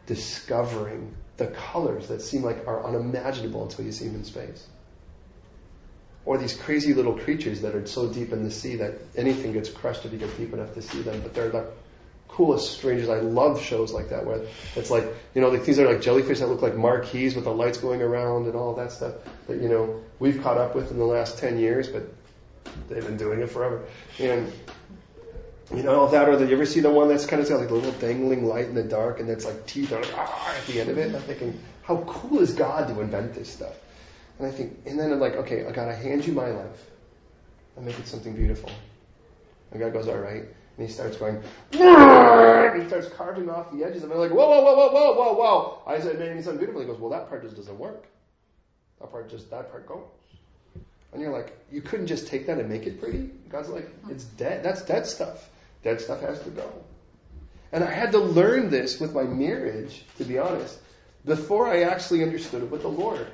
discovering 0.09 1.15
the 1.37 1.45
colors 1.47 2.07
that 2.07 2.19
seem 2.19 2.43
like 2.43 2.67
are 2.67 2.83
unimaginable 2.83 3.61
until 3.63 3.85
you 3.85 3.91
see 3.91 4.07
them 4.07 4.15
in 4.15 4.23
space. 4.25 4.65
Or 6.25 6.39
these 6.39 6.57
crazy 6.57 6.95
little 6.95 7.13
creatures 7.13 7.61
that 7.61 7.75
are 7.75 7.85
so 7.85 8.11
deep 8.11 8.33
in 8.33 8.43
the 8.43 8.49
sea 8.49 8.77
that 8.77 8.95
anything 9.15 9.53
gets 9.53 9.69
crushed 9.69 10.05
if 10.05 10.11
you 10.11 10.17
get 10.17 10.35
deep 10.35 10.51
enough 10.51 10.73
to 10.73 10.81
see 10.81 11.03
them, 11.03 11.21
but 11.21 11.35
they're 11.35 11.51
like 11.51 11.67
coolest 12.27 12.71
strangers. 12.71 13.07
I 13.07 13.19
love 13.19 13.61
shows 13.61 13.93
like 13.93 14.09
that 14.09 14.25
where 14.25 14.47
it's 14.75 14.89
like, 14.89 15.05
you 15.35 15.41
know, 15.41 15.49
like 15.49 15.63
these 15.63 15.77
are 15.77 15.87
like 15.87 16.01
jellyfish 16.01 16.39
that 16.39 16.49
look 16.49 16.63
like 16.63 16.75
marquees 16.75 17.35
with 17.35 17.43
the 17.43 17.53
lights 17.53 17.77
going 17.77 18.01
around 18.01 18.47
and 18.47 18.55
all 18.55 18.73
that 18.75 18.91
stuff 18.91 19.13
that, 19.47 19.61
you 19.61 19.69
know, 19.69 20.01
we've 20.17 20.41
caught 20.41 20.57
up 20.57 20.73
with 20.75 20.89
in 20.89 20.97
the 20.97 21.05
last 21.05 21.37
10 21.37 21.59
years, 21.59 21.87
but 21.87 22.03
they've 22.89 23.05
been 23.05 23.17
doing 23.17 23.41
it 23.41 23.51
forever. 23.51 23.85
And, 24.17 24.51
you 25.75 25.83
know, 25.83 26.09
that 26.09 26.27
or 26.27 26.35
the, 26.35 26.45
you 26.45 26.53
ever 26.53 26.65
see 26.65 26.79
the 26.79 26.89
one 26.89 27.09
that's 27.09 27.25
kind 27.25 27.41
of 27.41 27.47
got 27.47 27.59
like 27.59 27.69
a 27.69 27.73
little 27.73 27.91
dangling 27.99 28.45
light 28.45 28.65
in 28.65 28.75
the 28.75 28.83
dark 28.83 29.19
and 29.19 29.29
it's 29.29 29.45
like 29.45 29.67
teeth 29.67 29.91
are 29.91 30.01
like, 30.01 30.13
ah, 30.15 30.55
at 30.55 30.65
the 30.65 30.79
end 30.81 30.89
of 30.89 30.97
it? 30.97 31.13
I'm 31.13 31.21
thinking, 31.21 31.59
how 31.83 31.97
cool 32.07 32.39
is 32.39 32.53
God 32.53 32.87
to 32.87 32.99
invent 33.01 33.35
this 33.35 33.49
stuff? 33.49 33.75
And 34.39 34.47
I 34.47 34.51
think, 34.51 34.79
and 34.85 34.97
then 34.97 35.11
I'm 35.11 35.19
like, 35.19 35.35
okay, 35.35 35.63
God, 35.63 35.89
I 35.89 35.93
hand 35.93 36.25
you 36.25 36.33
my 36.33 36.49
life 36.49 36.89
and 37.75 37.85
make 37.85 37.99
it 37.99 38.07
something 38.07 38.33
beautiful. 38.35 38.71
And 39.71 39.79
God 39.79 39.93
goes, 39.93 40.07
all 40.07 40.17
right. 40.17 40.43
And 40.43 40.87
he 40.87 40.91
starts 40.91 41.17
going, 41.17 41.43
and 41.73 42.81
he 42.81 42.87
starts 42.87 43.09
carving 43.09 43.49
off 43.49 43.71
the 43.71 43.83
edges. 43.83 44.03
And 44.03 44.11
I'm 44.11 44.17
like, 44.17 44.31
whoa, 44.31 44.47
whoa, 44.47 44.63
whoa, 44.63 44.75
whoa, 44.75 44.91
whoa, 44.91 45.13
whoa, 45.13 45.33
whoa. 45.33 45.81
I 45.85 45.99
said, 45.99 46.17
maybe 46.17 46.41
something 46.41 46.57
beautiful. 46.57 46.81
He 46.81 46.87
goes, 46.87 46.99
well, 46.99 47.11
that 47.11 47.27
part 47.27 47.43
just 47.43 47.57
doesn't 47.57 47.77
work. 47.77 48.05
That 49.01 49.11
part 49.11 49.29
just, 49.29 49.51
that 49.51 49.71
part 49.71 49.85
goes. 49.87 50.05
And 51.11 51.21
you're 51.21 51.33
like, 51.33 51.57
you 51.71 51.81
couldn't 51.81 52.07
just 52.07 52.27
take 52.27 52.47
that 52.47 52.59
and 52.59 52.69
make 52.69 52.85
it 52.85 53.01
pretty? 53.01 53.29
God's 53.49 53.69
like, 53.69 53.89
it's 54.09 54.23
dead. 54.23 54.63
That's 54.63 54.81
dead 54.83 55.05
stuff. 55.05 55.49
Dead 55.83 56.01
stuff 56.01 56.21
has 56.21 56.41
to 56.43 56.49
go. 56.49 56.71
And 57.71 57.83
I 57.83 57.91
had 57.91 58.11
to 58.13 58.19
learn 58.19 58.69
this 58.69 58.99
with 58.99 59.13
my 59.13 59.23
marriage, 59.23 60.03
to 60.17 60.25
be 60.25 60.37
honest, 60.37 60.77
before 61.25 61.67
I 61.67 61.83
actually 61.83 62.23
understood 62.23 62.63
it 62.63 62.71
with 62.71 62.81
the 62.81 62.89
Lord. 62.89 63.27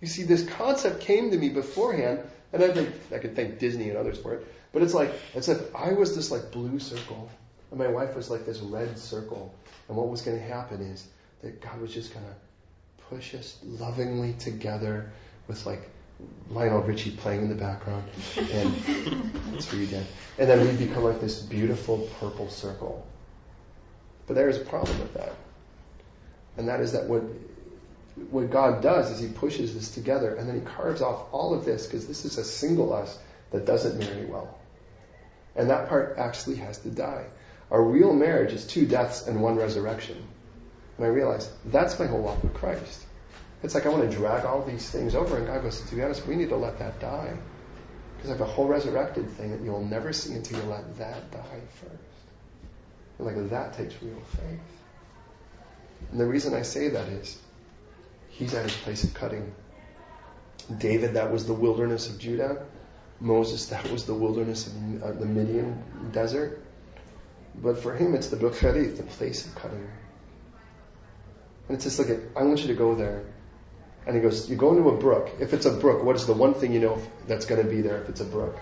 You 0.00 0.06
see, 0.06 0.22
this 0.22 0.46
concept 0.46 1.00
came 1.00 1.30
to 1.30 1.38
me 1.38 1.48
beforehand, 1.48 2.20
and 2.52 2.62
I 2.62 2.72
think 2.72 2.94
I 3.12 3.18
could 3.18 3.34
thank 3.34 3.58
Disney 3.58 3.88
and 3.88 3.98
others 3.98 4.18
for 4.18 4.34
it. 4.34 4.46
But 4.72 4.82
it's 4.82 4.94
like 4.94 5.12
it's 5.34 5.48
like 5.48 5.74
I 5.74 5.92
was 5.94 6.14
this 6.14 6.30
like 6.30 6.52
blue 6.52 6.78
circle, 6.78 7.30
and 7.70 7.78
my 7.80 7.88
wife 7.88 8.14
was 8.14 8.30
like 8.30 8.44
this 8.44 8.60
red 8.60 8.98
circle. 8.98 9.54
And 9.88 9.96
what 9.96 10.08
was 10.08 10.22
going 10.22 10.38
to 10.38 10.44
happen 10.44 10.80
is 10.82 11.06
that 11.42 11.60
God 11.60 11.80
was 11.80 11.92
just 11.92 12.12
going 12.12 12.26
to 12.26 13.04
push 13.04 13.34
us 13.34 13.58
lovingly 13.64 14.34
together 14.34 15.10
with 15.48 15.64
like 15.64 15.88
Lionel 16.50 16.82
Richie 16.82 17.10
playing 17.10 17.42
in 17.42 17.48
the 17.48 17.54
background, 17.54 18.04
and 18.36 18.74
that's 19.52 19.66
for 19.66 19.76
you, 19.76 19.86
Dan. 19.86 20.06
And 20.38 20.48
then 20.48 20.66
we 20.66 20.86
become 20.86 21.04
like 21.04 21.20
this 21.20 21.40
beautiful 21.40 22.08
purple 22.20 22.48
circle. 22.48 23.06
But 24.26 24.34
there 24.34 24.48
is 24.48 24.56
a 24.56 24.64
problem 24.64 24.98
with 25.00 25.14
that, 25.14 25.34
and 26.56 26.68
that 26.68 26.80
is 26.80 26.92
that 26.92 27.06
what 27.06 27.22
what 28.30 28.50
God 28.50 28.82
does 28.82 29.10
is 29.10 29.20
He 29.20 29.28
pushes 29.28 29.74
this 29.74 29.90
together, 29.90 30.34
and 30.34 30.48
then 30.48 30.58
He 30.58 30.64
carves 30.64 31.02
off 31.02 31.26
all 31.32 31.54
of 31.54 31.64
this 31.64 31.86
because 31.86 32.06
this 32.06 32.24
is 32.24 32.38
a 32.38 32.44
single 32.44 32.92
us 32.92 33.18
that 33.50 33.66
doesn't 33.66 33.98
marry 33.98 34.24
well. 34.24 34.58
And 35.54 35.70
that 35.70 35.88
part 35.88 36.16
actually 36.18 36.56
has 36.56 36.78
to 36.78 36.90
die. 36.90 37.26
Our 37.70 37.82
real 37.82 38.12
marriage 38.12 38.52
is 38.52 38.66
two 38.66 38.86
deaths 38.86 39.26
and 39.26 39.42
one 39.42 39.56
resurrection. 39.56 40.22
And 40.96 41.06
I 41.06 41.08
realized 41.08 41.50
that's 41.64 41.98
my 41.98 42.06
whole 42.06 42.22
walk 42.22 42.42
with 42.42 42.54
Christ. 42.54 43.04
It's 43.62 43.74
like 43.74 43.86
I 43.86 43.88
want 43.88 44.10
to 44.10 44.16
drag 44.16 44.44
all 44.44 44.62
these 44.62 44.88
things 44.90 45.14
over, 45.14 45.38
and 45.38 45.46
God 45.46 45.62
goes, 45.62 45.80
to 45.80 45.94
be 45.94 46.02
honest, 46.02 46.26
we 46.26 46.36
need 46.36 46.50
to 46.50 46.56
let 46.56 46.78
that 46.78 47.00
die. 47.00 47.36
Because 48.16 48.30
I 48.30 48.34
have 48.34 48.40
a 48.40 48.50
whole 48.50 48.66
resurrected 48.66 49.28
thing 49.30 49.50
that 49.50 49.60
you'll 49.62 49.84
never 49.84 50.12
see 50.12 50.34
until 50.34 50.60
you 50.60 50.66
let 50.66 50.98
that 50.98 51.30
die 51.30 51.60
first. 51.80 51.92
And 53.18 53.26
like 53.26 53.50
that 53.50 53.74
takes 53.74 53.94
real 54.02 54.20
faith. 54.36 54.60
And 56.10 56.20
the 56.20 56.26
reason 56.26 56.54
I 56.54 56.62
say 56.62 56.88
that 56.88 57.08
is 57.08 57.38
he's 58.28 58.54
at 58.54 58.64
his 58.64 58.76
place 58.76 59.04
of 59.04 59.14
cutting. 59.14 59.54
David, 60.78 61.14
that 61.14 61.32
was 61.32 61.46
the 61.46 61.54
wilderness 61.54 62.08
of 62.08 62.18
Judah. 62.18 62.66
Moses, 63.20 63.66
that 63.66 63.90
was 63.90 64.04
the 64.04 64.14
wilderness 64.14 64.66
of 64.66 65.02
uh, 65.02 65.12
the 65.12 65.24
Midian 65.24 66.10
desert. 66.12 66.62
But 67.54 67.78
for 67.78 67.94
him, 67.94 68.14
it's 68.14 68.28
the 68.28 68.36
Brook 68.36 68.58
Cherith, 68.58 68.98
the 68.98 69.02
place 69.04 69.46
of 69.46 69.54
cutting. 69.54 69.88
And 71.68 71.76
it's 71.76 71.84
just 71.84 71.98
like, 71.98 72.08
I 72.36 72.42
want 72.42 72.60
you 72.60 72.68
to 72.68 72.74
go 72.74 72.94
there. 72.94 73.24
And 74.06 74.14
he 74.14 74.22
goes, 74.22 74.48
you 74.48 74.56
go 74.56 74.70
into 74.76 74.88
a 74.88 74.96
brook. 74.96 75.30
If 75.40 75.52
it's 75.52 75.66
a 75.66 75.72
brook, 75.72 76.04
what 76.04 76.14
is 76.16 76.26
the 76.26 76.32
one 76.32 76.54
thing 76.54 76.72
you 76.72 76.80
know 76.80 77.02
that's 77.26 77.44
going 77.46 77.62
to 77.62 77.68
be 77.68 77.80
there 77.80 78.00
if 78.02 78.08
it's 78.08 78.20
a 78.20 78.24
brook? 78.24 78.56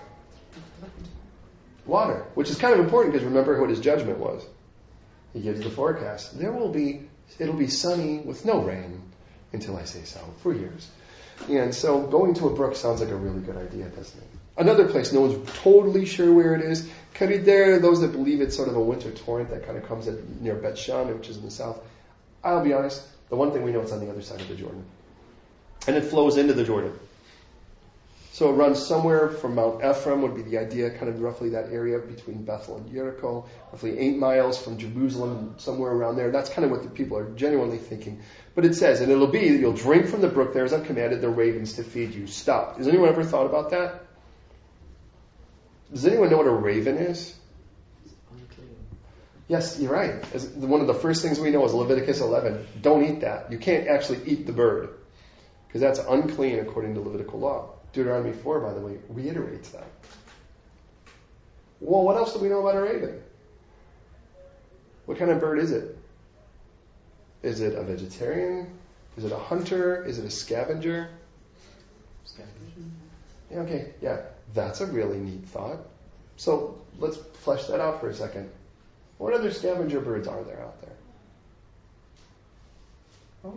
Water, 1.85 2.25
which 2.33 2.49
is 2.49 2.57
kind 2.57 2.73
of 2.73 2.79
important 2.79 3.13
because 3.13 3.25
remember 3.25 3.59
what 3.61 3.69
his 3.69 3.79
judgment 3.79 4.17
was. 4.17 4.43
He 5.33 5.41
gives 5.41 5.61
the 5.61 5.69
forecast. 5.69 6.39
There 6.39 6.51
will 6.51 6.69
be, 6.69 7.07
it'll 7.37 7.55
be 7.55 7.67
sunny 7.67 8.19
with 8.19 8.43
no 8.43 8.63
rain 8.63 9.01
until 9.53 9.77
I 9.77 9.83
say 9.83 10.03
so 10.03 10.19
for 10.41 10.53
years. 10.53 10.89
And 11.49 11.75
so 11.75 12.01
going 12.01 12.33
to 12.35 12.47
a 12.47 12.55
brook 12.55 12.75
sounds 12.75 13.01
like 13.01 13.09
a 13.09 13.15
really 13.15 13.41
good 13.41 13.57
idea, 13.57 13.85
doesn't 13.89 14.19
it? 14.19 14.27
Another 14.57 14.87
place, 14.87 15.11
no 15.11 15.21
one's 15.21 15.51
totally 15.61 16.05
sure 16.05 16.33
where 16.33 16.55
it 16.55 16.61
is. 16.61 16.89
Karider, 17.13 17.81
those 17.81 18.01
that 18.01 18.13
believe 18.13 18.41
it's 18.41 18.55
sort 18.55 18.69
of 18.69 18.75
a 18.75 18.81
winter 18.81 19.11
torrent 19.11 19.49
that 19.49 19.65
kind 19.65 19.77
of 19.77 19.85
comes 19.85 20.07
at, 20.07 20.41
near 20.41 20.55
Bet 20.55 20.77
Shan, 20.77 21.13
which 21.15 21.29
is 21.29 21.37
in 21.37 21.43
the 21.43 21.51
south. 21.51 21.79
I'll 22.43 22.63
be 22.63 22.73
honest, 22.73 23.03
the 23.29 23.35
one 23.35 23.51
thing 23.51 23.63
we 23.63 23.71
know 23.71 23.81
it's 23.81 23.91
on 23.91 23.99
the 23.99 24.09
other 24.09 24.21
side 24.21 24.39
of 24.39 24.47
the 24.47 24.55
Jordan. 24.55 24.85
And 25.87 25.95
it 25.95 26.05
flows 26.05 26.37
into 26.37 26.53
the 26.53 26.63
Jordan. 26.63 26.97
So 28.35 28.49
it 28.49 28.55
runs 28.57 28.85
somewhere 28.85 29.29
from 29.29 29.55
Mount 29.55 29.81
Ephraim 29.81 30.21
would 30.23 30.35
be 30.35 30.41
the 30.41 30.57
idea, 30.57 30.89
kind 30.89 31.07
of 31.07 31.21
roughly 31.21 31.51
that 31.51 31.71
area 31.71 31.99
between 31.99 32.43
Bethel 32.43 32.75
and 32.75 32.91
Jericho, 32.91 33.45
roughly 33.71 33.97
eight 33.97 34.17
miles 34.17 34.61
from 34.61 34.77
Jerusalem, 34.77 35.55
somewhere 35.57 35.93
around 35.93 36.17
there. 36.17 36.31
That's 36.31 36.49
kind 36.49 36.65
of 36.65 36.71
what 36.71 36.83
the 36.83 36.89
people 36.89 37.17
are 37.17 37.29
genuinely 37.35 37.77
thinking. 37.77 38.21
But 38.53 38.65
it 38.65 38.75
says, 38.75 38.99
and 38.99 39.09
it'll 39.09 39.27
be 39.27 39.47
that 39.47 39.57
you'll 39.57 39.71
drink 39.71 40.07
from 40.07 40.19
the 40.19 40.27
brook 40.27 40.53
there 40.53 40.65
as 40.65 40.73
I've 40.73 40.83
commanded 40.83 41.21
the 41.21 41.29
ravens 41.29 41.75
to 41.75 41.83
feed 41.85 42.13
you. 42.13 42.27
Stop. 42.27 42.75
Has 42.77 42.89
anyone 42.89 43.07
ever 43.07 43.23
thought 43.23 43.45
about 43.45 43.69
that? 43.69 44.03
Does 45.93 46.05
anyone 46.05 46.29
know 46.29 46.35
what 46.35 46.47
a 46.47 46.51
raven 46.51 46.97
is? 46.97 47.33
Yes, 49.47 49.79
you're 49.79 49.93
right. 49.93 50.25
One 50.55 50.81
of 50.81 50.87
the 50.87 50.93
first 50.93 51.21
things 51.21 51.39
we 51.39 51.51
know 51.51 51.63
is 51.63 51.73
Leviticus 51.73 52.19
11. 52.19 52.67
Don't 52.81 53.05
eat 53.05 53.21
that. 53.21 53.49
You 53.49 53.59
can't 53.59 53.87
actually 53.87 54.19
eat 54.25 54.45
the 54.45 54.51
bird 54.51 54.89
because 55.75 55.97
that's 55.97 56.07
unclean 56.07 56.59
according 56.59 56.93
to 56.93 57.01
Levitical 57.01 57.37
law. 57.37 57.67
Deuteronomy 57.91 58.31
4, 58.31 58.61
by 58.61 58.73
the 58.73 58.79
way, 58.79 58.97
reiterates 59.09 59.71
that. 59.71 59.83
Well, 61.81 62.03
what 62.03 62.15
else 62.15 62.31
do 62.31 62.39
we 62.39 62.47
know 62.47 62.65
about 62.65 62.77
a 62.77 62.81
raven? 62.81 63.21
What 65.05 65.17
kind 65.17 65.31
of 65.31 65.41
bird 65.41 65.59
is 65.59 65.73
it? 65.73 65.97
Is 67.43 67.59
it 67.59 67.75
a 67.75 67.83
vegetarian? 67.83 68.73
Is 69.17 69.25
it 69.25 69.33
a 69.33 69.37
hunter? 69.37 70.05
Is 70.05 70.17
it 70.17 70.23
a 70.23 70.29
scavenger? 70.29 71.09
Scavenger. 72.23 72.89
Yeah, 73.51 73.57
okay, 73.59 73.93
yeah, 74.01 74.21
that's 74.53 74.79
a 74.79 74.85
really 74.85 75.17
neat 75.17 75.43
thought. 75.43 75.79
So 76.37 76.79
let's 76.99 77.17
flesh 77.17 77.65
that 77.65 77.81
out 77.81 77.99
for 77.99 78.07
a 78.07 78.13
second. 78.13 78.49
What 79.17 79.33
other 79.33 79.51
scavenger 79.51 79.99
birds 79.99 80.29
are 80.29 80.41
there 80.45 80.61
out 80.61 80.79
there? 80.79 80.95
Oh, 83.43 83.53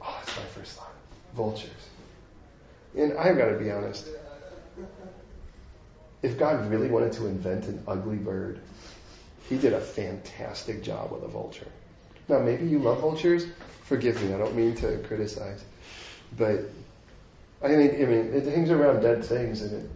that's 0.00 0.36
my 0.36 0.44
first 0.44 0.76
thought. 0.76 1.01
Vultures. 1.34 1.70
And 2.96 3.16
I've 3.18 3.36
got 3.36 3.46
to 3.46 3.58
be 3.58 3.70
honest. 3.70 4.08
If 6.22 6.38
God 6.38 6.70
really 6.70 6.88
wanted 6.88 7.12
to 7.12 7.26
invent 7.26 7.66
an 7.66 7.82
ugly 7.88 8.16
bird, 8.16 8.60
He 9.48 9.58
did 9.58 9.72
a 9.72 9.80
fantastic 9.80 10.82
job 10.82 11.10
with 11.10 11.24
a 11.24 11.28
vulture. 11.28 11.66
Now, 12.28 12.38
maybe 12.38 12.66
you 12.66 12.78
love 12.78 13.00
vultures. 13.00 13.46
Forgive 13.82 14.22
me. 14.22 14.32
I 14.32 14.38
don't 14.38 14.54
mean 14.54 14.74
to 14.76 14.98
criticize, 14.98 15.64
but 16.38 16.60
I 17.62 17.68
think 17.68 17.94
I 17.94 18.04
mean 18.04 18.32
it 18.32 18.46
hangs 18.46 18.70
around 18.70 19.02
dead 19.02 19.24
things, 19.24 19.62
and 19.62 19.82
it 19.82 19.90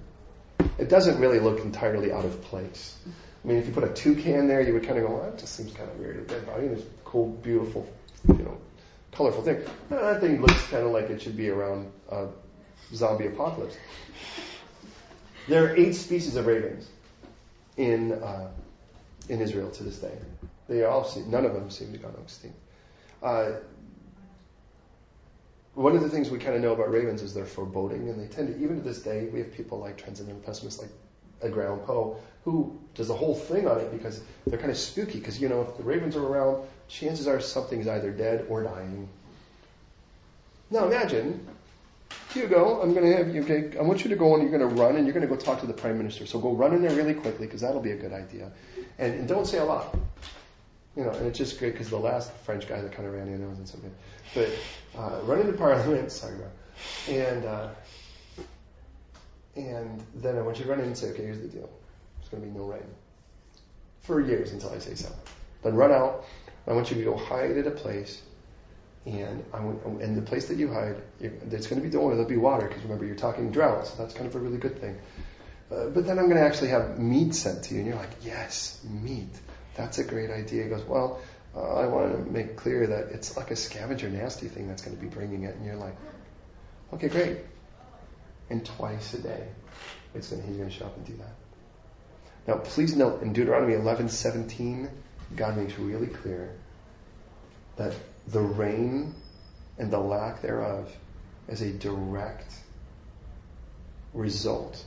it 0.78 0.88
doesn't 0.88 1.18
really 1.18 1.38
look 1.40 1.60
entirely 1.60 2.12
out 2.12 2.24
of 2.24 2.42
place. 2.42 2.96
I 3.44 3.48
mean, 3.48 3.58
if 3.58 3.66
you 3.66 3.72
put 3.72 3.84
a 3.84 3.92
toucan 3.92 4.48
there, 4.48 4.60
you 4.60 4.72
would 4.74 4.82
kind 4.82 4.98
of 4.98 5.06
go, 5.06 5.14
well, 5.14 5.30
that 5.30 5.38
just 5.38 5.54
seems 5.54 5.72
kind 5.72 5.88
of 5.88 5.98
weird. 5.98 6.26
Dead 6.26 6.44
body, 6.46 6.66
it's 6.66 6.82
cool, 7.04 7.28
beautiful, 7.28 7.88
you 8.28 8.34
know, 8.34 8.58
colorful 9.16 9.42
thing. 9.42 9.62
That 9.88 10.20
thing 10.20 10.42
looks 10.42 10.66
kind 10.68 10.84
of 10.84 10.92
like 10.92 11.10
it 11.10 11.22
should 11.22 11.36
be 11.36 11.48
around 11.48 11.92
a 12.10 12.28
zombie 12.92 13.26
apocalypse. 13.26 13.76
There 15.48 15.64
are 15.64 15.76
eight 15.76 15.94
species 15.94 16.36
of 16.36 16.46
ravens 16.46 16.90
in 17.76 18.12
uh, 18.12 18.50
in 19.28 19.40
Israel 19.40 19.70
to 19.70 19.82
this 19.84 19.98
day. 19.98 20.18
They 20.68 20.84
all 20.84 21.04
seem, 21.04 21.30
none 21.30 21.44
of 21.44 21.54
them 21.54 21.70
seem 21.70 21.92
to 21.92 21.98
gone 21.98 22.14
extinct. 22.22 22.58
Uh, 23.22 23.52
one 25.74 25.94
of 25.94 26.02
the 26.02 26.08
things 26.08 26.30
we 26.30 26.38
kind 26.38 26.56
of 26.56 26.62
know 26.62 26.72
about 26.72 26.90
ravens 26.90 27.22
is 27.22 27.34
they're 27.34 27.46
foreboding, 27.46 28.08
and 28.08 28.20
they 28.20 28.28
tend 28.28 28.48
to, 28.48 28.62
even 28.62 28.76
to 28.76 28.82
this 28.82 29.02
day, 29.02 29.26
we 29.26 29.40
have 29.40 29.52
people 29.52 29.78
like 29.78 29.96
transcendental 29.96 30.42
pessimists 30.42 30.80
like 30.80 30.90
Edgar 31.42 31.66
Allan 31.66 31.80
Poe, 31.80 32.18
who 32.44 32.80
does 32.94 33.10
a 33.10 33.14
whole 33.14 33.34
thing 33.34 33.68
on 33.68 33.78
it 33.78 33.92
because 33.92 34.22
they're 34.46 34.58
kind 34.58 34.70
of 34.70 34.76
spooky. 34.78 35.18
Because 35.18 35.40
you 35.40 35.48
know, 35.48 35.62
if 35.62 35.76
the 35.76 35.82
ravens 35.82 36.16
are 36.16 36.26
around, 36.26 36.66
chances 36.88 37.26
are 37.26 37.40
something's 37.40 37.88
either 37.88 38.10
dead 38.10 38.46
or 38.48 38.62
dying. 38.62 39.08
Now 40.70 40.86
imagine, 40.86 41.46
Hugo, 42.32 42.80
I'm 42.80 42.92
going 42.94 43.10
to 43.10 43.16
have 43.16 43.34
you. 43.34 43.42
Okay, 43.42 43.76
I 43.78 43.82
want 43.82 44.04
you 44.04 44.10
to 44.10 44.16
go 44.16 44.34
and 44.34 44.42
you're 44.42 44.56
going 44.56 44.68
to 44.68 44.82
run 44.82 44.96
and 44.96 45.06
you're 45.06 45.14
going 45.14 45.26
to 45.26 45.32
go 45.32 45.40
talk 45.40 45.60
to 45.60 45.66
the 45.66 45.72
prime 45.72 45.98
minister. 45.98 46.26
So 46.26 46.38
go 46.38 46.52
run 46.52 46.74
in 46.74 46.82
there 46.82 46.94
really 46.94 47.14
quickly 47.14 47.46
because 47.46 47.60
that'll 47.60 47.80
be 47.80 47.92
a 47.92 47.96
good 47.96 48.12
idea, 48.12 48.52
and, 48.98 49.14
and 49.14 49.28
don't 49.28 49.46
say 49.46 49.58
a 49.58 49.64
lot. 49.64 49.96
You 50.96 51.04
know, 51.04 51.10
and 51.10 51.26
it's 51.26 51.38
just 51.38 51.58
great 51.58 51.72
because 51.72 51.90
the 51.90 51.98
last 51.98 52.32
French 52.44 52.66
guy 52.66 52.80
that 52.80 52.92
kind 52.92 53.06
of 53.06 53.14
ran 53.14 53.28
in, 53.28 53.42
it 53.42 53.46
wasn't 53.46 53.68
so 53.68 53.78
good. 53.78 53.92
But 54.34 54.98
uh, 54.98 55.20
run 55.24 55.40
into 55.40 55.52
Parliament, 55.52 56.10
sorry, 56.12 56.36
bro, 56.36 56.46
and 57.08 57.44
uh, 57.44 57.68
and 59.56 60.02
then 60.16 60.36
I 60.36 60.42
want 60.42 60.58
you 60.58 60.64
to 60.64 60.70
run 60.70 60.80
in 60.80 60.86
and 60.86 60.96
say, 60.96 61.08
okay, 61.10 61.24
here's 61.24 61.40
the 61.40 61.48
deal. 61.48 61.70
There's 62.18 62.28
going 62.30 62.42
to 62.42 62.48
be 62.48 62.58
no 62.58 62.64
rain 62.64 62.82
for 64.02 64.20
years 64.20 64.52
until 64.52 64.70
I 64.70 64.78
say 64.78 64.94
so. 64.94 65.10
Then 65.62 65.74
run 65.74 65.90
out. 65.90 66.24
I 66.66 66.72
want 66.72 66.90
you 66.90 66.96
to 66.96 67.04
go 67.04 67.16
hide 67.16 67.56
at 67.56 67.66
a 67.66 67.70
place, 67.70 68.20
and 69.04 69.44
I 69.52 69.60
want, 69.60 70.02
and 70.02 70.16
the 70.16 70.22
place 70.22 70.48
that 70.48 70.58
you 70.58 70.72
hide, 70.72 70.96
it's 71.20 71.68
going 71.68 71.80
to 71.80 71.88
be 71.88 71.88
the 71.88 71.98
there'll 71.98 72.24
be 72.24 72.36
water 72.36 72.66
because 72.66 72.82
remember 72.82 73.04
you're 73.04 73.14
talking 73.14 73.52
drought, 73.52 73.86
so 73.86 73.94
that's 73.98 74.14
kind 74.14 74.26
of 74.26 74.34
a 74.34 74.38
really 74.38 74.58
good 74.58 74.80
thing. 74.80 74.98
Uh, 75.70 75.86
but 75.86 76.06
then 76.06 76.18
I'm 76.18 76.26
going 76.26 76.36
to 76.36 76.46
actually 76.46 76.70
have 76.70 76.98
meat 76.98 77.34
sent 77.34 77.64
to 77.64 77.74
you, 77.74 77.80
and 77.80 77.88
you're 77.88 77.96
like, 77.96 78.10
yes, 78.22 78.80
meat. 78.84 79.32
That's 79.76 79.98
a 79.98 80.04
great 80.04 80.30
idea. 80.30 80.64
He 80.64 80.68
goes, 80.68 80.84
well, 80.84 81.20
uh, 81.54 81.60
I 81.60 81.86
want 81.86 82.12
to 82.12 82.30
make 82.30 82.56
clear 82.56 82.86
that 82.86 83.08
it's 83.12 83.36
like 83.36 83.50
a 83.50 83.56
scavenger 83.56 84.08
nasty 84.08 84.48
thing 84.48 84.68
that's 84.68 84.82
going 84.82 84.96
to 84.96 85.02
be 85.02 85.08
bringing 85.08 85.44
it, 85.44 85.54
and 85.54 85.64
you're 85.64 85.76
like, 85.76 85.96
okay, 86.94 87.08
great. 87.08 87.38
And 88.50 88.64
twice 88.64 89.14
a 89.14 89.18
day, 89.18 89.48
it's 90.14 90.30
going, 90.30 90.42
he's 90.42 90.56
going 90.56 90.68
to 90.68 90.74
show 90.74 90.86
up 90.86 90.96
and 90.96 91.06
do 91.06 91.16
that. 91.16 91.34
Now, 92.46 92.58
please 92.58 92.96
note 92.96 93.22
in 93.22 93.32
Deuteronomy 93.32 93.74
11:17, 93.74 94.88
God 95.34 95.56
makes 95.56 95.78
really 95.78 96.06
clear 96.06 96.50
that 97.76 97.94
the 98.28 98.40
rain 98.40 99.14
and 99.78 99.90
the 99.90 99.98
lack 99.98 100.40
thereof 100.40 100.90
is 101.48 101.62
a 101.62 101.72
direct 101.72 102.52
result 104.14 104.82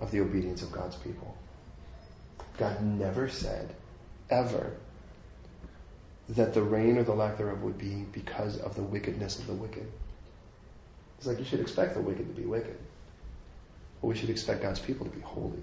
of 0.00 0.10
the 0.10 0.20
obedience 0.20 0.62
of 0.62 0.72
God's 0.72 0.96
people. 0.96 1.36
God 2.58 2.82
never 2.82 3.28
said, 3.28 3.74
ever, 4.30 4.76
that 6.30 6.54
the 6.54 6.62
rain 6.62 6.98
or 6.98 7.02
the 7.02 7.14
lack 7.14 7.38
thereof 7.38 7.62
would 7.62 7.78
be 7.78 8.06
because 8.12 8.58
of 8.58 8.74
the 8.74 8.82
wickedness 8.82 9.38
of 9.38 9.46
the 9.46 9.54
wicked. 9.54 9.90
It's 11.18 11.26
like 11.26 11.38
you 11.38 11.44
should 11.44 11.60
expect 11.60 11.94
the 11.94 12.00
wicked 12.00 12.34
to 12.34 12.40
be 12.40 12.46
wicked. 12.46 12.76
But 14.00 14.08
we 14.08 14.16
should 14.16 14.30
expect 14.30 14.62
God's 14.62 14.80
people 14.80 15.06
to 15.06 15.12
be 15.12 15.20
holy. 15.20 15.62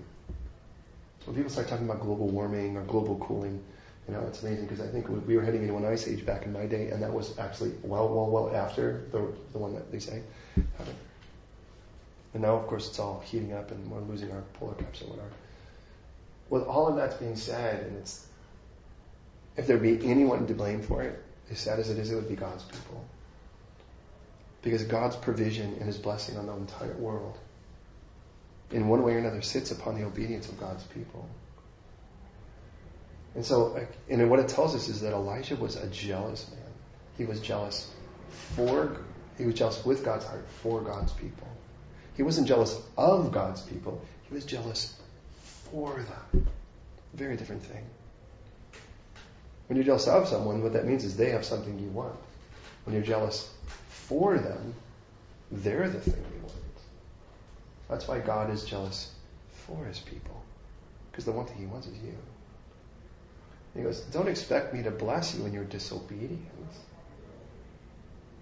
When 1.25 1.35
people 1.35 1.51
start 1.51 1.67
talking 1.67 1.85
about 1.85 2.01
global 2.01 2.27
warming 2.27 2.77
or 2.77 2.83
global 2.83 3.17
cooling, 3.19 3.63
you 4.07 4.13
know, 4.13 4.21
it's 4.27 4.41
amazing 4.41 4.65
because 4.65 4.81
I 4.83 4.87
think 4.87 5.07
we 5.09 5.35
were 5.35 5.43
heading 5.43 5.61
into 5.61 5.77
an 5.77 5.85
ice 5.85 6.07
age 6.07 6.25
back 6.25 6.45
in 6.45 6.53
my 6.53 6.65
day, 6.65 6.89
and 6.89 7.03
that 7.03 7.13
was 7.13 7.37
actually 7.37 7.73
well, 7.83 8.07
well, 8.09 8.27
well 8.27 8.55
after 8.55 9.05
the, 9.11 9.31
the 9.51 9.59
one 9.59 9.73
that 9.75 9.91
they 9.91 9.99
say 9.99 10.23
happened. 10.77 10.97
And 12.33 12.43
now, 12.43 12.55
of 12.55 12.67
course, 12.67 12.87
it's 12.87 12.99
all 12.99 13.21
heating 13.25 13.53
up 13.53 13.71
and 13.71 13.89
we're 13.89 14.01
losing 14.01 14.31
our 14.31 14.41
polar 14.53 14.75
caps 14.75 15.01
or 15.01 15.05
whatever. 15.05 15.29
With 16.49 16.63
all 16.63 16.87
of 16.87 16.95
that 16.95 17.19
being 17.19 17.35
said, 17.35 17.85
and 17.85 17.97
it's, 17.97 18.25
if 19.57 19.67
there 19.67 19.77
be 19.77 19.99
anyone 20.05 20.47
to 20.47 20.53
blame 20.53 20.81
for 20.81 21.01
it, 21.01 21.23
as 21.51 21.59
sad 21.59 21.79
as 21.79 21.89
it 21.89 21.97
is, 21.97 22.11
it 22.11 22.15
would 22.15 22.29
be 22.29 22.35
God's 22.35 22.63
people. 22.63 23.05
Because 24.61 24.83
God's 24.83 25.15
provision 25.15 25.73
and 25.75 25.83
His 25.83 25.97
blessing 25.97 26.37
on 26.37 26.45
the 26.45 26.53
entire 26.53 26.93
world, 26.93 27.37
in 28.71 28.87
one 28.87 29.03
way 29.03 29.15
or 29.15 29.17
another, 29.17 29.41
sits 29.41 29.71
upon 29.71 29.99
the 29.99 30.05
obedience 30.05 30.49
of 30.49 30.59
God's 30.59 30.83
people. 30.83 31.27
And 33.35 33.45
so, 33.45 33.79
and 34.09 34.29
what 34.29 34.39
it 34.39 34.49
tells 34.49 34.75
us 34.75 34.87
is 34.87 35.01
that 35.01 35.13
Elijah 35.13 35.55
was 35.55 35.75
a 35.75 35.87
jealous 35.87 36.49
man. 36.51 36.71
He 37.17 37.25
was 37.25 37.39
jealous 37.39 37.91
for, 38.55 38.97
he 39.37 39.45
was 39.45 39.55
jealous 39.55 39.83
with 39.85 40.03
God's 40.03 40.25
heart 40.25 40.45
for 40.61 40.81
God's 40.81 41.13
people. 41.13 41.47
He 42.15 42.23
wasn't 42.23 42.47
jealous 42.47 42.79
of 42.97 43.31
God's 43.31 43.61
people. 43.61 44.01
He 44.27 44.33
was 44.33 44.45
jealous 44.45 44.99
for 45.71 45.93
them. 45.93 46.47
Very 47.13 47.37
different 47.37 47.63
thing. 47.63 47.85
When 49.67 49.77
you're 49.77 49.85
jealous 49.85 50.07
of 50.07 50.27
someone, 50.27 50.63
what 50.63 50.73
that 50.73 50.85
means 50.85 51.03
is 51.03 51.15
they 51.15 51.29
have 51.29 51.45
something 51.45 51.77
you 51.79 51.89
want. 51.89 52.15
When 52.85 52.95
you're 52.95 53.05
jealous 53.05 53.49
for 53.89 54.37
them, 54.37 54.73
they're 55.51 55.87
the 55.87 55.99
thing. 55.99 56.25
That's 57.89 58.07
why 58.07 58.19
God 58.19 58.51
is 58.51 58.63
jealous 58.63 59.11
for 59.51 59.83
his 59.85 59.99
people. 59.99 60.41
Because 61.11 61.25
the 61.25 61.31
one 61.31 61.45
thing 61.45 61.57
he 61.57 61.65
wants 61.65 61.87
is 61.87 61.97
you. 61.97 62.15
He 63.75 63.81
goes, 63.81 64.01
Don't 64.01 64.27
expect 64.27 64.73
me 64.73 64.83
to 64.83 64.91
bless 64.91 65.35
you 65.35 65.45
in 65.45 65.53
your 65.53 65.63
disobedience. 65.63 66.77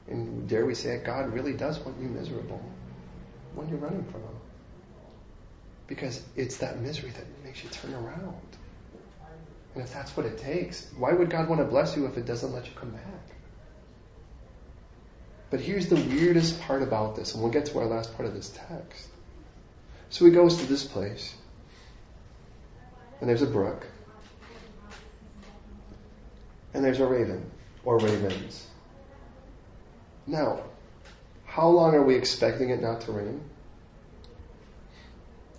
And 0.08 0.48
dare 0.48 0.66
we 0.66 0.74
say 0.74 0.96
it, 0.96 1.04
God 1.04 1.34
really 1.34 1.54
does 1.54 1.80
want 1.80 2.00
you 2.02 2.08
miserable 2.08 2.62
when 3.56 3.68
you're 3.68 3.78
running 3.78 4.06
from 4.06 4.22
him. 4.22 4.36
Because 5.88 6.22
it's 6.36 6.58
that 6.58 6.80
misery 6.80 7.12
that 7.12 7.26
makes 7.44 7.64
you 7.64 7.70
turn 7.70 7.94
around. 7.94 8.58
And 9.74 9.84
if 9.84 9.94
that's 9.94 10.16
what 10.16 10.26
it 10.26 10.38
takes, 10.38 10.90
why 10.98 11.14
would 11.14 11.30
God 11.30 11.50
want 11.50 11.62
to 11.62 11.66
bless 11.66 11.96
you 11.96 12.06
if 12.06 12.18
it 12.18 12.26
doesn't 12.26 12.52
let 12.52 12.66
you 12.66 12.72
come 12.76 12.92
back? 12.92 13.04
But 15.50 15.62
here's 15.62 15.88
the 15.88 15.96
weirdest 15.96 16.60
part 16.62 16.84
about 16.84 17.16
this, 17.16 17.34
and 17.34 17.44
we'll 17.44 17.52
get 17.52 17.68
to 17.68 17.80
our 17.80 17.86
last 17.86 18.16
part 18.16 18.28
of 18.28 18.34
this 18.34 18.50
text. 18.50 19.08
So 20.10 20.26
he 20.26 20.32
goes 20.32 20.58
to 20.58 20.66
this 20.66 20.84
place, 20.84 21.36
and 23.20 23.30
there's 23.30 23.42
a 23.42 23.48
brook, 23.48 23.86
and 26.74 26.84
there's 26.84 27.00
a 27.00 27.06
raven, 27.06 27.50
or 27.84 28.00
ravens. 28.00 28.68
Now, 30.26 30.62
how 31.46 31.68
long 31.70 31.96
are 31.96 32.04
we 32.04 32.16
expecting 32.16 32.70
it 32.70 32.82
not 32.82 33.02
to 33.02 33.12
rain? 33.12 33.42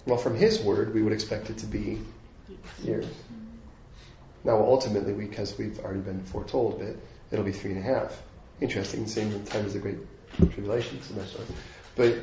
Well, 0.06 0.18
from 0.18 0.36
his 0.36 0.60
word, 0.60 0.94
we 0.94 1.02
would 1.02 1.12
expect 1.12 1.50
it 1.50 1.58
to 1.58 1.66
be 1.66 2.00
years. 2.82 3.06
Now, 4.44 4.56
ultimately, 4.56 5.12
because 5.12 5.58
we've 5.58 5.78
already 5.80 6.00
been 6.00 6.24
foretold 6.24 6.80
a 6.80 6.84
bit, 6.84 6.98
it'll 7.30 7.44
be 7.44 7.52
three 7.52 7.72
and 7.72 7.80
a 7.80 7.82
half. 7.82 8.22
Interesting, 8.60 9.06
same 9.06 9.44
time 9.44 9.66
as 9.66 9.74
the 9.74 9.78
Great 9.78 9.98
Tribulation 10.36 11.02
semester. 11.02 11.40
But 11.96 12.14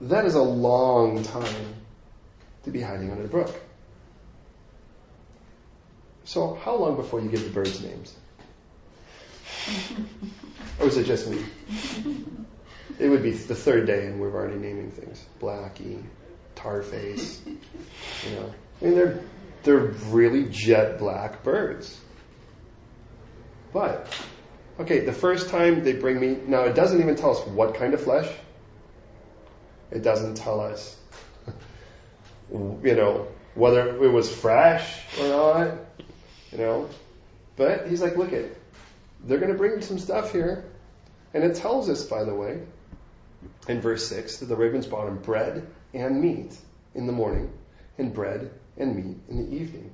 that 0.00 0.24
is 0.24 0.34
a 0.34 0.42
long 0.42 1.22
time 1.22 1.74
to 2.64 2.70
be 2.70 2.80
hiding 2.80 3.10
under 3.10 3.22
the 3.22 3.28
brook. 3.28 3.60
So, 6.24 6.54
how 6.54 6.76
long 6.76 6.96
before 6.96 7.20
you 7.20 7.28
give 7.28 7.42
the 7.42 7.50
birds 7.50 7.82
names? 7.82 8.14
or 10.80 10.86
is 10.86 10.96
it 10.96 11.04
just 11.04 11.28
me? 11.28 11.42
It 12.98 13.08
would 13.08 13.22
be 13.22 13.30
the 13.30 13.54
third 13.54 13.86
day, 13.86 14.06
and 14.06 14.20
we're 14.20 14.34
already 14.34 14.58
naming 14.58 14.90
things: 14.90 15.24
Blackie, 15.40 16.02
Tarface. 16.56 17.40
You 17.46 18.34
know, 18.34 18.54
I 18.80 18.84
mean, 18.84 18.94
they're 18.94 19.20
they're 19.62 19.78
really 20.10 20.48
jet 20.50 20.98
black 20.98 21.42
birds. 21.42 21.98
But 23.72 24.14
okay, 24.80 25.00
the 25.00 25.12
first 25.12 25.50
time 25.50 25.84
they 25.84 25.92
bring 25.92 26.20
me 26.20 26.38
now, 26.46 26.64
it 26.64 26.74
doesn't 26.74 27.00
even 27.00 27.16
tell 27.16 27.36
us 27.36 27.46
what 27.46 27.74
kind 27.74 27.94
of 27.94 28.02
flesh. 28.02 28.28
It 29.90 30.02
doesn't 30.02 30.36
tell 30.36 30.60
us, 30.60 30.96
you 32.52 32.94
know, 32.94 33.28
whether 33.54 34.02
it 34.04 34.08
was 34.08 34.34
fresh 34.34 35.00
or 35.20 35.28
not. 35.28 35.74
You 36.50 36.56
know, 36.56 36.88
but 37.56 37.88
he's 37.88 38.00
like, 38.00 38.16
look 38.16 38.32
at, 38.32 38.46
they're 39.24 39.38
going 39.38 39.52
to 39.52 39.58
bring 39.58 39.82
some 39.82 39.98
stuff 39.98 40.32
here, 40.32 40.64
and 41.34 41.44
it 41.44 41.56
tells 41.56 41.90
us, 41.90 42.04
by 42.04 42.24
the 42.24 42.34
way, 42.34 42.62
in 43.68 43.82
verse 43.82 44.08
six, 44.08 44.38
that 44.38 44.46
the 44.46 44.56
ravens 44.56 44.86
brought 44.86 45.08
him 45.08 45.18
bread 45.18 45.66
and 45.92 46.22
meat 46.22 46.56
in 46.94 47.06
the 47.06 47.12
morning, 47.12 47.52
and 47.98 48.14
bread 48.14 48.50
and 48.78 48.96
meat 48.96 49.18
in 49.28 49.44
the 49.44 49.56
evening. 49.56 49.90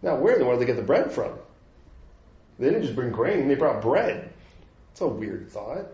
Now, 0.00 0.16
where 0.16 0.32
in 0.32 0.38
the 0.38 0.46
world 0.46 0.58
did 0.58 0.66
they 0.66 0.72
get 0.72 0.80
the 0.80 0.86
bread 0.86 1.12
from? 1.12 1.32
They 2.58 2.70
didn't 2.70 2.82
just 2.82 2.94
bring 2.94 3.10
grain, 3.10 3.48
they 3.48 3.56
brought 3.56 3.82
bread. 3.82 4.32
It's 4.92 5.02
a 5.02 5.06
weird 5.06 5.50
thought. 5.50 5.86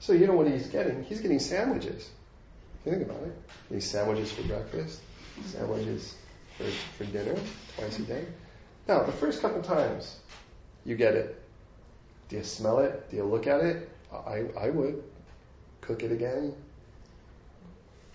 So 0.00 0.14
you 0.14 0.26
know 0.26 0.34
what 0.34 0.46
he's 0.46 0.68
getting? 0.68 1.04
He's 1.04 1.20
getting 1.20 1.38
sandwiches. 1.38 2.08
You 2.84 2.92
think 2.92 3.02
about 3.08 3.22
it. 3.22 3.34
These 3.70 3.90
sandwiches 3.90 4.32
for 4.32 4.42
breakfast, 4.42 5.00
sandwiches 5.46 6.14
for, 6.56 6.64
for 6.64 7.04
dinner, 7.04 7.36
twice 7.76 7.98
a 7.98 8.02
day. 8.02 8.24
Now, 8.86 9.02
the 9.04 9.12
first 9.12 9.40
couple 9.40 9.62
times 9.62 10.16
you 10.84 10.96
get 10.96 11.14
it, 11.14 11.40
do 12.28 12.36
you 12.36 12.44
smell 12.44 12.80
it? 12.80 13.10
Do 13.10 13.16
you 13.16 13.24
look 13.24 13.46
at 13.46 13.60
it? 13.60 13.88
I, 14.12 14.44
I 14.58 14.70
would. 14.70 15.02
Cook 15.80 16.02
it 16.02 16.12
again. 16.12 16.54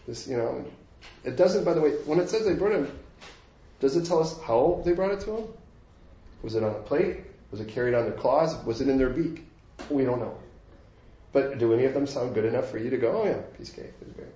This, 0.07 0.27
you 0.27 0.37
know, 0.37 0.65
it 1.23 1.35
doesn't, 1.35 1.63
by 1.63 1.73
the 1.73 1.81
way, 1.81 1.91
when 2.05 2.19
it 2.19 2.29
says 2.29 2.45
they 2.45 2.53
brought 2.53 2.73
him, 2.73 2.99
does 3.79 3.95
it 3.95 4.05
tell 4.05 4.19
us 4.19 4.39
how 4.41 4.81
they 4.85 4.93
brought 4.93 5.11
it 5.11 5.21
to 5.21 5.37
him? 5.37 5.47
Was 6.41 6.55
it 6.55 6.63
on 6.63 6.71
a 6.71 6.79
plate? 6.79 7.17
Was 7.51 7.59
it 7.59 7.67
carried 7.67 7.93
on 7.93 8.05
their 8.05 8.13
claws? 8.13 8.55
Was 8.65 8.81
it 8.81 8.87
in 8.87 8.97
their 8.97 9.09
beak? 9.09 9.45
We 9.89 10.05
don't 10.05 10.19
know. 10.19 10.37
But 11.31 11.57
do 11.59 11.73
any 11.73 11.85
of 11.85 11.93
them 11.93 12.07
sound 12.07 12.33
good 12.33 12.45
enough 12.45 12.69
for 12.69 12.77
you 12.77 12.89
to 12.89 12.97
go, 12.97 13.21
oh 13.21 13.25
yeah, 13.25 13.41
piece 13.57 13.69
cake, 13.69 13.93
was 13.99 14.13
great. 14.13 14.29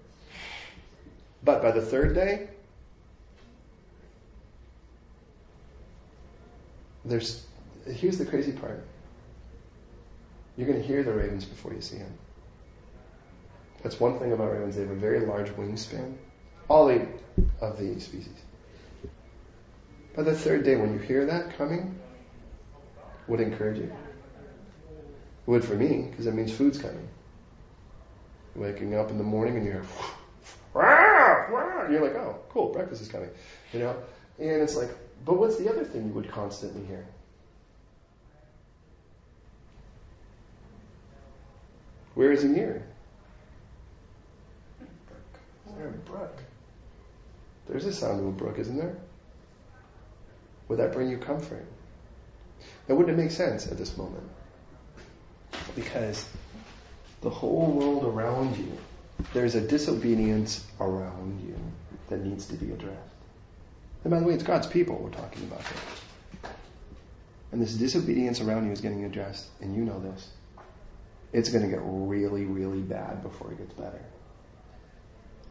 But 1.44 1.62
by 1.62 1.72
the 1.72 1.82
third 1.82 2.16
day, 2.16 2.48
there's, 7.04 7.46
here's 7.86 8.18
the 8.18 8.26
crazy 8.26 8.54
part. 8.54 8.86
You're 10.56 10.68
going 10.68 10.82
to 10.82 10.88
hear 10.88 11.04
the 11.04 11.14
ravens 11.14 11.46
before 11.46 11.74
you 11.74 11.82
see 11.82 11.98
them. 11.98 12.14
That's 13.82 14.00
one 14.00 14.20
thing 14.20 14.32
about 14.32 14.52
ravens. 14.52 14.76
They 14.76 14.84
have 14.84 14.92
a 14.92 14.96
very 14.96 15.26
large 15.26 15.50
wingspan. 15.50 16.14
All 16.70 16.90
eight 16.90 17.08
of 17.60 17.78
the 17.78 18.00
species. 18.00 18.30
By 20.16 20.24
the 20.24 20.36
third 20.36 20.64
day, 20.64 20.76
when 20.76 20.94
you 20.94 21.00
hear 21.00 21.26
that 21.26 21.58
coming, 21.58 22.00
would 23.28 23.42
encourage 23.42 23.80
you. 23.80 23.92
Would 25.48 25.66
for 25.66 25.76
me, 25.76 26.08
because 26.10 26.26
that 26.26 26.36
means 26.36 26.54
food's 26.54 26.78
coming. 26.78 27.10
Waking 28.56 28.96
up 28.96 29.10
in 29.10 29.18
the 29.18 29.24
morning 29.24 29.58
and 29.58 29.86
and 31.50 31.94
you're 31.94 32.04
like, 32.04 32.16
oh, 32.16 32.40
cool, 32.50 32.72
breakfast 32.72 33.02
is 33.02 33.08
coming. 33.08 33.30
You 33.72 33.80
know? 33.80 33.96
And 34.40 34.62
it's 34.62 34.76
like, 34.76 34.90
but 35.26 35.38
what's 35.38 35.58
the 35.58 35.70
other 35.70 35.84
thing 35.84 36.08
you 36.08 36.14
would 36.14 36.30
constantly 36.30 36.86
hear? 36.86 37.06
Where 42.16 42.32
is 42.32 42.44
an 42.44 42.58
ear? 42.58 42.86
Is 44.82 45.76
there 45.78 45.88
a 45.88 45.92
brook? 45.92 46.38
There's 47.68 47.86
a 47.86 47.94
sound 47.94 48.20
of 48.20 48.28
a 48.28 48.32
brook, 48.32 48.60
isn't 48.60 48.78
there? 48.78 48.98
Would 50.68 50.80
that 50.80 50.94
bring 50.94 51.10
you 51.10 51.18
comfort? 51.18 51.66
Now, 52.88 52.96
wouldn't 52.96 53.18
it 53.18 53.22
make 53.22 53.32
sense 53.32 53.68
at 53.68 53.78
this 53.78 53.98
moment? 53.98 54.30
Because 55.76 56.28
the 57.22 57.30
whole 57.30 57.72
world 57.72 58.04
around 58.04 58.58
you, 58.58 58.78
there's 59.34 59.56
a 59.56 59.62
disobedience 59.62 60.66
around 60.80 61.42
you 61.46 61.56
that 62.10 62.24
needs 62.24 62.48
to 62.48 62.56
be 62.56 62.72
addressed. 62.72 62.98
And 64.04 64.12
by 64.12 64.20
the 64.20 64.26
way, 64.26 64.34
it's 64.34 64.44
God's 64.44 64.68
people 64.68 64.98
we're 64.98 65.10
talking 65.10 65.44
about 65.44 65.62
here. 65.62 66.52
And 67.52 67.62
this 67.62 67.76
disobedience 67.76 68.42
around 68.42 68.66
you 68.66 68.72
is 68.72 68.82
getting 68.82 69.06
addressed, 69.06 69.46
and 69.62 69.76
you 69.76 69.84
know 69.84 70.00
this. 70.00 70.28
It's 71.32 71.50
going 71.50 71.64
to 71.64 71.70
get 71.70 71.82
really, 71.84 72.46
really 72.46 72.82
bad 72.82 73.24
before 73.24 73.52
it 73.52 73.60
gets 73.60 73.74
better. 73.74 74.02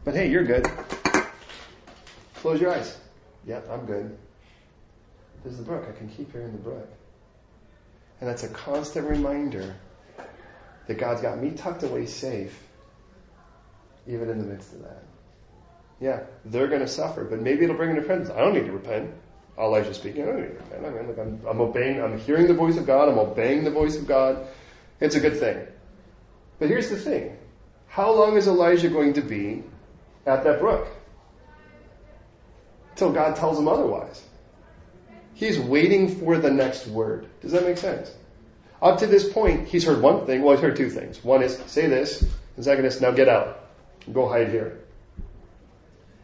But 0.03 0.15
hey, 0.15 0.29
you're 0.29 0.43
good. 0.43 0.69
Close 2.35 2.59
your 2.59 2.73
eyes. 2.73 2.97
Yep, 3.47 3.69
I'm 3.71 3.85
good. 3.85 4.17
There's 5.43 5.57
the 5.57 5.63
brook. 5.63 5.85
I 5.89 5.97
can 5.97 6.09
keep 6.09 6.31
hearing 6.31 6.51
the 6.51 6.57
brook. 6.57 6.89
And 8.19 8.29
that's 8.29 8.43
a 8.43 8.49
constant 8.49 9.09
reminder 9.09 9.75
that 10.87 10.97
God's 10.97 11.21
got 11.21 11.41
me 11.41 11.51
tucked 11.51 11.83
away 11.83 12.05
safe, 12.05 12.57
even 14.07 14.29
in 14.29 14.39
the 14.39 14.45
midst 14.45 14.73
of 14.73 14.81
that. 14.83 15.03
Yeah, 15.99 16.21
they're 16.45 16.67
going 16.67 16.81
to 16.81 16.87
suffer, 16.87 17.23
but 17.23 17.39
maybe 17.39 17.63
it'll 17.63 17.77
bring 17.77 17.91
an 17.91 17.95
repentance. 17.97 18.29
I 18.29 18.39
don't 18.39 18.53
need 18.53 18.65
to 18.65 18.71
repent. 18.71 19.11
Elijah 19.57 19.93
speaking, 19.93 20.23
I 20.23 20.25
don't 20.25 20.41
need 20.41 20.47
to 20.47 20.53
repent. 20.53 20.85
I 20.85 20.89
mean, 20.89 21.07
like 21.07 21.19
I'm, 21.19 21.41
I'm 21.47 21.61
obeying, 21.61 22.01
I'm 22.01 22.19
hearing 22.19 22.47
the 22.47 22.53
voice 22.53 22.77
of 22.77 22.87
God, 22.87 23.07
I'm 23.07 23.19
obeying 23.19 23.63
the 23.63 23.71
voice 23.71 23.95
of 23.95 24.07
God. 24.07 24.47
It's 24.99 25.15
a 25.15 25.19
good 25.19 25.37
thing. 25.39 25.65
But 26.59 26.69
here's 26.69 26.89
the 26.89 26.97
thing. 26.97 27.37
How 27.87 28.11
long 28.11 28.37
is 28.37 28.47
Elijah 28.47 28.89
going 28.89 29.13
to 29.13 29.21
be 29.21 29.63
at 30.25 30.43
that 30.43 30.59
brook? 30.59 30.87
Till 32.95 33.11
God 33.11 33.35
tells 33.35 33.59
him 33.59 33.67
otherwise. 33.67 34.23
He's 35.35 35.59
waiting 35.59 36.15
for 36.15 36.37
the 36.37 36.51
next 36.51 36.87
word. 36.87 37.27
Does 37.41 37.51
that 37.51 37.63
make 37.63 37.77
sense? 37.77 38.11
Up 38.81 38.99
to 38.99 39.07
this 39.07 39.31
point, 39.31 39.67
he's 39.67 39.85
heard 39.85 40.01
one 40.01 40.25
thing. 40.25 40.41
Well, 40.41 40.55
he's 40.55 40.63
heard 40.63 40.75
two 40.75 40.89
things. 40.89 41.23
One 41.23 41.41
is, 41.41 41.57
say 41.67 41.87
this. 41.87 42.21
And 42.55 42.65
second 42.65 42.85
is, 42.85 43.01
now 43.01 43.11
get 43.11 43.29
out. 43.29 43.62
Go 44.11 44.27
hide 44.27 44.49
here. 44.49 44.79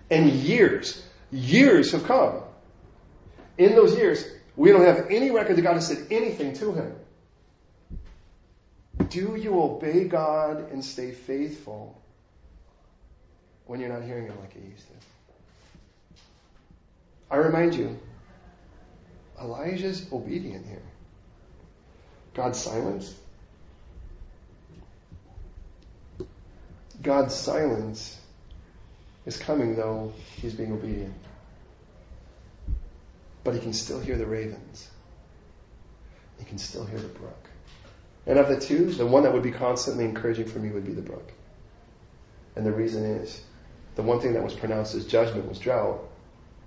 And 0.09 0.29
years, 0.29 1.03
years 1.31 1.91
have 1.91 2.05
come. 2.05 2.41
In 3.57 3.75
those 3.75 3.95
years, 3.95 4.25
we 4.55 4.71
don't 4.71 4.85
have 4.85 5.07
any 5.09 5.31
record 5.31 5.55
that 5.57 5.61
God 5.61 5.75
has 5.75 5.87
said 5.87 6.07
anything 6.11 6.53
to 6.55 6.73
him. 6.73 6.95
Do 9.09 9.35
you 9.35 9.59
obey 9.61 10.03
God 10.03 10.71
and 10.71 10.83
stay 10.83 11.11
faithful 11.11 11.99
when 13.65 13.79
you're 13.79 13.89
not 13.89 14.03
hearing 14.03 14.25
Him 14.25 14.37
like 14.39 14.55
you 14.55 14.61
used 14.69 14.85
to? 14.87 14.93
I 17.31 17.37
remind 17.37 17.75
you, 17.75 17.97
Elijah's 19.39 20.11
obedient 20.11 20.65
here. 20.65 20.81
God's 22.33 22.59
silence. 22.59 23.15
God's 27.01 27.33
silence 27.33 28.19
is 29.25 29.37
coming 29.37 29.75
though 29.75 30.13
he's 30.35 30.53
being 30.53 30.71
obedient. 30.71 31.13
But 33.43 33.53
he 33.53 33.61
can 33.61 33.73
still 33.73 33.99
hear 33.99 34.17
the 34.17 34.25
ravens. 34.25 34.89
He 36.39 36.45
can 36.45 36.57
still 36.57 36.85
hear 36.85 36.99
the 36.99 37.07
brook. 37.07 37.49
And 38.25 38.37
of 38.37 38.47
the 38.47 38.59
two, 38.59 38.91
the 38.91 39.05
one 39.05 39.23
that 39.23 39.33
would 39.33 39.43
be 39.43 39.51
constantly 39.51 40.05
encouraging 40.05 40.47
for 40.47 40.59
me 40.59 40.69
would 40.69 40.85
be 40.85 40.93
the 40.93 41.01
brook. 41.01 41.31
And 42.55 42.65
the 42.65 42.71
reason 42.71 43.03
is, 43.05 43.41
the 43.95 44.03
one 44.03 44.19
thing 44.19 44.33
that 44.33 44.43
was 44.43 44.53
pronounced 44.53 44.95
as 44.95 45.05
judgment 45.05 45.47
was 45.47 45.59
drought, 45.59 45.99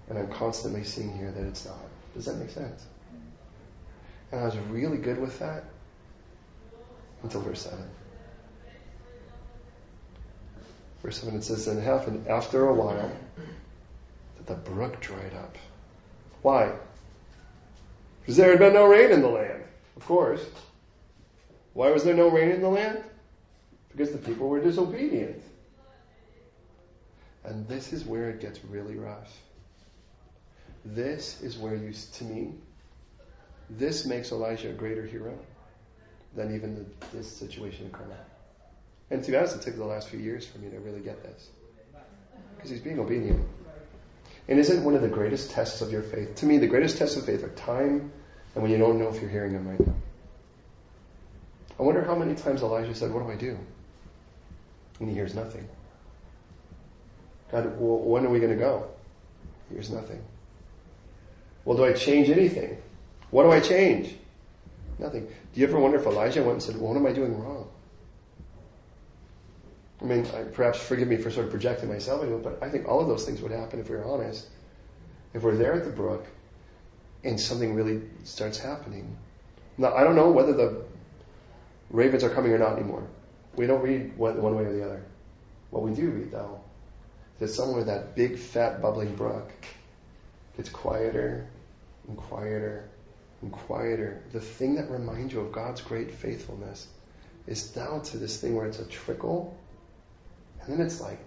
and 0.09 0.19
I'm 0.19 0.29
constantly 0.29 0.85
seeing 0.85 1.17
here 1.17 1.31
that 1.31 1.45
it's 1.45 1.65
not. 1.65 1.77
Does 2.15 2.27
that 2.27 2.37
make 2.37 2.51
sense? 2.51 2.85
And 4.31 4.41
I 4.41 4.45
was 4.45 4.57
really 4.71 4.99
good 4.99 5.21
with 5.21 5.39
that 5.39 5.65
until 7.23 7.43
verse 7.43 7.63
7. 7.63 7.79
Verse 11.03 11.19
7 11.19 11.37
it 11.37 11.45
says, 11.45 11.67
And 11.67 11.83
happened 11.83 12.29
after 12.29 12.69
a 12.69 12.75
while, 12.75 13.11
that 14.37 14.47
the 14.47 14.71
brook 14.71 15.01
dried 15.01 15.35
up. 15.35 15.57
Why? 16.43 16.73
Because 18.21 18.37
there 18.37 18.51
had 18.51 18.61
been 18.61 18.75
no 18.75 18.87
rain 18.87 19.11
in 19.11 19.21
the 19.21 19.29
land, 19.29 19.65
of 19.97 20.05
course. 20.05 20.45
Why 21.75 21.91
was 21.91 22.05
there 22.05 22.15
no 22.15 22.29
rain 22.29 22.51
in 22.51 22.61
the 22.61 22.69
land? 22.69 23.03
Because 23.91 24.13
the 24.13 24.19
people 24.19 24.49
were 24.49 24.61
disobedient. 24.61 25.43
And 27.45 27.67
this 27.67 27.93
is 27.93 28.05
where 28.05 28.31
it 28.31 28.41
gets 28.41 28.65
really 28.65 28.97
rough. 28.97 29.37
This 30.85 31.41
is 31.43 31.59
where 31.59 31.75
you, 31.75 31.93
to 31.93 32.25
me, 32.25 32.53
this 33.71 34.05
makes 34.05 34.33
Elijah 34.33 34.71
a 34.71 34.73
greater 34.73 35.05
hero 35.05 35.37
than 36.35 36.55
even 36.55 36.75
the, 36.75 37.17
this 37.17 37.31
situation 37.31 37.87
in 37.87 37.91
Carmel. 37.91 38.17
And 39.13 39.23
to 39.23 39.31
be 39.31 39.37
honest, 39.37 39.57
it 39.57 39.63
took 39.63 39.77
the 39.77 39.85
last 39.85 40.09
few 40.09 40.19
years 40.19 40.47
for 40.47 40.57
me 40.57 40.71
to 40.71 40.79
really 40.79 41.01
get 41.01 41.23
this. 41.23 41.51
Because 42.57 42.71
he's 42.71 42.81
being 42.81 42.99
obedient. 42.99 43.47
And 44.49 44.59
isn't 44.59 44.83
one 44.83 44.95
of 44.95 45.03
the 45.03 45.09
greatest 45.09 45.51
tests 45.51 45.83
of 45.83 45.93
your 45.93 46.01
faith? 46.01 46.37
To 46.37 46.47
me, 46.47 46.57
the 46.57 46.67
greatest 46.67 46.97
tests 46.97 47.15
of 47.17 47.27
faith 47.27 47.45
are 47.45 47.51
time 47.51 48.11
and 48.55 48.63
when 48.63 48.73
you 48.73 48.79
don't 48.79 48.99
know 48.99 49.09
if 49.09 49.21
you're 49.21 49.31
hearing 49.31 49.53
him 49.53 49.69
right 49.69 49.87
now. 49.87 49.95
I 51.79 51.83
wonder 51.83 52.03
how 52.03 52.15
many 52.15 52.35
times 52.35 52.63
Elijah 52.63 52.95
said, 52.95 53.13
What 53.13 53.23
do 53.23 53.31
I 53.31 53.37
do? 53.37 53.59
And 54.99 55.11
he 55.11 55.15
hears 55.15 55.35
nothing. 55.35 55.69
God, 57.51 57.79
well, 57.79 57.99
when 57.99 58.25
are 58.25 58.31
we 58.31 58.39
going 58.41 58.53
to 58.53 58.59
go? 58.59 58.89
He 59.69 59.75
hears 59.75 59.91
nothing. 59.91 60.23
Well, 61.67 61.77
do 61.77 61.85
I 61.85 61.93
change 61.93 62.31
anything? 62.31 62.79
What 63.31 63.43
do 63.43 63.53
I 63.53 63.61
change? 63.61 64.15
Nothing. 64.99 65.27
Do 65.27 65.61
you 65.61 65.67
ever 65.67 65.79
wonder 65.79 65.99
if 65.99 66.07
Elijah 66.07 66.41
went 66.41 66.55
and 66.55 66.63
said, 66.63 66.77
well, 66.77 66.95
What 66.95 66.97
am 66.97 67.07
I 67.07 67.13
doing 67.13 67.39
wrong? 67.39 67.69
I 70.03 70.07
mean, 70.07 70.27
I, 70.35 70.43
perhaps 70.43 70.81
forgive 70.81 71.07
me 71.07 71.17
for 71.17 71.31
sort 71.31 71.47
of 71.47 71.53
projecting 71.53 71.89
myself 71.89 72.23
into 72.23 72.37
it, 72.37 72.43
but 72.43 72.59
I 72.63 72.69
think 72.69 72.89
all 72.89 73.01
of 73.01 73.09
those 73.09 73.25
things 73.25 73.41
would 73.41 73.53
happen 73.53 73.79
if 73.79 73.89
we 73.89 73.97
were 73.97 74.05
honest. 74.05 74.49
If 75.33 75.43
we're 75.43 75.57
there 75.57 75.75
at 75.75 75.85
the 75.85 75.91
brook 75.91 76.27
and 77.25 77.41
something 77.41 77.75
really 77.75 78.03
starts 78.25 78.59
happening. 78.59 79.17
Now, 79.79 79.95
I 79.95 80.03
don't 80.03 80.17
know 80.17 80.31
whether 80.31 80.53
the 80.53 80.85
ravens 81.91 82.25
are 82.25 82.31
coming 82.31 82.53
or 82.53 82.59
not 82.59 82.77
anymore. 82.77 83.07
We 83.55 83.67
don't 83.67 83.83
read 83.83 84.17
one, 84.17 84.43
one 84.43 84.57
way 84.57 84.65
or 84.65 84.73
the 84.73 84.85
other. 84.85 85.05
What 85.71 85.85
we 85.85 85.95
do 85.95 86.11
read, 86.11 86.33
though, 86.33 86.61
is 87.35 87.41
that 87.41 87.49
somewhere 87.49 87.85
that 87.85 88.17
big, 88.17 88.39
fat, 88.39 88.83
bubbling 88.83 89.15
brook 89.15 89.51
gets 90.57 90.69
quieter 90.69 91.47
and 92.09 92.17
quieter 92.17 92.89
and 93.41 93.53
quieter. 93.53 94.23
The 94.33 94.41
thing 94.41 94.75
that 94.75 94.91
reminds 94.91 95.33
you 95.33 95.41
of 95.41 95.53
God's 95.53 95.81
great 95.81 96.13
faithfulness 96.13 96.87
is 97.47 97.69
down 97.69 98.03
to 98.03 98.19
this 98.19 98.41
thing 98.41 98.55
where 98.55 98.67
it's 98.67 98.79
a 98.79 98.85
trickle, 98.85 99.57
and 100.63 100.79
then 100.79 100.87
it's 100.87 101.01
like, 101.01 101.19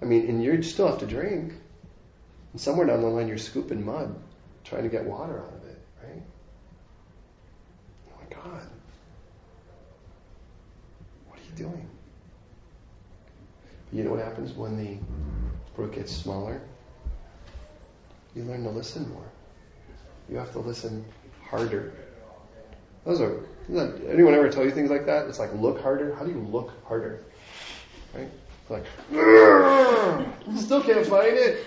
I 0.00 0.04
mean, 0.04 0.28
and 0.28 0.42
you 0.42 0.62
still 0.62 0.88
have 0.88 0.98
to 0.98 1.06
drink. 1.06 1.52
And 2.52 2.60
somewhere 2.60 2.86
down 2.86 3.00
the 3.00 3.06
line, 3.06 3.28
you're 3.28 3.38
scooping 3.38 3.84
mud, 3.84 4.14
trying 4.64 4.82
to 4.82 4.88
get 4.88 5.04
water 5.04 5.40
out 5.40 5.54
of 5.54 5.68
it, 5.68 5.80
right? 6.02 6.22
Oh 8.08 8.12
my 8.18 8.34
God. 8.34 8.66
What 11.28 11.38
are 11.38 11.42
you 11.42 11.56
doing? 11.56 11.88
But 13.90 13.96
you 13.96 14.04
know 14.04 14.10
what 14.10 14.20
happens 14.20 14.52
when 14.52 14.76
the 14.76 14.98
brook 15.76 15.94
gets 15.94 16.14
smaller? 16.14 16.60
You 18.34 18.42
learn 18.44 18.64
to 18.64 18.70
listen 18.70 19.08
more. 19.10 19.30
You 20.28 20.36
have 20.36 20.52
to 20.52 20.58
listen 20.58 21.04
harder. 21.44 21.92
Those 23.04 23.20
are, 23.20 23.44
anyone 23.68 24.34
ever 24.34 24.48
tell 24.48 24.64
you 24.64 24.70
things 24.70 24.90
like 24.90 25.06
that? 25.06 25.26
It's 25.26 25.38
like, 25.38 25.52
look 25.54 25.80
harder. 25.80 26.14
How 26.14 26.24
do 26.24 26.30
you 26.30 26.40
look 26.40 26.72
harder? 26.86 27.24
Right? 28.14 28.30
Like, 28.68 28.84
still 30.58 30.82
can't 30.82 31.06
find 31.06 31.36
it. 31.36 31.66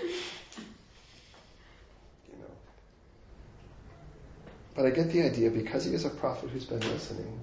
You 2.28 2.38
know. 2.38 2.50
But 4.74 4.86
I 4.86 4.90
get 4.90 5.10
the 5.10 5.22
idea 5.22 5.50
because 5.50 5.84
he 5.84 5.94
is 5.94 6.04
a 6.04 6.10
prophet 6.10 6.50
who's 6.50 6.64
been 6.64 6.80
listening. 6.80 7.40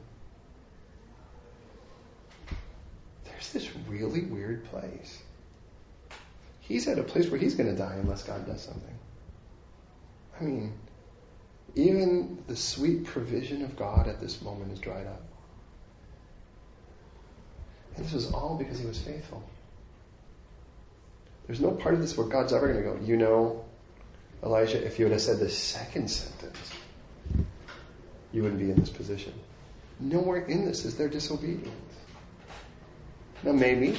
There's 3.25 3.51
this 3.51 3.69
really 3.87 4.21
weird 4.21 4.65
place. 4.65 5.21
He's 6.61 6.87
at 6.87 6.97
a 6.97 7.03
place 7.03 7.29
where 7.29 7.39
he's 7.39 7.55
going 7.55 7.69
to 7.69 7.75
die 7.75 7.97
unless 8.01 8.23
God 8.23 8.45
does 8.45 8.61
something. 8.61 8.97
I 10.39 10.43
mean, 10.43 10.73
even 11.75 12.43
the 12.47 12.55
sweet 12.55 13.05
provision 13.05 13.63
of 13.63 13.75
God 13.75 14.07
at 14.07 14.19
this 14.19 14.41
moment 14.41 14.71
is 14.71 14.79
dried 14.79 15.07
up. 15.07 15.21
And 17.95 18.05
this 18.05 18.13
was 18.13 18.31
all 18.31 18.55
because 18.57 18.79
he 18.79 18.85
was 18.85 18.99
faithful. 18.99 19.43
There's 21.47 21.59
no 21.59 21.71
part 21.71 21.93
of 21.93 22.01
this 22.01 22.17
where 22.17 22.27
God's 22.27 22.53
ever 22.53 22.71
going 22.71 22.83
to 22.83 22.89
go, 22.89 23.05
you 23.05 23.17
know, 23.17 23.65
Elijah, 24.43 24.83
if 24.83 24.99
you 24.99 25.05
would 25.05 25.11
have 25.11 25.21
said 25.21 25.39
the 25.39 25.49
second 25.49 26.09
sentence, 26.09 26.71
you 28.31 28.43
wouldn't 28.43 28.59
be 28.59 28.71
in 28.71 28.75
this 28.75 28.89
position. 28.89 29.33
Nowhere 29.99 30.45
in 30.45 30.65
this 30.65 30.85
is 30.85 30.97
there 30.97 31.07
disobedience. 31.07 31.69
Now, 33.43 33.51
maybe, 33.51 33.97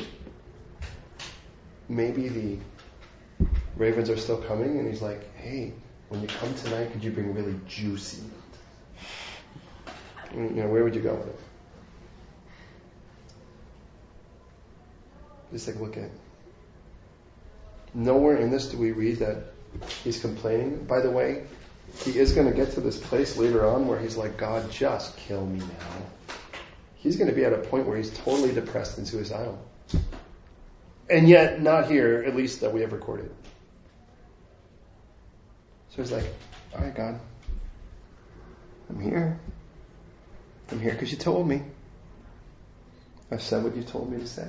maybe 1.89 2.29
the 2.29 2.59
ravens 3.77 4.11
are 4.11 4.17
still 4.17 4.39
coming, 4.39 4.79
and 4.79 4.89
he's 4.89 5.03
like, 5.03 5.35
hey, 5.37 5.73
when 6.09 6.23
you 6.23 6.29
come 6.29 6.55
tonight, 6.55 6.93
could 6.93 7.05
you 7.05 7.11
bring 7.11 7.35
really 7.35 7.55
juicy 7.69 8.23
meat? 8.23 8.33
You 10.35 10.63
know, 10.63 10.69
where 10.69 10.83
would 10.83 10.95
you 10.95 11.01
go 11.01 11.15
with 11.15 11.29
it? 11.29 11.41
Just 15.55 15.69
like 15.69 15.79
look 15.79 15.97
at. 15.97 16.11
Nowhere 17.95 18.39
in 18.39 18.51
this 18.51 18.67
do 18.67 18.77
we 18.77 18.91
read 18.91 19.21
that 19.21 19.45
he's 20.03 20.21
complaining. 20.21 20.85
By 20.85 21.01
the 21.01 21.13
way, 21.13 21.45
he 22.03 22.19
is 22.19 22.33
going 22.33 22.51
to 22.51 22.53
get 22.53 22.73
to 22.73 22.81
this 22.81 22.99
place 22.99 23.37
later 23.37 23.65
on 23.65 23.87
where 23.87 23.97
he's 23.97 24.17
like, 24.17 24.37
God, 24.37 24.69
just 24.73 25.17
kill 25.17 25.47
me 25.47 25.61
now. 25.61 26.35
He's 26.97 27.17
going 27.17 27.31
to 27.31 27.37
be 27.37 27.45
at 27.45 27.53
a 27.53 27.59
point 27.59 27.87
where 27.87 27.97
he's 27.97 28.11
totally 28.19 28.53
depressed 28.53 28.99
and 28.99 29.07
suicidal. 29.07 29.57
And 31.09 31.29
yet, 31.29 31.63
not 31.63 31.89
here, 31.89 32.25
at 32.27 32.35
least 32.35 32.63
that 32.63 32.73
we 32.73 32.81
have 32.81 32.93
recorded. 32.93 33.31
So 35.91 36.03
he's 36.03 36.11
like, 36.11 36.25
all 36.75 36.81
right, 36.81 36.93
God, 36.93 37.21
I'm 38.91 38.99
here. 38.99 39.39
I'm 40.73 40.81
here 40.81 40.91
because 40.91 41.13
you 41.13 41.19
told 41.19 41.47
me. 41.47 41.63
I've 43.31 43.43
said 43.43 43.63
what 43.63 43.77
you 43.77 43.85
told 43.85 44.11
me 44.11 44.19
to 44.19 44.27
say. 44.27 44.49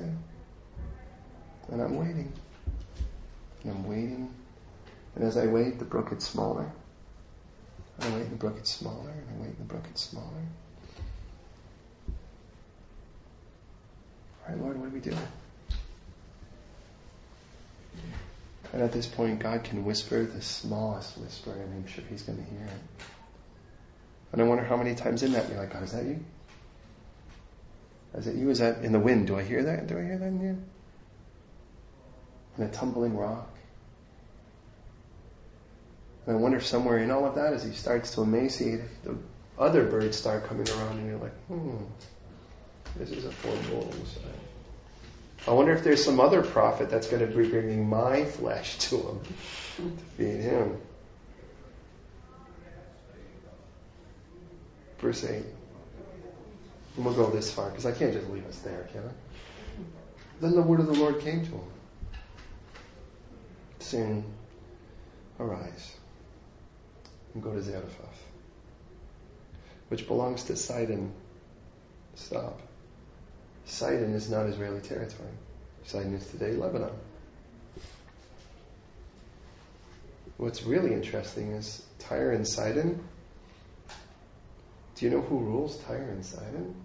And 1.71 1.81
I'm 1.81 1.97
waiting. 1.97 2.31
And 3.63 3.73
I'm 3.73 3.87
waiting. 3.87 4.33
And 5.15 5.23
as 5.23 5.37
I 5.37 5.47
wait, 5.47 5.79
the 5.79 5.85
brook 5.85 6.09
gets 6.09 6.27
smaller. 6.27 6.71
I 8.01 8.09
wait, 8.09 8.23
and 8.23 8.31
the 8.31 8.35
brook 8.35 8.57
gets 8.57 8.71
smaller. 8.71 9.09
And 9.09 9.29
I 9.29 9.41
wait, 9.41 9.49
and 9.49 9.59
the 9.59 9.63
brook 9.63 9.83
gets 9.83 10.01
smaller. 10.01 10.25
All 14.47 14.53
right, 14.53 14.61
Lord, 14.61 14.77
what 14.77 14.89
do 14.89 14.93
we 14.93 14.99
do? 14.99 15.15
And 18.73 18.83
at 18.83 18.91
this 18.91 19.07
point, 19.07 19.39
God 19.39 19.63
can 19.63 19.85
whisper 19.85 20.23
the 20.25 20.41
smallest 20.41 21.17
whisper, 21.17 21.51
and 21.51 21.73
I'm 21.73 21.87
sure 21.87 22.03
He's 22.09 22.23
going 22.23 22.37
to 22.37 22.43
hear 22.43 22.65
it. 22.65 23.03
And 24.33 24.41
I 24.41 24.45
wonder 24.45 24.65
how 24.65 24.75
many 24.75 24.95
times 24.95 25.23
in 25.23 25.31
that 25.31 25.47
you're 25.47 25.57
like, 25.57 25.71
God, 25.71 25.83
is 25.83 25.93
that 25.93 26.03
you? 26.03 26.19
Is 28.15 28.27
it 28.27 28.35
you? 28.35 28.49
Is 28.49 28.59
that 28.59 28.83
in 28.83 28.91
the 28.91 28.99
wind? 28.99 29.27
Do 29.27 29.37
I 29.37 29.43
hear 29.43 29.63
that? 29.63 29.87
Do 29.87 29.97
I 29.97 30.03
hear 30.03 30.17
that 30.17 30.27
in 30.27 30.41
you? 30.41 30.57
In 32.57 32.63
a 32.63 32.69
tumbling 32.69 33.17
rock? 33.17 33.49
And 36.25 36.37
I 36.37 36.39
wonder 36.39 36.59
somewhere 36.59 36.99
in 36.99 37.11
all 37.11 37.25
of 37.25 37.35
that, 37.35 37.53
as 37.53 37.63
he 37.63 37.71
starts 37.71 38.15
to 38.15 38.21
emaciate, 38.21 38.79
if 38.79 39.03
the 39.03 39.15
other 39.59 39.83
birds 39.83 40.17
start 40.17 40.45
coming 40.47 40.67
around, 40.69 40.99
and 40.99 41.07
you're 41.07 41.19
like, 41.19 41.35
hmm, 41.47 41.77
this 42.95 43.11
is 43.11 43.25
a 43.25 43.31
foreboding 43.31 44.05
sign. 44.05 44.23
I 45.47 45.51
wonder 45.51 45.73
if 45.73 45.83
there's 45.83 46.03
some 46.03 46.19
other 46.19 46.41
prophet 46.41 46.89
that's 46.89 47.07
going 47.07 47.21
to 47.21 47.27
be 47.27 47.47
bringing 47.47 47.87
my 47.87 48.25
flesh 48.25 48.79
to 48.89 48.97
him 48.97 49.19
to 49.77 49.83
feed 50.17 50.41
him. 50.41 50.81
Verse 54.97 55.23
8. 55.23 55.43
And 56.95 57.05
we'll 57.05 57.13
go 57.13 57.29
this 57.29 57.51
far 57.51 57.69
because 57.69 57.85
I 57.85 57.91
can't 57.91 58.13
just 58.13 58.27
leave 58.29 58.47
us 58.47 58.57
there, 58.59 58.87
can 58.91 59.01
I? 59.01 59.11
Then 60.41 60.55
the 60.55 60.61
word 60.61 60.79
of 60.79 60.87
the 60.87 60.93
Lord 60.93 61.19
came 61.19 61.45
to 61.45 61.51
him, 61.51 61.61
saying, 63.85 64.23
Arise 65.39 65.95
and 67.33 67.43
go 67.43 67.53
to 67.53 67.61
Zarephath, 67.61 68.23
which 69.89 70.07
belongs 70.07 70.45
to 70.45 70.55
Sidon. 70.55 71.11
Stop. 72.15 72.61
Sidon 73.65 74.13
is 74.13 74.29
not 74.29 74.45
Israeli 74.47 74.79
territory. 74.79 75.29
Sidon 75.83 76.13
is 76.13 76.25
today 76.27 76.53
Lebanon. 76.53 76.93
What's 80.37 80.63
really 80.63 80.93
interesting 80.93 81.51
is 81.51 81.85
Tyre 81.99 82.31
and 82.31 82.47
Sidon. 82.47 83.03
Do 84.95 85.05
you 85.05 85.11
know 85.11 85.21
who 85.21 85.39
rules 85.39 85.77
Tyre 85.77 86.09
and 86.09 86.25
Sidon? 86.25 86.75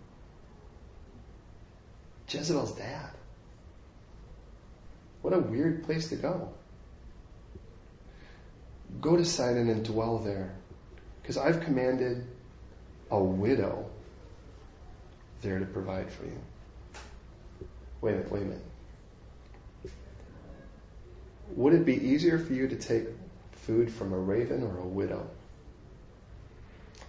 Jezebel's 2.29 2.73
dad. 2.73 3.11
What 5.23 5.35
a 5.35 5.39
weird 5.39 5.85
place 5.85 6.09
to 6.09 6.17
go. 6.17 6.53
Go 9.01 9.17
to 9.17 9.25
Sidon 9.25 9.69
and 9.69 9.85
dwell 9.85 10.19
there, 10.19 10.55
because 11.23 11.37
I've 11.37 11.61
commanded 11.61 12.27
a 13.11 13.23
widow 13.23 13.89
there 15.43 15.59
to 15.59 15.65
provide 15.67 16.11
for 16.11 16.25
you. 16.25 16.41
Wait 18.01 18.13
a 18.13 18.17
minute, 18.17 18.33
wait 18.33 18.43
a 18.43 18.45
minute. 18.45 18.65
would 21.57 21.75
it 21.75 21.85
be 21.85 21.95
easier 21.95 22.39
for 22.39 22.53
you 22.53 22.69
to 22.69 22.77
take 22.77 23.05
food 23.53 23.93
from 23.93 24.13
a 24.13 24.19
raven 24.19 24.63
or 24.63 24.79
a 24.79 24.87
widow? 24.87 25.29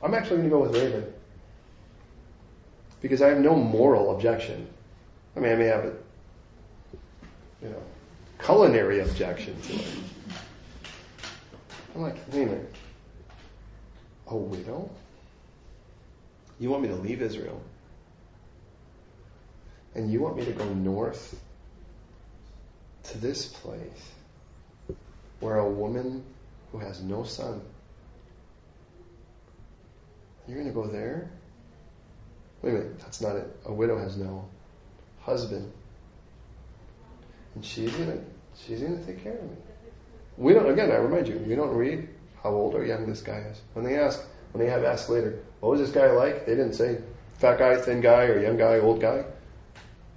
I'm 0.04 0.14
actually 0.14 0.38
going 0.38 0.50
to 0.50 0.56
go 0.56 0.62
with 0.62 0.76
raven. 0.76 1.14
Because 3.02 3.22
I 3.22 3.30
have 3.30 3.40
no 3.40 3.56
moral 3.56 4.16
objection. 4.16 4.68
I 5.36 5.40
mean, 5.40 5.52
I 5.52 5.56
may 5.56 5.66
have 5.66 5.86
a, 5.86 5.94
you 7.62 7.70
know, 7.70 7.84
culinary 8.44 9.00
objection 9.00 9.60
to 9.62 9.74
it. 9.74 9.88
I'm 11.96 12.02
like, 12.02 12.16
wait 12.32 12.44
a 12.44 12.46
minute. 12.46 12.76
A 14.28 14.36
widow? 14.36 14.90
You 16.60 16.70
want 16.70 16.84
me 16.84 16.90
to 16.90 16.96
leave 16.96 17.22
Israel? 17.22 17.62
And 19.96 20.12
you 20.12 20.22
want 20.22 20.38
me 20.38 20.46
to 20.46 20.52
go 20.54 20.66
north 20.74 21.40
to 23.04 23.18
this 23.18 23.48
place 23.48 24.12
where 25.40 25.58
a 25.58 25.70
woman 25.70 26.24
who 26.72 26.78
has 26.78 27.02
no 27.02 27.24
son, 27.24 27.62
you're 30.48 30.58
going 30.58 30.68
to 30.68 30.74
go 30.74 30.88
there? 30.88 31.30
Wait 32.62 32.70
a 32.70 32.74
minute, 32.74 33.00
that's 33.00 33.22
not 33.22 33.36
it. 33.36 33.48
A 33.66 33.74
widow 33.74 33.98
has 33.98 34.16
no 34.18 34.48
husband. 35.22 35.72
And 37.56 37.66
she's 37.66 37.92
going 37.92 38.12
to, 38.12 38.24
she's 38.66 38.80
going 38.80 38.98
to 38.98 39.06
take 39.06 39.24
care 39.24 39.34
of 39.34 39.44
me. 39.44 39.58
We 40.42 40.56
don't, 40.56 40.72
again, 40.72 40.92
I 40.92 40.96
remind 40.96 41.28
you, 41.28 41.38
we 41.38 41.54
don't 41.54 41.70
read 41.70 42.10
how 42.42 42.50
old 42.50 42.74
or 42.74 42.84
young 42.84 43.06
this 43.06 43.22
guy 43.22 43.38
is. 43.52 43.62
When 43.74 43.86
they 43.86 44.00
ask, 44.00 44.26
when 44.54 44.66
they 44.66 44.72
have 44.72 44.84
asked 44.84 45.08
later, 45.08 45.38
what 45.60 45.70
was 45.70 45.80
this 45.80 45.92
guy 45.92 46.10
like? 46.10 46.48
They 46.48 46.56
didn't 46.56 46.74
say 46.74 46.98
fat 47.36 47.60
guy, 47.60 47.78
thin 47.78 48.02
guy, 48.02 48.24
or 48.24 48.42
young 48.42 48.58
guy, 48.58 48.80
old 48.80 49.00
guy. 49.00 49.24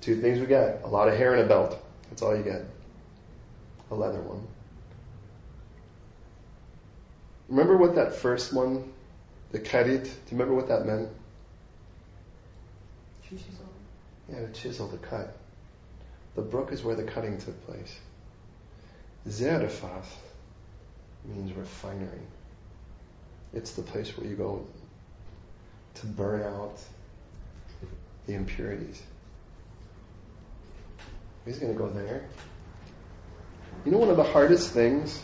Two 0.01 0.19
things 0.19 0.41
we 0.41 0.47
get. 0.47 0.81
A 0.83 0.89
lot 0.89 1.09
of 1.09 1.19
hair 1.19 1.35
and 1.35 1.43
a 1.43 1.47
belt. 1.47 1.79
That's 2.09 2.23
all 2.23 2.35
you 2.35 2.43
get. 2.43 2.65
A 3.91 3.95
leather 3.95 4.23
one. 4.23 4.47
Remember 7.51 7.77
what 7.77 7.95
that 7.97 8.15
first 8.15 8.55
one, 8.55 8.95
the 9.53 9.59
karit, 9.59 10.05
do 10.05 10.09
you 10.09 10.39
remember 10.39 10.55
what 10.55 10.69
that 10.69 10.87
meant? 10.87 11.11
Chisel. 13.29 13.47
Yeah, 14.33 14.41
to 14.41 14.53
chisel, 14.53 14.89
to 14.89 14.97
cut. 14.97 15.37
The 16.35 16.41
brook 16.41 16.73
is 16.73 16.83
where 16.83 16.97
the 16.97 17.05
cutting 17.05 17.37
took 17.37 17.67
place. 17.67 17.99
Zarephath 19.29 20.23
means 21.25 21.53
refinery. 21.53 22.21
It's 23.53 23.73
the 23.73 23.83
place 23.83 24.17
where 24.17 24.27
you 24.27 24.37
go 24.37 24.67
to 25.95 26.07
burn 26.07 26.43
out 26.43 26.79
the 28.27 28.35
impurities. 28.35 29.03
He's 31.45 31.59
going 31.59 31.73
to 31.73 31.79
go 31.79 31.89
there. 31.89 32.25
You 33.85 33.93
know, 33.93 33.99
one 33.99 34.11
of 34.11 34.17
the 34.17 34.25
hardest 34.25 34.71
things 34.71 35.21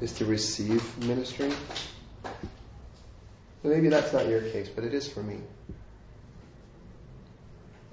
is 0.00 0.12
to 0.14 0.24
receive 0.24 0.98
ministry. 1.04 1.52
Maybe 3.62 3.88
that's 3.88 4.12
not 4.12 4.28
your 4.28 4.40
case, 4.40 4.68
but 4.68 4.84
it 4.84 4.94
is 4.94 5.08
for 5.08 5.22
me. 5.22 5.38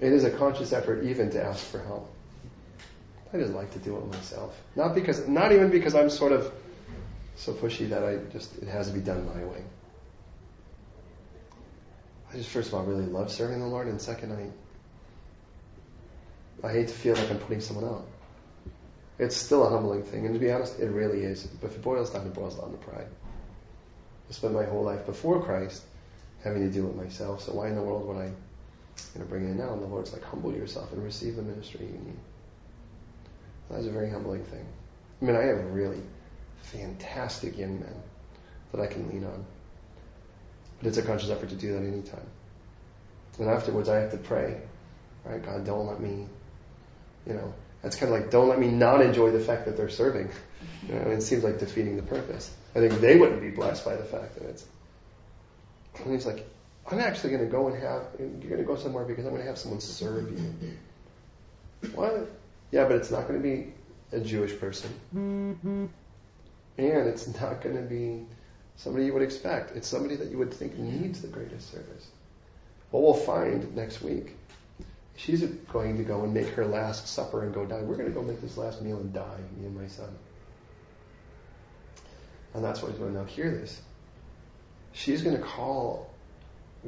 It 0.00 0.12
is 0.12 0.24
a 0.24 0.30
conscious 0.30 0.72
effort 0.72 1.04
even 1.04 1.30
to 1.30 1.44
ask 1.44 1.64
for 1.64 1.80
help. 1.82 2.10
I 3.32 3.38
just 3.38 3.52
like 3.52 3.70
to 3.72 3.78
do 3.78 3.96
it 3.96 4.06
myself. 4.06 4.58
Not 4.74 4.94
because, 4.94 5.28
not 5.28 5.52
even 5.52 5.70
because 5.70 5.94
I'm 5.94 6.08
sort 6.08 6.32
of 6.32 6.52
so 7.36 7.52
pushy 7.52 7.88
that 7.90 8.02
I 8.02 8.16
just, 8.32 8.56
it 8.58 8.68
has 8.68 8.88
to 8.88 8.94
be 8.94 9.00
done 9.00 9.26
my 9.26 9.44
way. 9.44 9.62
I 12.32 12.36
just, 12.36 12.48
first 12.48 12.68
of 12.68 12.74
all, 12.74 12.84
really 12.84 13.06
love 13.06 13.30
serving 13.30 13.60
the 13.60 13.66
Lord, 13.66 13.86
and 13.86 14.00
second, 14.00 14.32
I, 14.32 16.66
I 16.66 16.72
hate 16.72 16.88
to 16.88 16.94
feel 16.94 17.14
like 17.14 17.30
I'm 17.30 17.38
putting 17.38 17.60
someone 17.60 17.84
out. 17.84 18.06
It's 19.18 19.36
still 19.36 19.66
a 19.66 19.70
humbling 19.70 20.02
thing, 20.02 20.26
and 20.26 20.34
to 20.34 20.40
be 20.40 20.50
honest, 20.50 20.78
it 20.78 20.90
really 20.90 21.22
is. 21.22 21.44
But 21.44 21.70
if 21.70 21.76
it 21.76 21.82
boils 21.82 22.10
down, 22.10 22.26
it 22.26 22.34
boils 22.34 22.56
down 22.56 22.70
to 22.70 22.76
pride. 22.78 23.08
I 24.28 24.32
spent 24.32 24.54
my 24.54 24.64
whole 24.64 24.84
life 24.84 25.06
before 25.06 25.42
Christ 25.42 25.82
having 26.44 26.62
to 26.62 26.72
deal 26.72 26.86
with 26.86 26.96
myself, 26.96 27.42
so 27.42 27.52
why 27.52 27.68
in 27.68 27.74
the 27.74 27.82
world 27.82 28.06
would 28.06 28.18
I 28.18 28.26
you 28.26 29.20
know, 29.20 29.26
bring 29.26 29.44
it 29.44 29.50
in 29.50 29.58
now? 29.58 29.72
And 29.72 29.82
the 29.82 29.86
Lord's 29.86 30.12
like, 30.12 30.22
humble 30.22 30.52
yourself 30.52 30.92
and 30.92 31.02
receive 31.02 31.36
the 31.36 31.42
ministry 31.42 31.86
you 31.86 31.92
need. 31.92 32.18
That's 33.70 33.86
a 33.86 33.90
very 33.90 34.10
humbling 34.10 34.44
thing. 34.44 34.66
I 35.20 35.24
mean, 35.24 35.36
I 35.36 35.42
have 35.42 35.72
really 35.72 36.00
fantastic 36.62 37.58
young 37.58 37.80
men 37.80 37.94
that 38.72 38.80
I 38.80 38.86
can 38.86 39.08
lean 39.08 39.24
on. 39.24 39.44
But 40.78 40.88
it's 40.88 40.98
a 40.98 41.02
conscious 41.02 41.30
effort 41.30 41.50
to 41.50 41.56
do 41.56 41.72
that 41.72 41.82
anytime. 41.82 42.26
And 43.38 43.48
afterwards, 43.48 43.88
I 43.88 43.96
have 43.96 44.10
to 44.12 44.16
pray, 44.16 44.60
right? 45.24 45.44
God, 45.44 45.64
don't 45.64 45.86
let 45.86 46.00
me, 46.00 46.26
you 47.26 47.34
know, 47.34 47.52
that's 47.82 47.96
kind 47.96 48.12
of 48.12 48.20
like, 48.20 48.30
don't 48.30 48.48
let 48.48 48.58
me 48.58 48.68
not 48.68 49.00
enjoy 49.00 49.30
the 49.30 49.40
fact 49.40 49.66
that 49.66 49.76
they're 49.76 49.88
serving. 49.88 50.30
You 50.88 50.94
know, 50.94 51.10
it 51.10 51.20
seems 51.22 51.44
like 51.44 51.58
defeating 51.58 51.96
the 51.96 52.02
purpose. 52.02 52.52
I 52.74 52.80
think 52.80 53.00
they 53.00 53.16
wouldn't 53.16 53.40
be 53.40 53.50
blessed 53.50 53.84
by 53.84 53.96
the 53.96 54.04
fact 54.04 54.34
that 54.34 54.48
it's. 54.48 54.64
And 56.02 56.12
he's 56.12 56.26
like, 56.26 56.48
I'm 56.90 57.00
actually 57.00 57.30
going 57.30 57.44
to 57.44 57.50
go 57.50 57.68
and 57.68 57.82
have, 57.82 58.02
you're 58.18 58.50
going 58.50 58.58
to 58.58 58.64
go 58.64 58.76
somewhere 58.76 59.04
because 59.04 59.24
I'm 59.24 59.30
going 59.30 59.42
to 59.42 59.48
have 59.48 59.58
someone 59.58 59.80
serve 59.80 60.30
you. 60.30 60.76
What? 61.94 62.30
Yeah, 62.70 62.84
but 62.84 62.96
it's 62.96 63.10
not 63.10 63.26
going 63.26 63.40
to 63.40 63.48
be 63.48 63.72
a 64.12 64.20
Jewish 64.20 64.58
person. 64.58 64.90
Mm-hmm. 65.14 65.86
And 66.78 67.08
it's 67.08 67.26
not 67.40 67.60
going 67.60 67.76
to 67.76 67.82
be 67.82 68.24
somebody 68.76 69.06
you 69.06 69.12
would 69.12 69.22
expect. 69.22 69.76
It's 69.76 69.88
somebody 69.88 70.16
that 70.16 70.30
you 70.30 70.38
would 70.38 70.52
think 70.52 70.78
needs 70.78 71.20
the 71.20 71.28
greatest 71.28 71.72
service. 71.72 72.08
What 72.90 73.02
we'll 73.02 73.14
find 73.14 73.74
next 73.74 74.02
week, 74.02 74.36
she's 75.16 75.42
going 75.42 75.96
to 75.96 76.04
go 76.04 76.22
and 76.22 76.32
make 76.32 76.48
her 76.50 76.64
last 76.64 77.08
supper 77.08 77.42
and 77.42 77.52
go 77.52 77.66
die. 77.66 77.82
We're 77.82 77.96
going 77.96 78.08
to 78.08 78.14
go 78.14 78.22
make 78.22 78.40
this 78.40 78.56
last 78.56 78.80
meal 78.80 78.98
and 78.98 79.12
die, 79.12 79.40
me 79.58 79.66
and 79.66 79.78
my 79.78 79.88
son. 79.88 80.10
And 82.54 82.64
that's 82.64 82.80
what 82.80 82.90
he's 82.90 82.98
going 82.98 83.12
to 83.12 83.18
now 83.18 83.24
hear 83.24 83.50
this. 83.50 83.82
She's 84.92 85.22
going 85.22 85.36
to 85.36 85.42
call 85.42 86.10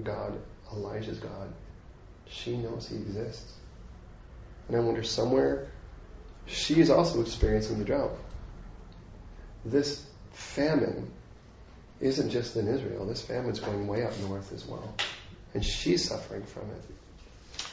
God 0.02 0.40
Elijah's 0.72 1.18
God. 1.18 1.52
She 2.28 2.56
knows 2.56 2.88
he 2.88 2.96
exists. 2.96 3.52
And 4.70 4.78
I 4.78 4.84
wonder 4.84 5.02
somewhere 5.02 5.66
she 6.46 6.80
is 6.80 6.90
also 6.90 7.22
experiencing 7.22 7.80
the 7.80 7.84
drought. 7.84 8.12
This 9.64 10.06
famine 10.30 11.10
isn't 12.00 12.30
just 12.30 12.54
in 12.54 12.68
Israel. 12.68 13.04
This 13.04 13.20
famine's 13.20 13.58
going 13.58 13.88
way 13.88 14.04
up 14.04 14.16
north 14.20 14.52
as 14.52 14.64
well. 14.64 14.94
And 15.54 15.64
she's 15.64 16.08
suffering 16.08 16.44
from 16.44 16.70
it. 16.70 16.84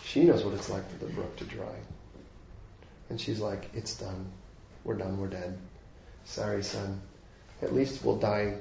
She 0.06 0.24
knows 0.24 0.44
what 0.44 0.56
it's 0.56 0.72
like 0.72 0.90
for 0.90 1.06
the 1.06 1.12
brook 1.12 1.36
to 1.36 1.44
dry. 1.44 1.76
And 3.12 3.22
she's 3.22 3.40
like, 3.40 3.70
it's 3.76 3.96
done. 3.96 4.32
We're 4.84 4.96
done. 4.96 5.20
We're 5.20 5.28
dead. 5.28 5.56
Sorry, 6.26 6.64
son. 6.64 7.00
At 7.62 7.76
least 7.76 8.04
we'll 8.04 8.18
die 8.18 8.56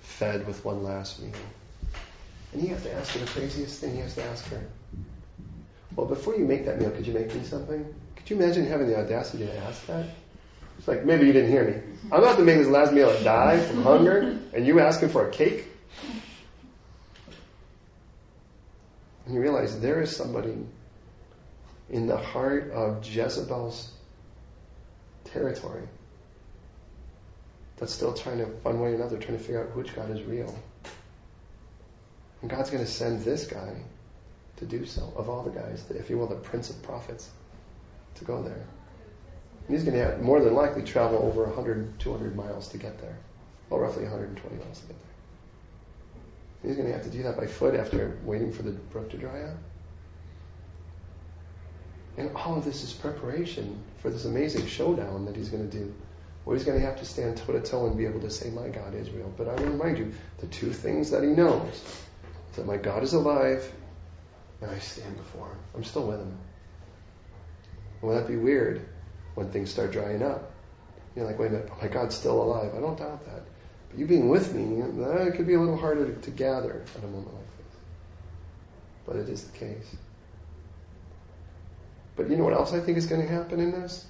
fed 0.00 0.46
with 0.46 0.64
one 0.64 0.82
last 0.82 1.20
meal. 1.20 1.32
And 2.54 2.62
he 2.62 2.68
has 2.68 2.82
to 2.84 2.94
ask 2.94 3.12
her 3.12 3.20
the 3.20 3.26
craziest 3.26 3.78
thing. 3.78 3.94
He 3.96 4.00
has 4.00 4.14
to 4.14 4.24
ask 4.24 4.46
her, 4.46 4.62
well, 5.96 6.06
before 6.06 6.34
you 6.36 6.44
make 6.44 6.64
that 6.66 6.80
meal, 6.80 6.90
could 6.90 7.06
you 7.06 7.12
make 7.12 7.34
me 7.34 7.44
something? 7.44 7.94
Could 8.16 8.30
you 8.30 8.36
imagine 8.36 8.66
having 8.66 8.86
the 8.86 8.98
audacity 8.98 9.46
to 9.46 9.58
ask 9.58 9.86
that? 9.86 10.06
It's 10.78 10.88
like, 10.88 11.04
maybe 11.04 11.26
you 11.26 11.32
didn't 11.32 11.50
hear 11.50 11.64
me. 11.64 11.80
I'm 12.10 12.20
about 12.20 12.36
to 12.38 12.42
make 12.42 12.58
this 12.58 12.68
last 12.68 12.92
meal 12.92 13.10
and 13.10 13.24
die 13.24 13.58
from 13.60 13.82
hunger, 13.82 14.38
and 14.52 14.66
you 14.66 14.80
asking 14.80 15.10
for 15.10 15.28
a 15.28 15.30
cake? 15.30 15.68
And 19.26 19.34
you 19.34 19.40
realize 19.40 19.78
there 19.80 20.00
is 20.00 20.14
somebody 20.14 20.66
in 21.90 22.06
the 22.06 22.16
heart 22.16 22.70
of 22.70 23.06
Jezebel's 23.06 23.92
territory 25.24 25.82
that's 27.76 27.92
still 27.92 28.14
trying 28.14 28.38
to, 28.38 28.44
one 28.44 28.80
way 28.80 28.92
or 28.92 28.94
another, 28.94 29.18
trying 29.18 29.38
to 29.38 29.42
figure 29.42 29.60
out 29.60 29.76
which 29.76 29.94
God 29.94 30.10
is 30.10 30.22
real. 30.22 30.56
And 32.40 32.50
God's 32.50 32.70
going 32.70 32.84
to 32.84 32.90
send 32.90 33.24
this 33.24 33.46
guy 33.46 33.76
to 34.62 34.78
do 34.78 34.86
so, 34.86 35.12
of 35.16 35.28
all 35.28 35.42
the 35.42 35.50
guys, 35.50 35.84
if 35.90 36.08
you 36.08 36.16
will, 36.16 36.28
the 36.28 36.36
prince 36.36 36.70
of 36.70 36.80
prophets, 36.82 37.30
to 38.14 38.24
go 38.24 38.42
there. 38.42 38.64
And 39.66 39.76
he's 39.76 39.84
going 39.84 39.96
to 39.96 40.04
have, 40.04 40.22
more 40.22 40.40
than 40.40 40.54
likely 40.54 40.82
travel 40.82 41.18
over 41.18 41.44
100, 41.44 41.98
200 41.98 42.36
miles 42.36 42.68
to 42.68 42.78
get 42.78 43.00
there. 43.00 43.16
Well, 43.68 43.80
roughly 43.80 44.04
120 44.04 44.56
miles 44.56 44.80
to 44.80 44.86
get 44.86 44.96
there. 44.98 46.68
He's 46.68 46.76
going 46.76 46.88
to 46.88 46.94
have 46.94 47.04
to 47.04 47.10
do 47.10 47.24
that 47.24 47.36
by 47.36 47.46
foot 47.46 47.74
after 47.74 48.16
waiting 48.24 48.52
for 48.52 48.62
the 48.62 48.70
brook 48.70 49.10
to 49.10 49.16
dry 49.16 49.42
up. 49.42 49.56
And 52.16 52.30
all 52.36 52.56
of 52.56 52.64
this 52.64 52.84
is 52.84 52.92
preparation 52.92 53.82
for 53.98 54.10
this 54.10 54.26
amazing 54.26 54.66
showdown 54.66 55.24
that 55.24 55.34
he's 55.34 55.48
going 55.48 55.68
to 55.68 55.76
do. 55.76 55.92
Where 56.44 56.56
he's 56.56 56.66
going 56.66 56.78
to 56.78 56.84
have 56.84 56.98
to 56.98 57.04
stand 57.04 57.36
toe 57.36 57.52
to 57.52 57.60
toe 57.60 57.86
and 57.86 57.96
be 57.96 58.04
able 58.04 58.20
to 58.20 58.30
say, 58.30 58.50
My 58.50 58.68
God 58.68 58.94
is 58.94 59.10
real. 59.10 59.32
But 59.36 59.48
I 59.48 59.54
will 59.54 59.70
remind 59.70 59.98
you, 59.98 60.12
the 60.38 60.46
two 60.48 60.72
things 60.72 61.10
that 61.10 61.22
he 61.22 61.30
knows 61.30 62.04
that 62.54 62.66
my 62.66 62.76
God 62.76 63.02
is 63.02 63.12
alive 63.12 63.72
and 64.62 64.70
I 64.70 64.78
stand 64.78 65.16
before 65.16 65.48
him. 65.48 65.58
I'm 65.74 65.84
still 65.84 66.06
with 66.06 66.20
him. 66.20 66.38
Will 68.00 68.14
that 68.14 68.28
be 68.28 68.36
weird 68.36 68.86
when 69.34 69.50
things 69.50 69.70
start 69.70 69.92
drying 69.92 70.22
up? 70.22 70.52
You're 71.14 71.26
like, 71.26 71.38
wait 71.38 71.48
a 71.48 71.50
minute, 71.50 71.70
my 71.80 71.88
God's 71.88 72.14
still 72.14 72.42
alive. 72.42 72.74
I 72.74 72.80
don't 72.80 72.98
doubt 72.98 73.24
that. 73.26 73.42
But 73.90 73.98
you 73.98 74.06
being 74.06 74.28
with 74.28 74.54
me, 74.54 74.80
eh, 74.80 74.86
that 74.96 75.34
could 75.36 75.46
be 75.46 75.54
a 75.54 75.60
little 75.60 75.76
harder 75.76 76.12
to 76.12 76.30
gather 76.30 76.82
at 76.96 77.04
a 77.04 77.06
moment 77.06 77.34
like 77.34 77.56
this. 77.58 77.76
But 79.06 79.16
it 79.16 79.28
is 79.28 79.44
the 79.44 79.58
case. 79.58 79.96
But 82.16 82.30
you 82.30 82.36
know 82.36 82.44
what 82.44 82.54
else 82.54 82.72
I 82.72 82.80
think 82.80 82.98
is 82.98 83.06
going 83.06 83.22
to 83.22 83.28
happen 83.28 83.60
in 83.60 83.72
this? 83.72 84.06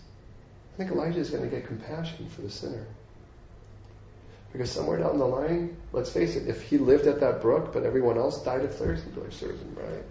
I 0.74 0.76
think 0.76 0.90
Elijah 0.90 1.18
is 1.18 1.30
going 1.30 1.42
to 1.42 1.48
get 1.48 1.66
compassion 1.66 2.28
for 2.28 2.42
the 2.42 2.50
sinner. 2.50 2.86
Because 4.52 4.70
somewhere 4.70 4.98
down 4.98 5.18
the 5.18 5.26
line, 5.26 5.76
let's 5.92 6.10
face 6.10 6.36
it, 6.36 6.46
if 6.46 6.62
he 6.62 6.78
lived 6.78 7.06
at 7.06 7.20
that 7.20 7.40
brook 7.40 7.72
but 7.72 7.84
everyone 7.84 8.18
else 8.18 8.42
died 8.42 8.64
of 8.64 8.74
thirst, 8.74 9.04
serves 9.30 9.60
him 9.60 9.76
right. 9.76 10.04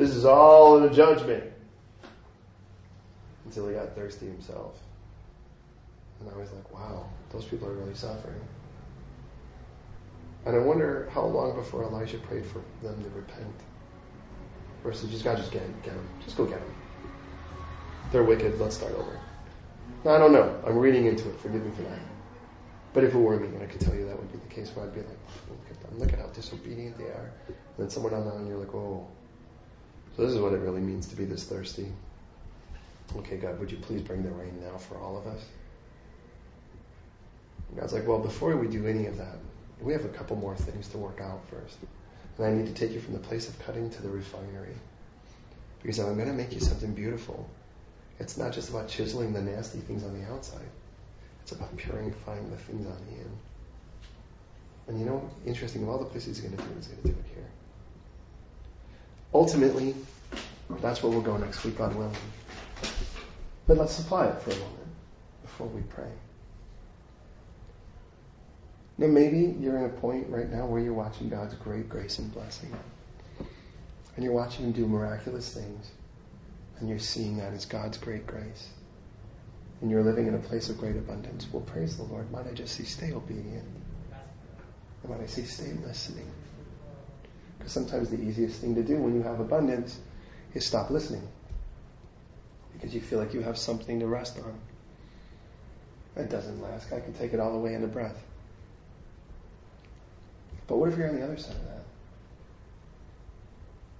This 0.00 0.16
is 0.16 0.24
all 0.24 0.78
in 0.78 0.90
a 0.90 0.94
judgment. 0.94 1.44
Until 3.44 3.68
he 3.68 3.74
got 3.74 3.94
thirsty 3.94 4.28
himself. 4.28 4.78
And 6.18 6.30
I 6.30 6.38
was 6.38 6.50
like, 6.52 6.72
wow, 6.72 7.04
those 7.30 7.44
people 7.44 7.68
are 7.68 7.74
really 7.74 7.94
suffering. 7.94 8.40
And 10.46 10.56
I 10.56 10.58
wonder 10.58 11.10
how 11.12 11.26
long 11.26 11.54
before 11.54 11.82
Elijah 11.82 12.16
prayed 12.16 12.46
for 12.46 12.62
them 12.82 13.04
to 13.04 13.10
repent. 13.10 13.54
Versus 14.82 15.10
just 15.10 15.22
God, 15.22 15.36
just 15.36 15.52
get, 15.52 15.60
get 15.82 15.92
them. 15.92 16.08
Just 16.24 16.38
go 16.38 16.46
get 16.46 16.60
them. 16.60 16.74
They're 18.10 18.24
wicked. 18.24 18.58
Let's 18.58 18.76
start 18.76 18.94
over. 18.94 19.20
Now, 20.06 20.14
I 20.14 20.18
don't 20.18 20.32
know. 20.32 20.62
I'm 20.66 20.78
reading 20.78 21.04
into 21.04 21.28
it. 21.28 21.38
Forgive 21.40 21.62
me 21.62 21.72
for 21.76 21.82
that. 21.82 22.00
But 22.94 23.04
if 23.04 23.12
it 23.12 23.18
were 23.18 23.38
me, 23.38 23.48
and 23.48 23.62
I 23.62 23.66
could 23.66 23.82
tell 23.82 23.94
you 23.94 24.06
that 24.06 24.18
would 24.18 24.32
be 24.32 24.38
the 24.38 24.54
case, 24.54 24.70
where 24.74 24.86
I'd 24.86 24.94
be 24.94 25.00
like, 25.00 25.10
look 25.50 25.70
at 25.70 25.78
them. 25.82 25.98
Look 25.98 26.14
at 26.14 26.20
how 26.20 26.28
disobedient 26.28 26.96
they 26.96 27.04
are. 27.04 27.30
And 27.48 27.56
then 27.76 27.90
somewhere 27.90 28.12
down 28.12 28.24
the 28.24 28.32
line, 28.32 28.46
you're 28.46 28.56
like, 28.56 28.74
oh. 28.74 29.06
So 30.16 30.22
this 30.22 30.32
is 30.32 30.40
what 30.40 30.52
it 30.52 30.58
really 30.58 30.80
means 30.80 31.06
to 31.08 31.16
be 31.16 31.24
this 31.24 31.44
thirsty. 31.44 31.86
Okay, 33.16 33.36
God, 33.36 33.58
would 33.58 33.70
you 33.70 33.78
please 33.78 34.02
bring 34.02 34.22
the 34.22 34.30
rain 34.30 34.60
now 34.62 34.76
for 34.76 34.96
all 34.96 35.18
of 35.18 35.26
us? 35.26 35.42
And 37.68 37.80
God's 37.80 37.92
like, 37.92 38.06
well, 38.06 38.18
before 38.18 38.56
we 38.56 38.68
do 38.68 38.86
any 38.86 39.06
of 39.06 39.16
that, 39.18 39.38
we 39.80 39.92
have 39.92 40.04
a 40.04 40.08
couple 40.08 40.36
more 40.36 40.56
things 40.56 40.88
to 40.88 40.98
work 40.98 41.20
out 41.20 41.40
first. 41.48 41.78
And 42.36 42.46
I 42.46 42.52
need 42.52 42.66
to 42.66 42.74
take 42.74 42.92
you 42.92 43.00
from 43.00 43.14
the 43.14 43.20
place 43.20 43.48
of 43.48 43.58
cutting 43.60 43.90
to 43.90 44.02
the 44.02 44.08
refinery. 44.08 44.74
Because 45.82 45.98
if 45.98 46.06
I'm 46.06 46.16
going 46.16 46.28
to 46.28 46.34
make 46.34 46.52
you 46.52 46.60
something 46.60 46.94
beautiful, 46.94 47.48
it's 48.18 48.36
not 48.36 48.52
just 48.52 48.70
about 48.70 48.88
chiseling 48.88 49.32
the 49.32 49.40
nasty 49.40 49.78
things 49.78 50.04
on 50.04 50.18
the 50.18 50.30
outside. 50.30 50.68
It's 51.42 51.52
about 51.52 51.76
purifying 51.76 52.50
the 52.50 52.56
things 52.56 52.86
on 52.86 52.96
the 53.06 53.12
in. 53.12 53.30
And 54.88 55.00
you 55.00 55.06
know, 55.06 55.30
interesting, 55.46 55.82
of 55.82 55.88
all 55.88 55.98
the 55.98 56.04
places 56.04 56.38
he's 56.38 56.46
going 56.46 56.56
to 56.56 56.62
do 56.62 56.74
he's 56.76 56.88
going 56.88 57.02
to 57.02 57.08
do 57.08 57.14
it 57.14 57.24
here. 57.34 57.48
Ultimately, 59.32 59.94
that's 60.80 61.02
where 61.02 61.12
we'll 61.12 61.22
go 61.22 61.36
next 61.36 61.64
week, 61.64 61.78
God 61.78 61.94
willing. 61.94 62.16
But 63.66 63.76
let's 63.76 63.92
supply 63.92 64.26
it 64.26 64.42
for 64.42 64.50
a 64.50 64.54
moment 64.54 64.88
before 65.42 65.68
we 65.68 65.82
pray. 65.82 66.10
Now, 68.98 69.06
maybe 69.06 69.56
you're 69.60 69.78
in 69.78 69.84
a 69.84 70.00
point 70.00 70.28
right 70.28 70.50
now 70.50 70.66
where 70.66 70.80
you're 70.80 70.92
watching 70.92 71.28
God's 71.28 71.54
great 71.54 71.88
grace 71.88 72.18
and 72.18 72.32
blessing. 72.34 72.70
And 74.16 74.24
you're 74.24 74.34
watching 74.34 74.66
Him 74.66 74.72
do 74.72 74.86
miraculous 74.86 75.54
things. 75.54 75.90
And 76.78 76.88
you're 76.88 76.98
seeing 76.98 77.38
that 77.38 77.52
as 77.52 77.64
God's 77.64 77.96
great 77.96 78.26
grace. 78.26 78.68
And 79.80 79.90
you're 79.90 80.02
living 80.02 80.26
in 80.26 80.34
a 80.34 80.38
place 80.38 80.68
of 80.68 80.76
great 80.76 80.96
abundance. 80.96 81.46
Well, 81.50 81.62
praise 81.62 81.96
the 81.96 82.02
Lord. 82.02 82.30
Might 82.30 82.46
I 82.46 82.52
just 82.52 82.76
say, 82.76 82.84
stay 82.84 83.12
obedient? 83.12 83.64
And 85.02 85.10
might 85.10 85.22
I 85.22 85.26
say, 85.26 85.44
stay 85.44 85.72
listening? 85.86 86.30
Because 87.60 87.72
sometimes 87.72 88.08
the 88.08 88.18
easiest 88.18 88.60
thing 88.62 88.74
to 88.74 88.82
do 88.82 88.96
when 88.96 89.14
you 89.14 89.22
have 89.22 89.38
abundance 89.38 90.00
is 90.54 90.64
stop 90.64 90.88
listening. 90.88 91.22
Because 92.72 92.94
you 92.94 93.02
feel 93.02 93.18
like 93.18 93.34
you 93.34 93.42
have 93.42 93.58
something 93.58 94.00
to 94.00 94.06
rest 94.06 94.38
on. 94.38 94.58
That 96.14 96.30
doesn't 96.30 96.62
last. 96.62 96.90
I 96.90 97.00
can 97.00 97.12
take 97.12 97.34
it 97.34 97.38
all 97.38 97.52
the 97.52 97.58
way 97.58 97.74
in 97.74 97.84
a 97.84 97.86
breath. 97.86 98.16
But 100.66 100.78
what 100.78 100.90
if 100.90 100.96
you're 100.96 101.08
on 101.08 101.16
the 101.16 101.22
other 101.22 101.36
side 101.36 101.56
of 101.56 101.64
that? 101.64 101.84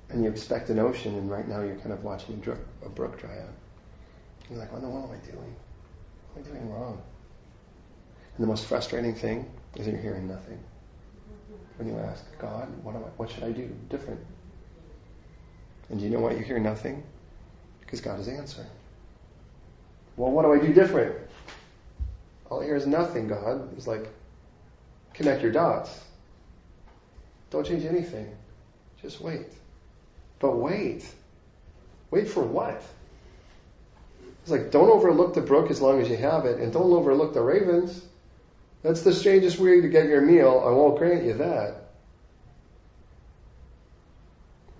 And 0.08 0.24
you 0.24 0.30
expect 0.30 0.70
an 0.70 0.78
ocean, 0.78 1.14
and 1.16 1.30
right 1.30 1.46
now 1.46 1.60
you're 1.60 1.76
kind 1.76 1.92
of 1.92 2.02
watching 2.02 2.42
a 2.82 2.88
brook, 2.88 3.20
dry 3.20 3.38
out. 3.38 3.54
You're 4.48 4.58
like, 4.58 4.72
what, 4.72 4.80
the? 4.80 4.88
what 4.88 5.04
am 5.04 5.10
I 5.10 5.30
doing? 5.30 5.54
What 6.32 6.46
am 6.46 6.52
I 6.52 6.54
doing 6.54 6.72
wrong? 6.72 7.02
And 8.36 8.42
the 8.42 8.48
most 8.48 8.64
frustrating 8.64 9.14
thing 9.14 9.48
is 9.76 9.84
that 9.84 9.92
you're 9.92 10.00
hearing 10.00 10.26
nothing. 10.26 10.58
When 11.80 11.88
you 11.88 11.98
ask 11.98 12.26
God, 12.38 12.68
what, 12.82 12.94
I, 12.94 12.98
what 12.98 13.30
should 13.30 13.42
I 13.42 13.52
do 13.52 13.74
different? 13.88 14.20
And 15.88 15.98
do 15.98 16.04
you 16.04 16.10
know 16.10 16.20
why 16.20 16.32
you 16.32 16.40
hear 16.40 16.58
nothing? 16.58 17.02
Because 17.80 18.02
God 18.02 18.20
is 18.20 18.28
answering. 18.28 18.66
Well, 20.18 20.30
what 20.30 20.42
do 20.42 20.52
I 20.52 20.58
do 20.58 20.74
different? 20.74 21.16
All 22.50 22.60
I 22.60 22.66
hear 22.66 22.76
is 22.76 22.86
nothing, 22.86 23.28
God. 23.28 23.70
He's 23.74 23.86
like, 23.86 24.10
connect 25.14 25.40
your 25.40 25.52
dots. 25.52 26.04
Don't 27.48 27.66
change 27.66 27.86
anything. 27.86 28.30
Just 29.00 29.22
wait. 29.22 29.46
But 30.38 30.56
wait. 30.56 31.06
Wait 32.10 32.28
for 32.28 32.42
what? 32.42 32.82
It's 34.42 34.50
like, 34.50 34.70
don't 34.70 34.90
overlook 34.90 35.32
the 35.32 35.40
brook 35.40 35.70
as 35.70 35.80
long 35.80 36.02
as 36.02 36.10
you 36.10 36.18
have 36.18 36.44
it, 36.44 36.60
and 36.60 36.74
don't 36.74 36.92
overlook 36.92 37.32
the 37.32 37.40
ravens. 37.40 38.04
That's 38.82 39.02
the 39.02 39.12
strangest 39.12 39.58
way 39.58 39.80
to 39.80 39.88
get 39.88 40.06
your 40.06 40.22
meal. 40.22 40.62
I 40.66 40.70
won't 40.70 40.98
grant 40.98 41.24
you 41.24 41.34
that. 41.34 41.90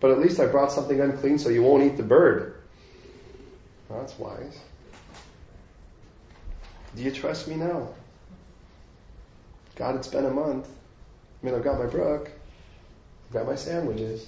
But 0.00 0.12
at 0.12 0.18
least 0.18 0.40
I 0.40 0.46
brought 0.46 0.72
something 0.72 0.98
unclean 0.98 1.38
so 1.38 1.50
you 1.50 1.62
won't 1.62 1.82
eat 1.82 1.96
the 1.98 2.02
bird. 2.02 2.54
That's 3.90 4.18
wise. 4.18 4.58
Do 6.96 7.02
you 7.02 7.10
trust 7.10 7.48
me 7.48 7.56
now? 7.56 7.88
God, 9.76 9.96
it's 9.96 10.08
been 10.08 10.24
a 10.24 10.30
month. 10.30 10.66
I 10.68 11.46
mean, 11.46 11.54
I've 11.54 11.64
got 11.64 11.78
my 11.78 11.86
brook. 11.86 12.30
I've 13.28 13.32
got 13.34 13.46
my 13.46 13.56
sandwiches. 13.56 14.26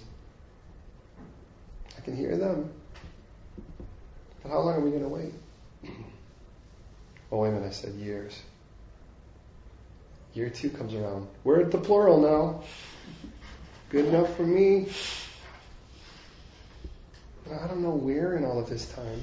I 1.97 2.01
can 2.03 2.17
hear 2.17 2.37
them. 2.37 2.71
But 4.43 4.51
how 4.51 4.61
long 4.61 4.75
are 4.75 4.81
we 4.81 4.91
going 4.91 5.03
to 5.03 5.09
wait? 5.09 5.33
Oh, 7.31 7.39
wait 7.39 7.49
a 7.49 7.53
minute, 7.53 7.69
I 7.69 7.71
said 7.71 7.95
years. 7.95 8.39
Year 10.35 10.49
two 10.49 10.71
comes 10.71 10.95
around. 10.95 11.29
We're 11.45 11.61
at 11.61 11.71
the 11.71 11.79
plural 11.79 12.21
now. 12.21 12.63
Good 13.91 14.07
enough 14.07 14.35
for 14.37 14.45
me. 14.45 14.89
I 17.51 17.67
don't 17.67 17.83
know 17.83 17.91
where 17.91 18.35
in 18.37 18.45
all 18.45 18.59
of 18.59 18.69
this 18.71 18.87
time. 18.87 19.21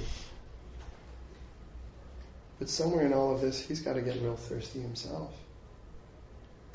But 2.60 2.68
somewhere 2.68 3.04
in 3.04 3.12
all 3.12 3.34
of 3.34 3.40
this, 3.40 3.60
he's 3.60 3.80
got 3.80 3.94
to 3.94 4.02
get 4.02 4.20
real 4.22 4.36
thirsty 4.36 4.80
himself. 4.80 5.32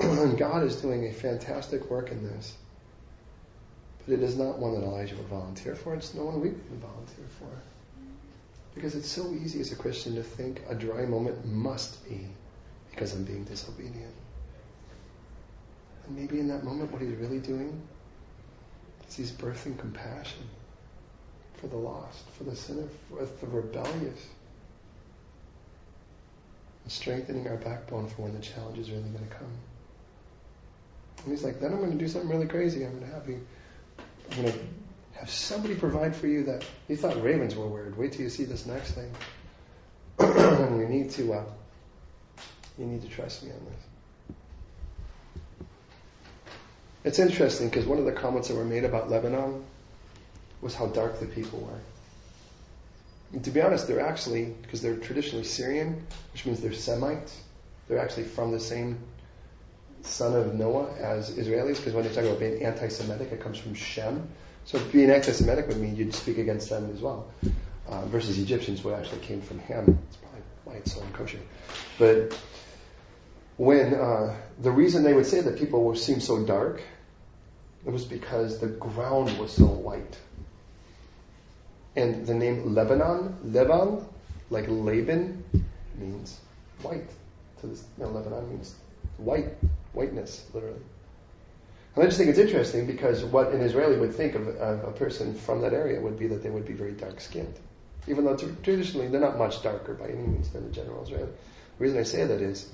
and 0.00 0.36
God 0.38 0.64
is 0.64 0.76
doing 0.76 1.06
a 1.06 1.12
fantastic 1.12 1.88
work 1.88 2.10
in 2.10 2.22
this. 2.22 2.54
But 4.04 4.14
it 4.14 4.22
is 4.22 4.36
not 4.36 4.58
one 4.58 4.74
that 4.74 4.86
Elijah 4.86 5.16
would 5.16 5.28
volunteer 5.28 5.74
for. 5.74 5.94
It's 5.94 6.12
no 6.12 6.24
one 6.24 6.40
we 6.40 6.50
would 6.50 6.80
volunteer 6.80 7.26
for. 7.38 7.48
Because 8.74 8.94
it's 8.94 9.08
so 9.08 9.32
easy 9.32 9.60
as 9.60 9.72
a 9.72 9.76
Christian 9.76 10.16
to 10.16 10.22
think 10.22 10.60
a 10.68 10.74
dry 10.74 11.06
moment 11.06 11.46
must 11.46 12.06
be 12.06 12.26
because 12.90 13.14
I'm 13.14 13.24
being 13.24 13.44
disobedient. 13.44 14.14
And 16.06 16.16
maybe 16.16 16.40
in 16.40 16.48
that 16.48 16.64
moment, 16.64 16.92
what 16.92 17.02
he's 17.02 17.14
really 17.16 17.38
doing 17.38 17.80
is 19.08 19.16
he's 19.16 19.32
birthing 19.32 19.78
compassion 19.78 20.42
for 21.54 21.66
the 21.68 21.76
lost, 21.76 22.28
for 22.36 22.44
the 22.44 22.54
sinner, 22.54 22.88
for 23.08 23.24
the 23.24 23.46
rebellious, 23.46 24.26
and 26.84 26.92
strengthening 26.92 27.48
our 27.48 27.56
backbone 27.56 28.08
for 28.08 28.22
when 28.22 28.34
the 28.34 28.40
challenge 28.40 28.78
is 28.78 28.90
really 28.90 29.02
going 29.02 29.26
to 29.26 29.34
come. 29.34 29.52
And 31.24 31.32
he's 31.32 31.42
like, 31.42 31.60
then 31.60 31.72
I'm 31.72 31.78
going 31.78 31.92
to 31.92 31.98
do 31.98 32.08
something 32.08 32.30
really 32.30 32.46
crazy. 32.46 32.84
I'm 32.84 32.92
going 32.98 33.10
to 33.10 33.14
have 33.14 33.28
you, 33.28 33.44
I'm 34.30 34.42
going 34.42 34.52
to 34.52 34.58
have 35.18 35.30
somebody 35.30 35.74
provide 35.74 36.14
for 36.14 36.26
you 36.26 36.44
that 36.44 36.64
you 36.88 36.96
thought 36.96 37.20
ravens 37.22 37.56
were 37.56 37.66
weird. 37.66 37.96
Wait 37.96 38.12
till 38.12 38.22
you 38.22 38.30
see 38.30 38.44
this 38.44 38.66
next 38.66 38.92
thing. 38.92 39.10
and 40.18 40.78
you 40.80 40.86
need 40.86 41.10
to, 41.12 41.32
uh, 41.32 41.44
you 42.78 42.86
need 42.86 43.02
to 43.02 43.08
trust 43.08 43.42
me 43.42 43.50
on 43.50 43.64
this. 43.64 43.95
It's 47.06 47.20
interesting 47.20 47.68
because 47.68 47.86
one 47.86 47.98
of 47.98 48.04
the 48.04 48.10
comments 48.10 48.48
that 48.48 48.56
were 48.56 48.64
made 48.64 48.82
about 48.84 49.08
Lebanon 49.08 49.64
was 50.60 50.74
how 50.74 50.86
dark 50.86 51.20
the 51.20 51.26
people 51.26 51.60
were. 51.60 51.78
And 53.32 53.44
to 53.44 53.52
be 53.52 53.62
honest, 53.62 53.86
they're 53.86 54.00
actually, 54.00 54.46
because 54.62 54.82
they're 54.82 54.96
traditionally 54.96 55.44
Syrian, 55.44 56.04
which 56.32 56.44
means 56.44 56.60
they're 56.60 56.72
Semites, 56.72 57.40
they're 57.86 58.00
actually 58.00 58.24
from 58.24 58.50
the 58.50 58.58
same 58.58 58.98
son 60.02 60.34
of 60.34 60.54
Noah 60.54 60.92
as 60.94 61.30
Israelis, 61.30 61.76
because 61.76 61.92
when 61.92 62.02
they 62.02 62.12
talk 62.12 62.24
about 62.24 62.40
being 62.40 62.64
anti-Semitic, 62.64 63.30
it 63.30 63.40
comes 63.40 63.58
from 63.58 63.74
Shem. 63.74 64.28
So 64.64 64.80
being 64.90 65.08
anti-Semitic 65.08 65.68
would 65.68 65.76
mean 65.76 65.94
you'd 65.94 66.12
speak 66.12 66.38
against 66.38 66.70
them 66.70 66.90
as 66.92 67.00
well. 67.00 67.30
Uh, 67.88 68.04
versus 68.06 68.36
Egyptians, 68.40 68.80
who 68.80 68.92
actually 68.92 69.20
came 69.20 69.42
from 69.42 69.60
Ham. 69.60 69.96
It's 70.08 70.16
probably 70.16 70.40
why 70.64 70.74
it's 70.74 70.92
so 70.92 71.02
unkosher. 71.02 71.38
But 72.00 72.36
when 73.58 73.94
uh, 73.94 74.34
the 74.60 74.72
reason 74.72 75.04
they 75.04 75.14
would 75.14 75.26
say 75.26 75.40
that 75.40 75.56
people 75.56 75.94
seem 75.94 76.18
so 76.18 76.44
dark, 76.44 76.82
it 77.86 77.92
was 77.92 78.04
because 78.04 78.58
the 78.58 78.66
ground 78.66 79.38
was 79.38 79.52
so 79.52 79.64
white. 79.64 80.18
And 81.94 82.26
the 82.26 82.34
name 82.34 82.74
Lebanon, 82.74 83.38
Leban, 83.46 84.04
like 84.50 84.66
Laban, 84.68 85.42
means 85.96 86.38
white. 86.82 87.08
So 87.62 87.68
this, 87.68 87.84
you 87.96 88.04
know, 88.04 88.10
Lebanon 88.10 88.50
means 88.50 88.74
white, 89.18 89.54
whiteness, 89.92 90.44
literally. 90.52 90.80
And 91.94 92.04
I 92.04 92.06
just 92.08 92.18
think 92.18 92.28
it's 92.28 92.38
interesting 92.38 92.86
because 92.86 93.24
what 93.24 93.52
an 93.52 93.62
Israeli 93.62 93.98
would 93.98 94.14
think 94.14 94.34
of, 94.34 94.48
of 94.48 94.84
a 94.84 94.92
person 94.92 95.34
from 95.34 95.62
that 95.62 95.72
area 95.72 96.00
would 96.00 96.18
be 96.18 96.26
that 96.26 96.42
they 96.42 96.50
would 96.50 96.66
be 96.66 96.74
very 96.74 96.92
dark 96.92 97.20
skinned. 97.20 97.54
Even 98.06 98.24
though 98.24 98.36
tra- 98.36 98.54
traditionally 98.62 99.08
they're 99.08 99.20
not 99.20 99.38
much 99.38 99.62
darker 99.62 99.94
by 99.94 100.08
any 100.08 100.26
means 100.26 100.50
than 100.50 100.64
the 100.64 100.74
general 100.74 101.02
right? 101.04 101.20
The 101.20 101.28
reason 101.78 101.98
I 101.98 102.02
say 102.02 102.24
that 102.26 102.42
is, 102.42 102.68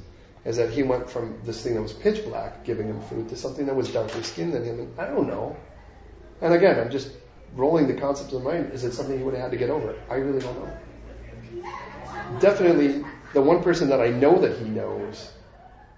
is 0.44 0.56
that 0.56 0.70
he 0.70 0.82
went 0.82 1.08
from 1.08 1.38
this 1.44 1.62
thing 1.62 1.74
that 1.74 1.82
was 1.82 1.92
pitch 1.92 2.24
black, 2.24 2.64
giving 2.64 2.88
him 2.88 3.00
food, 3.02 3.28
to 3.28 3.36
something 3.36 3.66
that 3.66 3.76
was 3.76 3.92
darker 3.92 4.22
skinned 4.22 4.52
than 4.52 4.64
him. 4.64 4.80
And 4.80 5.00
I 5.00 5.06
don't 5.06 5.28
know. 5.28 5.56
And 6.40 6.52
again, 6.54 6.80
I'm 6.80 6.90
just 6.90 7.12
rolling 7.54 7.86
the 7.86 7.94
concepts 7.94 8.32
in 8.32 8.42
my 8.42 8.54
mind. 8.54 8.72
Is 8.72 8.84
it 8.84 8.92
something 8.92 9.16
he 9.16 9.22
would 9.22 9.34
have 9.34 9.44
had 9.44 9.50
to 9.52 9.56
get 9.56 9.70
over? 9.70 9.94
I 10.10 10.14
really 10.14 10.40
don't 10.40 10.58
know. 10.58 10.78
Definitely, 12.40 13.04
the 13.34 13.42
one 13.42 13.62
person 13.62 13.88
that 13.90 14.00
I 14.00 14.08
know 14.08 14.38
that 14.40 14.58
he 14.58 14.64
knows 14.64 15.30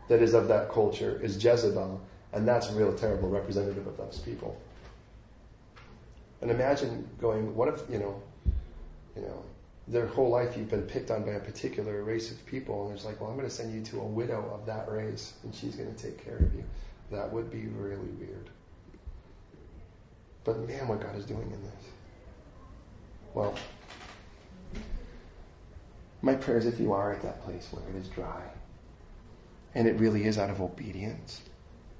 that 0.09 0.21
is 0.21 0.35
of 0.35 0.49
that 0.49 0.71
culture 0.71 1.19
is 1.23 1.43
Jezebel, 1.43 2.01
and 2.33 2.47
that's 2.47 2.69
a 2.71 2.75
real 2.75 2.95
terrible 2.95 3.31
representative 3.31 3.87
of 3.87 3.97
those 3.97 4.19
people. 4.19 4.61
And 6.43 6.51
imagine 6.51 7.09
going, 7.21 7.55
what 7.55 7.69
if, 7.69 7.81
you 7.89 7.99
know, 7.99 8.21
you 9.17 9.23
know, 9.23 9.43
their 9.87 10.07
whole 10.07 10.31
life 10.31 10.57
you've 10.57 10.71
been 10.71 10.83
picked 10.83 11.11
on 11.11 11.25
by 11.25 11.33
a 11.33 11.41
particular 11.41 12.03
race 12.03 12.31
of 12.31 12.45
people, 12.47 12.87
and 12.87 12.97
it's 12.97 13.05
like, 13.05 13.21
well, 13.21 13.31
I'm 13.31 13.37
going 13.37 13.49
to 13.49 13.55
send 13.55 13.75
you 13.75 13.83
to 13.93 14.01
a 14.01 14.05
widow 14.05 14.51
of 14.55 14.65
that 14.67 14.91
race, 14.91 15.35
and 15.43 15.55
she's 15.55 15.75
going 15.75 15.95
to 15.95 16.03
take 16.03 16.25
care 16.25 16.37
of 16.37 16.55
you. 16.55 16.65
That 17.11 17.31
would 17.31 17.51
be 17.51 17.67
really 17.67 18.09
weird. 18.19 18.49
But 20.45 20.67
man, 20.67 20.89
what 20.89 21.01
God 21.01 21.17
is 21.17 21.27
doing 21.27 21.51
in 21.51 21.63
this. 21.63 21.85
Well, 23.35 23.55
my 26.23 26.35
prayer 26.35 26.57
is 26.57 26.67
if 26.67 26.81
you 26.81 26.93
are 26.93 27.13
at 27.13 27.23
that 27.23 27.45
place 27.45 27.69
where 27.71 27.87
it 27.91 27.97
is 27.97 28.09
dry, 28.09 28.43
and 29.75 29.87
it 29.87 29.99
really 29.99 30.25
is 30.25 30.39
out 30.39 30.49
of 30.49 30.63
obedience, 30.63 31.43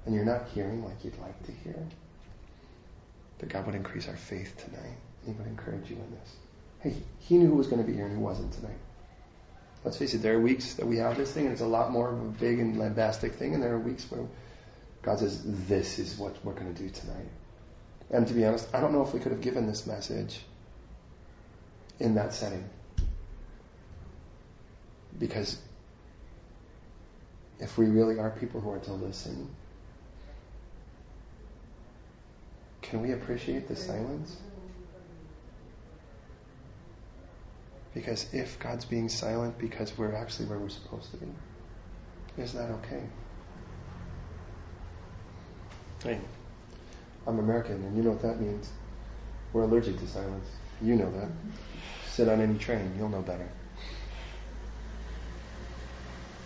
and 0.05 0.15
you're 0.15 0.25
not 0.25 0.47
hearing 0.53 0.83
like 0.83 1.03
you'd 1.03 1.19
like 1.19 1.43
to 1.45 1.51
hear, 1.51 1.87
that 3.39 3.49
God 3.49 3.65
would 3.67 3.75
increase 3.75 4.07
our 4.07 4.15
faith 4.15 4.55
tonight. 4.57 4.97
He 5.25 5.31
would 5.33 5.47
encourage 5.47 5.89
you 5.89 5.97
in 5.97 6.11
this. 6.11 6.35
Hey, 6.85 6.93
He 7.17 7.37
knew 7.39 7.47
who 7.47 7.55
was 7.55 7.65
going 7.65 7.83
to 7.83 7.87
be 7.87 7.95
here 7.95 8.05
and 8.05 8.15
who 8.15 8.21
wasn't 8.21 8.53
tonight. 8.53 8.77
Let's 9.83 9.97
face 9.97 10.13
it, 10.13 10.21
there 10.21 10.35
are 10.35 10.39
weeks 10.39 10.75
that 10.75 10.85
we 10.85 10.97
have 10.97 11.17
this 11.17 11.31
thing, 11.31 11.45
and 11.45 11.51
it's 11.51 11.61
a 11.61 11.67
lot 11.67 11.91
more 11.91 12.11
of 12.11 12.21
a 12.21 12.25
big 12.25 12.59
and 12.59 12.77
lambastic 12.77 13.33
thing, 13.33 13.55
and 13.55 13.63
there 13.63 13.73
are 13.73 13.79
weeks 13.79 14.05
where 14.11 14.21
God 15.01 15.17
says, 15.17 15.41
This 15.67 15.97
is 15.97 16.15
what 16.17 16.35
we're 16.45 16.53
going 16.53 16.71
to 16.71 16.79
do 16.79 16.89
tonight. 16.89 17.27
And 18.11 18.27
to 18.27 18.35
be 18.35 18.45
honest, 18.45 18.69
I 18.71 18.81
don't 18.81 18.93
know 18.93 19.01
if 19.01 19.15
we 19.15 19.19
could 19.19 19.31
have 19.31 19.41
given 19.41 19.65
this 19.65 19.87
message 19.87 20.41
in 21.99 22.13
that 22.15 22.33
setting. 22.33 22.63
Because 25.17 25.57
if 27.59 27.79
we 27.79 27.87
really 27.87 28.19
are 28.19 28.29
people 28.29 28.61
who 28.61 28.69
are 28.69 28.79
to 28.79 28.93
listen, 28.93 29.49
can 32.83 33.01
we 33.01 33.13
appreciate 33.13 33.67
the 33.67 33.75
silence? 33.75 34.37
Because 37.95 38.27
if 38.33 38.59
God's 38.59 38.83
being 38.83 39.07
silent 39.07 39.57
because 39.57 39.97
we're 39.97 40.13
actually 40.13 40.47
where 40.47 40.59
we're 40.59 40.69
supposed 40.69 41.09
to 41.11 41.17
be, 41.17 41.27
is 42.37 42.51
that 42.51 42.69
okay? 42.69 43.01
Hey, 46.03 46.19
I'm 47.25 47.39
American, 47.39 47.75
and 47.75 47.95
you 47.95 48.03
know 48.03 48.11
what 48.11 48.21
that 48.21 48.39
means. 48.39 48.69
We're 49.53 49.63
allergic 49.63 49.97
to 49.99 50.07
silence. 50.07 50.45
You 50.81 50.97
know 50.97 51.09
that. 51.13 51.29
Sit 52.07 52.27
on 52.27 52.41
any 52.41 52.57
train, 52.59 52.93
you'll 52.97 53.09
know 53.09 53.21
better. 53.21 53.49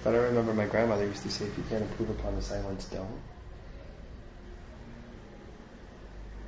But 0.03 0.13
I 0.13 0.17
remember 0.17 0.53
my 0.53 0.65
grandmother 0.65 1.05
used 1.05 1.23
to 1.23 1.31
say, 1.31 1.45
if 1.45 1.57
you 1.57 1.63
can't 1.67 1.81
improve 1.81 2.11
upon 2.11 2.35
the 2.35 2.43
silence, 2.43 2.85
don't. 2.85 3.07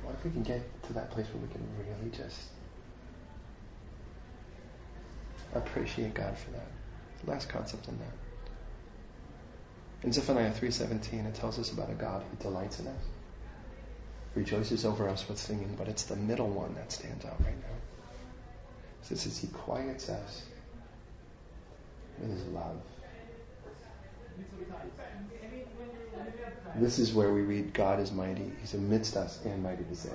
What 0.04 0.14
if 0.14 0.24
we 0.24 0.30
can 0.30 0.44
get 0.44 0.62
to 0.84 0.92
that 0.92 1.10
place 1.10 1.26
where 1.32 1.42
we 1.42 1.48
can 1.48 1.66
really 1.76 2.16
just 2.16 2.38
appreciate 5.54 6.14
God 6.14 6.36
for 6.36 6.50
that? 6.52 6.66
Last 7.26 7.48
concept 7.48 7.88
in 7.88 7.98
that. 7.98 10.04
In 10.04 10.12
Zephaniah 10.12 10.52
3.17, 10.52 11.26
it 11.26 11.34
tells 11.34 11.58
us 11.58 11.70
about 11.70 11.90
a 11.90 11.94
God 11.94 12.24
who 12.28 12.36
delights 12.42 12.80
in 12.80 12.88
us, 12.88 13.04
rejoices 14.34 14.84
over 14.84 15.08
us 15.08 15.28
with 15.28 15.38
singing, 15.38 15.74
but 15.78 15.86
it's 15.86 16.04
the 16.04 16.16
middle 16.16 16.48
one 16.48 16.74
that 16.74 16.90
stands 16.90 17.24
out 17.24 17.38
right 17.40 17.56
now. 17.56 17.76
It 19.10 19.16
says 19.16 19.38
he 19.38 19.48
quiets 19.48 20.08
us 20.08 20.42
with 22.18 22.30
his 22.30 22.44
love. 22.46 22.80
This 26.76 26.98
is 26.98 27.12
where 27.12 27.32
we 27.32 27.42
read, 27.42 27.74
God 27.74 28.00
is 28.00 28.12
mighty. 28.12 28.50
He's 28.60 28.74
amidst 28.74 29.16
us 29.16 29.38
and 29.44 29.62
mighty 29.62 29.84
to 29.84 29.94
save. 29.94 30.12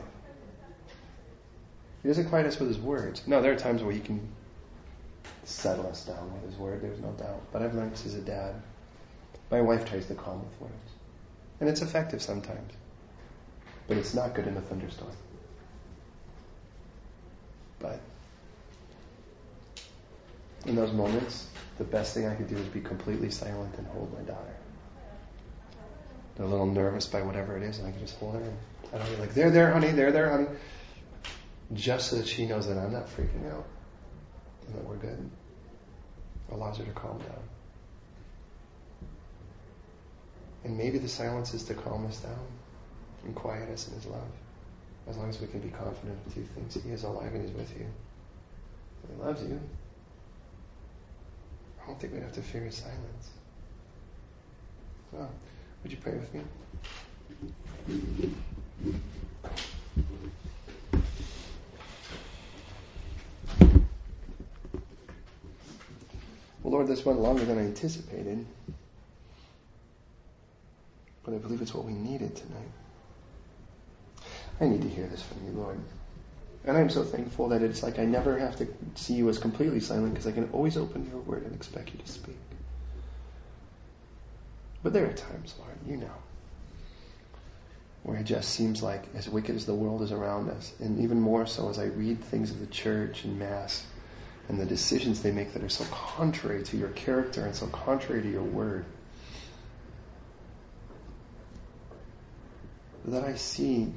He 2.01 2.09
doesn't 2.09 2.29
quiet 2.29 2.47
us 2.47 2.59
with 2.59 2.69
his 2.69 2.79
words. 2.79 3.21
No, 3.27 3.41
there 3.41 3.51
are 3.51 3.57
times 3.57 3.83
where 3.83 3.93
he 3.93 3.99
can 3.99 4.27
settle 5.43 5.87
us 5.87 6.05
down 6.05 6.33
with 6.33 6.51
his 6.51 6.59
word, 6.59 6.81
there's 6.81 6.99
no 6.99 7.11
doubt. 7.11 7.41
But 7.51 7.61
I've 7.61 7.73
learned 7.73 7.93
as 7.93 8.15
a 8.15 8.21
dad, 8.21 8.61
my 9.49 9.61
wife 9.61 9.85
tries 9.89 10.05
to 10.07 10.15
calm 10.15 10.43
with 10.43 10.61
words. 10.61 10.91
And 11.59 11.69
it's 11.69 11.81
effective 11.81 12.21
sometimes. 12.21 12.73
But 13.87 13.97
it's 13.97 14.13
not 14.13 14.35
good 14.35 14.47
in 14.47 14.57
a 14.57 14.61
thunderstorm. 14.61 15.11
But 17.79 17.99
in 20.65 20.75
those 20.75 20.91
moments, 20.91 21.47
the 21.77 21.83
best 21.83 22.13
thing 22.13 22.27
I 22.27 22.35
could 22.35 22.49
do 22.49 22.57
is 22.57 22.67
be 22.67 22.81
completely 22.81 23.29
silent 23.29 23.75
and 23.77 23.87
hold 23.87 24.13
my 24.13 24.21
daughter. 24.21 24.55
They're 26.35 26.45
a 26.45 26.49
little 26.49 26.65
nervous 26.65 27.07
by 27.07 27.21
whatever 27.21 27.55
it 27.55 27.63
is, 27.63 27.79
and 27.79 27.87
I 27.87 27.91
can 27.91 28.01
just 28.01 28.17
hold 28.17 28.35
her 28.35 28.41
and 28.41 28.53
I 28.93 28.97
don't 28.97 29.15
be 29.15 29.21
like, 29.21 29.33
there, 29.33 29.49
there, 29.49 29.71
honey, 29.71 29.91
there, 29.91 30.11
there, 30.11 30.29
honey. 30.29 30.47
Just 31.73 32.09
so 32.09 32.17
that 32.17 32.27
she 32.27 32.45
knows 32.45 32.67
that 32.67 32.77
I'm 32.77 32.93
not 32.93 33.07
freaking 33.07 33.51
out 33.51 33.65
that 34.73 34.83
we're 34.83 34.97
good. 34.97 35.29
Allows 36.51 36.77
her 36.77 36.83
to 36.85 36.91
calm 36.91 37.17
down. 37.19 37.43
And 40.63 40.77
maybe 40.77 40.97
the 40.97 41.07
silence 41.07 41.53
is 41.53 41.63
to 41.63 41.73
calm 41.73 42.05
us 42.05 42.19
down 42.19 42.47
and 43.25 43.35
quiet 43.35 43.69
us 43.69 43.87
in 43.87 43.95
His 43.95 44.05
love. 44.05 44.27
As 45.07 45.17
long 45.17 45.29
as 45.29 45.39
we 45.39 45.47
can 45.47 45.59
be 45.59 45.69
confident 45.69 46.17
of 46.25 46.33
two 46.33 46.43
things. 46.55 46.77
He 46.83 46.89
is 46.89 47.03
alive 47.03 47.33
and 47.33 47.45
He's 47.45 47.55
with 47.55 47.71
you. 47.77 47.85
He 49.07 49.23
loves 49.23 49.41
you. 49.43 49.59
I 51.81 51.87
don't 51.87 51.99
think 51.99 52.13
we'd 52.13 52.23
have 52.23 52.33
to 52.33 52.41
fear 52.41 52.63
His 52.63 52.75
silence. 52.75 53.31
So, 55.11 55.27
would 55.83 55.91
you 55.91 55.97
pray 55.97 56.13
with 56.13 56.33
me? 56.33 56.41
Well, 66.67 66.73
Lord, 66.73 66.87
this 66.87 67.05
went 67.05 67.21
longer 67.21 67.45
than 67.45 67.57
I 67.57 67.61
anticipated. 67.61 68.45
But 71.23 71.33
I 71.33 71.37
believe 71.37 71.61
it's 71.61 71.73
what 71.73 71.85
we 71.85 71.93
needed 71.93 72.35
tonight. 72.35 72.71
I 74.59 74.65
need 74.65 74.81
to 74.81 74.89
hear 74.89 75.07
this 75.07 75.23
from 75.23 75.45
you, 75.45 75.53
Lord. 75.53 75.79
And 76.65 76.77
I'm 76.77 76.89
so 76.89 77.05
thankful 77.05 77.47
that 77.49 77.61
it's 77.61 77.83
like 77.83 77.99
I 77.99 78.03
never 78.03 78.37
have 78.37 78.57
to 78.57 78.67
see 78.95 79.13
you 79.13 79.29
as 79.29 79.37
completely 79.37 79.79
silent 79.79 80.13
because 80.13 80.27
I 80.27 80.33
can 80.33 80.49
always 80.51 80.75
open 80.75 81.09
your 81.09 81.21
word 81.21 81.43
and 81.43 81.55
expect 81.55 81.93
you 81.93 81.99
to 81.99 82.11
speak. 82.11 82.35
But 84.83 84.91
there 84.91 85.05
are 85.05 85.13
times, 85.13 85.55
Lord, 85.57 85.77
you 85.87 85.95
know, 85.95 86.17
where 88.03 88.17
it 88.17 88.25
just 88.25 88.49
seems 88.49 88.83
like 88.83 89.03
as 89.15 89.29
wicked 89.29 89.55
as 89.55 89.65
the 89.65 89.73
world 89.73 90.01
is 90.01 90.11
around 90.11 90.49
us, 90.49 90.73
and 90.81 90.99
even 90.99 91.21
more 91.21 91.45
so 91.45 91.69
as 91.69 91.79
I 91.79 91.85
read 91.85 92.21
things 92.25 92.51
of 92.51 92.59
the 92.59 92.67
church 92.67 93.23
and 93.23 93.39
Mass 93.39 93.85
and 94.49 94.59
the 94.59 94.65
decisions 94.65 95.21
they 95.21 95.31
make 95.31 95.53
that 95.53 95.63
are 95.63 95.69
so 95.69 95.83
contrary 95.85 96.63
to 96.63 96.77
your 96.77 96.89
character 96.89 97.45
and 97.45 97.55
so 97.55 97.67
contrary 97.67 98.21
to 98.21 98.29
your 98.29 98.43
word, 98.43 98.85
that 103.05 103.23
I 103.23 103.35
see 103.35 103.91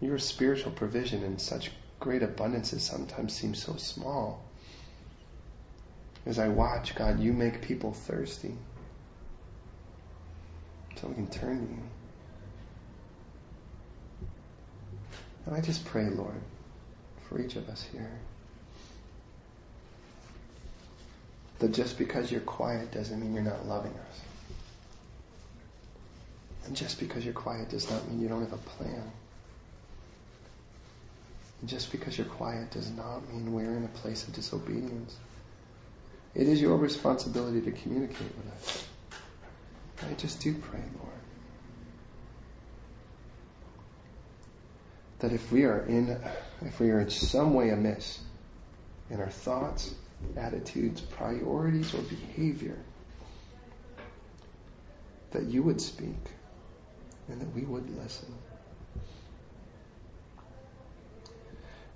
your 0.00 0.18
spiritual 0.18 0.72
provision 0.72 1.22
in 1.22 1.38
such 1.38 1.70
great 2.00 2.22
abundances 2.22 2.80
sometimes 2.80 3.32
seems 3.32 3.62
so 3.62 3.76
small. 3.76 4.42
As 6.26 6.38
I 6.38 6.48
watch, 6.48 6.94
God, 6.94 7.20
you 7.20 7.32
make 7.32 7.62
people 7.62 7.92
thirsty 7.92 8.54
so 11.00 11.08
we 11.08 11.14
can 11.14 11.26
turn 11.28 11.66
to 11.66 11.72
you. 11.72 11.82
And 15.46 15.54
I 15.54 15.60
just 15.60 15.84
pray, 15.84 16.08
Lord, 16.08 16.40
for 17.28 17.40
each 17.40 17.56
of 17.56 17.68
us 17.68 17.86
here, 17.92 18.10
that 21.58 21.72
just 21.72 21.98
because 21.98 22.30
you're 22.30 22.40
quiet 22.40 22.92
doesn't 22.92 23.20
mean 23.20 23.34
you're 23.34 23.42
not 23.42 23.66
loving 23.66 23.92
us. 23.92 24.20
And 26.66 26.74
just 26.74 26.98
because 26.98 27.24
you're 27.24 27.34
quiet 27.34 27.68
does 27.68 27.90
not 27.90 28.08
mean 28.08 28.20
you 28.20 28.28
don't 28.28 28.40
have 28.40 28.52
a 28.52 28.56
plan. 28.56 29.10
And 31.60 31.68
just 31.68 31.92
because 31.92 32.18
you're 32.18 32.26
quiet 32.26 32.70
does 32.70 32.90
not 32.90 33.26
mean 33.32 33.52
we're 33.52 33.76
in 33.76 33.84
a 33.84 33.98
place 33.98 34.26
of 34.26 34.34
disobedience. 34.34 35.16
It 36.34 36.48
is 36.48 36.60
your 36.60 36.76
responsibility 36.76 37.60
to 37.62 37.70
communicate 37.70 38.32
with 38.36 38.52
us. 38.54 38.86
I 40.02 40.12
just 40.14 40.40
do 40.40 40.52
pray, 40.54 40.82
Lord, 40.98 41.13
that 45.20 45.32
if 45.32 45.50
we 45.52 45.64
are 45.64 45.80
in, 45.86 46.20
if 46.62 46.80
we 46.80 46.90
are 46.90 47.00
in 47.00 47.10
some 47.10 47.54
way 47.54 47.70
amiss 47.70 48.20
in 49.10 49.20
our 49.20 49.30
thoughts, 49.30 49.94
attitudes, 50.36 51.00
priorities, 51.00 51.94
or 51.94 52.02
behavior, 52.02 52.78
that 55.32 55.44
you 55.44 55.62
would 55.62 55.80
speak 55.80 56.16
and 57.28 57.40
that 57.40 57.54
we 57.54 57.62
would 57.62 57.96
listen. 58.02 58.32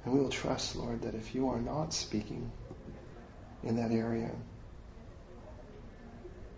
And 0.04 0.14
we 0.14 0.20
will 0.20 0.30
trust, 0.30 0.76
Lord, 0.76 1.02
that 1.02 1.14
if 1.14 1.34
you 1.34 1.48
are 1.50 1.60
not 1.60 1.92
speaking 1.92 2.50
in 3.62 3.76
that 3.76 3.90
area, 3.90 4.30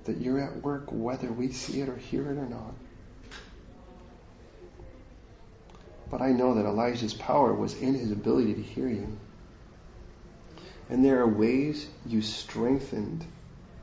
that 0.05 0.19
you're 0.19 0.41
at 0.41 0.63
work 0.63 0.85
whether 0.91 1.31
we 1.31 1.53
see 1.53 1.81
it 1.81 1.89
or 1.89 1.97
hear 1.97 2.31
it 2.31 2.39
or 2.39 2.47
not. 2.47 2.75
But 6.11 6.21
I 6.21 6.33
know 6.33 6.55
that 6.55 6.67
Elijah's 6.67 7.15
power 7.15 7.55
was 7.55 7.81
in 7.81 7.95
his 7.95 8.11
ability 8.11 8.55
to 8.55 8.63
hear 8.63 8.89
you. 8.89 9.17
And 10.89 11.05
there 11.05 11.21
are 11.21 11.29
ways 11.29 11.87
you 12.05 12.21
strengthened 12.21 13.25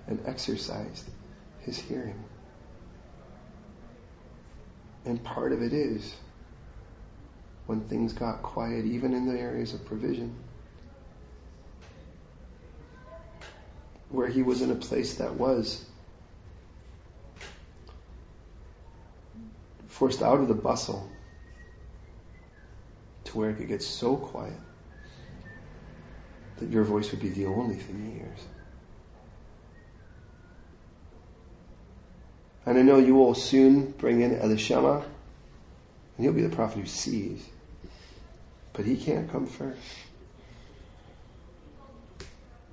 and 0.07 0.19
exercised 0.25 1.09
his 1.61 1.79
hearing. 1.79 2.21
And 5.05 5.23
part 5.23 5.53
of 5.53 5.61
it 5.61 5.71
is 5.71 6.13
when 7.65 7.81
things 7.81 8.11
got 8.11 8.41
quiet, 8.41 8.85
even 8.85 9.13
in 9.13 9.25
the 9.25 9.39
areas 9.39 9.73
of 9.73 9.85
provision, 9.85 10.35
where 14.09 14.27
he 14.27 14.43
was 14.43 14.61
in 14.61 14.71
a 14.71 14.75
place 14.75 15.15
that 15.15 15.35
was 15.35 15.85
forced 19.87 20.21
out 20.21 20.39
of 20.39 20.49
the 20.49 20.53
bustle 20.53 21.09
where 23.37 23.51
it 23.51 23.57
could 23.57 23.67
get 23.67 23.83
so 23.83 24.17
quiet 24.17 24.59
that 26.57 26.69
your 26.69 26.83
voice 26.83 27.11
would 27.11 27.21
be 27.21 27.29
the 27.29 27.45
only 27.45 27.75
thing 27.75 28.03
he 28.03 28.19
hears. 28.19 28.39
And 32.65 32.77
I 32.77 32.81
know 32.81 32.97
you 32.97 33.15
will 33.15 33.35
soon 33.35 33.91
bring 33.91 34.21
in 34.21 34.31
Elishama, 34.31 35.03
and 35.03 36.25
he'll 36.25 36.33
be 36.33 36.41
the 36.41 36.53
prophet 36.53 36.79
who 36.79 36.85
sees. 36.87 37.47
But 38.73 38.85
he 38.85 38.97
can't 38.97 39.31
come 39.31 39.45
first. 39.45 39.79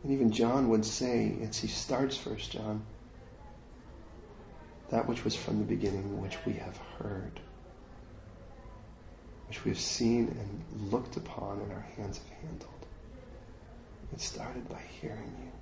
And 0.03 0.13
even 0.13 0.33
John 0.33 0.71
would 0.71 0.85
say, 0.85 1.37
as 1.43 1.59
he 1.59 1.69
starts 1.69 2.17
first 2.17 2.51
John, 2.51 2.83
that 4.91 5.07
which 5.09 5.25
was 5.25 5.37
from 5.37 5.59
the 5.59 5.65
beginning, 5.65 6.21
which 6.21 6.37
we 6.45 6.55
have 6.55 6.77
heard, 6.99 7.39
which 9.49 9.65
we 9.65 9.71
have 9.71 9.81
seen 9.81 10.29
and 10.29 10.93
looked 10.93 11.17
upon 11.17 11.61
and 11.61 11.73
our 11.73 11.87
hands 11.97 12.19
have 12.19 12.49
handled. 12.49 12.71
It 14.13 14.21
started 14.21 14.69
by 14.69 14.81
hearing 15.01 15.35
you. 15.43 15.53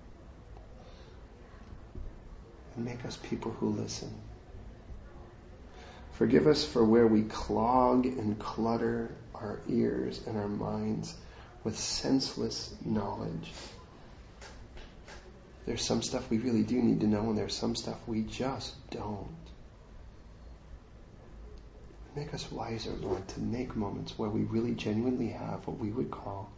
And 2.76 2.84
make 2.84 3.04
us 3.04 3.18
people 3.22 3.52
who 3.52 3.70
listen. 3.70 4.12
Forgive 6.12 6.46
us 6.46 6.64
for 6.64 6.84
where 6.84 7.06
we 7.06 7.22
clog 7.22 8.06
and 8.06 8.38
clutter 8.38 9.14
our 9.34 9.60
ears 9.68 10.20
and 10.26 10.36
our 10.36 10.48
minds 10.48 11.14
with 11.64 11.78
senseless 11.78 12.74
knowledge. 12.84 13.50
There's 15.66 15.82
some 15.82 16.02
stuff 16.02 16.28
we 16.28 16.38
really 16.38 16.62
do 16.62 16.80
need 16.82 17.00
to 17.00 17.06
know, 17.06 17.30
and 17.30 17.38
there's 17.38 17.54
some 17.54 17.74
stuff 17.76 17.96
we 18.06 18.22
just 18.22 18.74
don't. 18.90 19.28
Make 22.14 22.34
us 22.34 22.50
wiser, 22.52 22.92
Lord, 23.00 23.26
to 23.28 23.40
make 23.40 23.74
moments 23.74 24.18
where 24.18 24.28
we 24.28 24.42
really 24.42 24.72
genuinely 24.72 25.28
have 25.28 25.66
what 25.66 25.78
we 25.78 25.90
would 25.90 26.10
call 26.10 26.50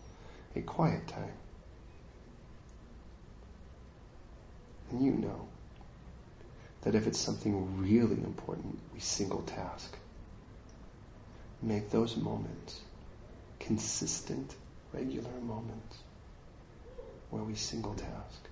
a 0.57 0.61
quiet 0.62 1.07
time. 1.07 1.32
And 4.90 5.05
you 5.05 5.12
know 5.12 5.48
that 6.82 6.94
if 6.94 7.07
it's 7.07 7.18
something 7.18 7.80
really 7.80 8.16
important, 8.16 8.78
we 8.92 9.00
single 9.00 9.42
task. 9.42 9.96
Make 11.62 11.90
those 11.90 12.16
moments 12.16 12.80
consistent, 13.61 14.55
regular 14.92 15.30
moments 15.42 15.98
where 17.30 17.42
we 17.42 17.55
single 17.55 17.94
task. 17.94 18.48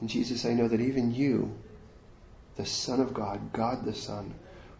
And 0.00 0.10
Jesus, 0.10 0.44
I 0.44 0.52
know 0.52 0.68
that 0.68 0.80
even 0.80 1.14
you, 1.14 1.56
the 2.56 2.66
Son 2.66 3.00
of 3.00 3.14
God, 3.14 3.52
God 3.52 3.84
the 3.84 3.94
Son, 3.94 4.34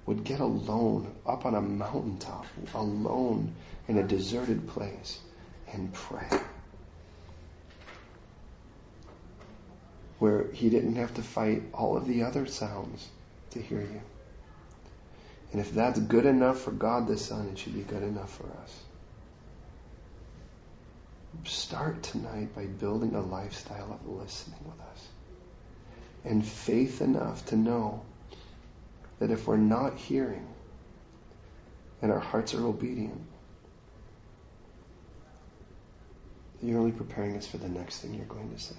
would 0.07 0.23
get 0.23 0.41
alone 0.41 1.13
up 1.27 1.45
on 1.45 1.55
a 1.55 1.61
mountaintop, 1.61 2.47
alone 2.75 3.53
in 3.89 3.99
a 3.99 4.03
deserted 4.03 4.69
place, 4.69 5.19
and 5.73 5.93
pray. 5.93 6.29
Where 10.19 10.47
he 10.53 10.71
didn't 10.71 10.95
have 10.95 11.15
to 11.15 11.23
fight 11.23 11.63
all 11.75 11.97
of 11.97 12.07
the 12.07 12.23
other 12.23 12.47
sounds 12.47 13.07
to 13.51 13.61
hear 13.61 13.81
you. 13.81 14.01
And 15.53 15.61
if 15.61 15.73
that's 15.73 15.99
good 15.99 16.27
enough 16.27 16.61
for 16.61 16.71
God 16.71 17.07
the 17.07 17.19
Son, 17.19 17.49
it 17.49 17.59
should 17.59 17.75
be 17.75 17.83
good 17.83 18.03
enough 18.03 18.33
for 18.37 18.47
us. 18.63 18.81
Start 21.45 22.03
tonight 22.03 22.55
by 22.55 22.67
building 22.67 23.15
a 23.15 23.21
lifestyle 23.21 23.93
of 23.93 24.09
listening 24.09 24.59
with 24.65 24.81
us. 24.81 25.09
And 26.25 26.45
faith 26.47 27.03
enough 27.03 27.47
to 27.47 27.57
know 27.57 28.03
that 29.19 29.31
if 29.31 29.47
we're 29.47 29.57
not 29.57 29.97
hearing 29.97 30.47
and 32.03 32.13
our 32.13 32.19
hearts 32.19 32.55
are 32.55 32.65
obedient, 32.65 33.21
you're 36.63 36.79
only 36.79 36.93
preparing 36.93 37.37
us 37.37 37.47
for 37.47 37.59
the 37.59 37.69
next 37.69 38.01
thing 38.01 38.15
you're 38.15 38.25
going 38.25 38.51
to 38.51 38.59
say. 38.59 38.75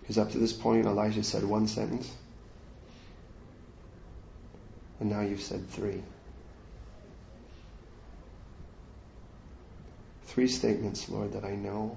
Because 0.00 0.18
up 0.18 0.32
to 0.32 0.38
this 0.38 0.52
point, 0.52 0.86
Elijah 0.86 1.22
said 1.22 1.44
one 1.44 1.68
sentence, 1.68 2.10
and 5.00 5.10
now 5.10 5.20
you've 5.20 5.40
said 5.40 5.68
three. 5.70 6.02
Three 10.24 10.48
statements, 10.48 11.08
Lord, 11.08 11.34
that 11.34 11.44
I 11.44 11.54
know 11.54 11.96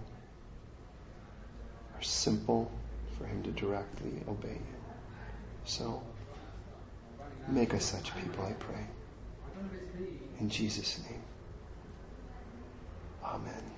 are 1.95 2.03
simple 2.03 2.69
for 3.17 3.25
him 3.25 3.43
to 3.43 3.51
directly 3.51 4.11
obey 4.27 4.49
you. 4.49 4.74
So, 5.65 6.01
make 7.47 7.73
us 7.73 7.85
such 7.85 8.15
people, 8.15 8.45
I 8.45 8.53
pray. 8.53 8.85
In 10.39 10.49
Jesus' 10.49 10.99
name. 11.09 11.21
Amen. 13.23 13.74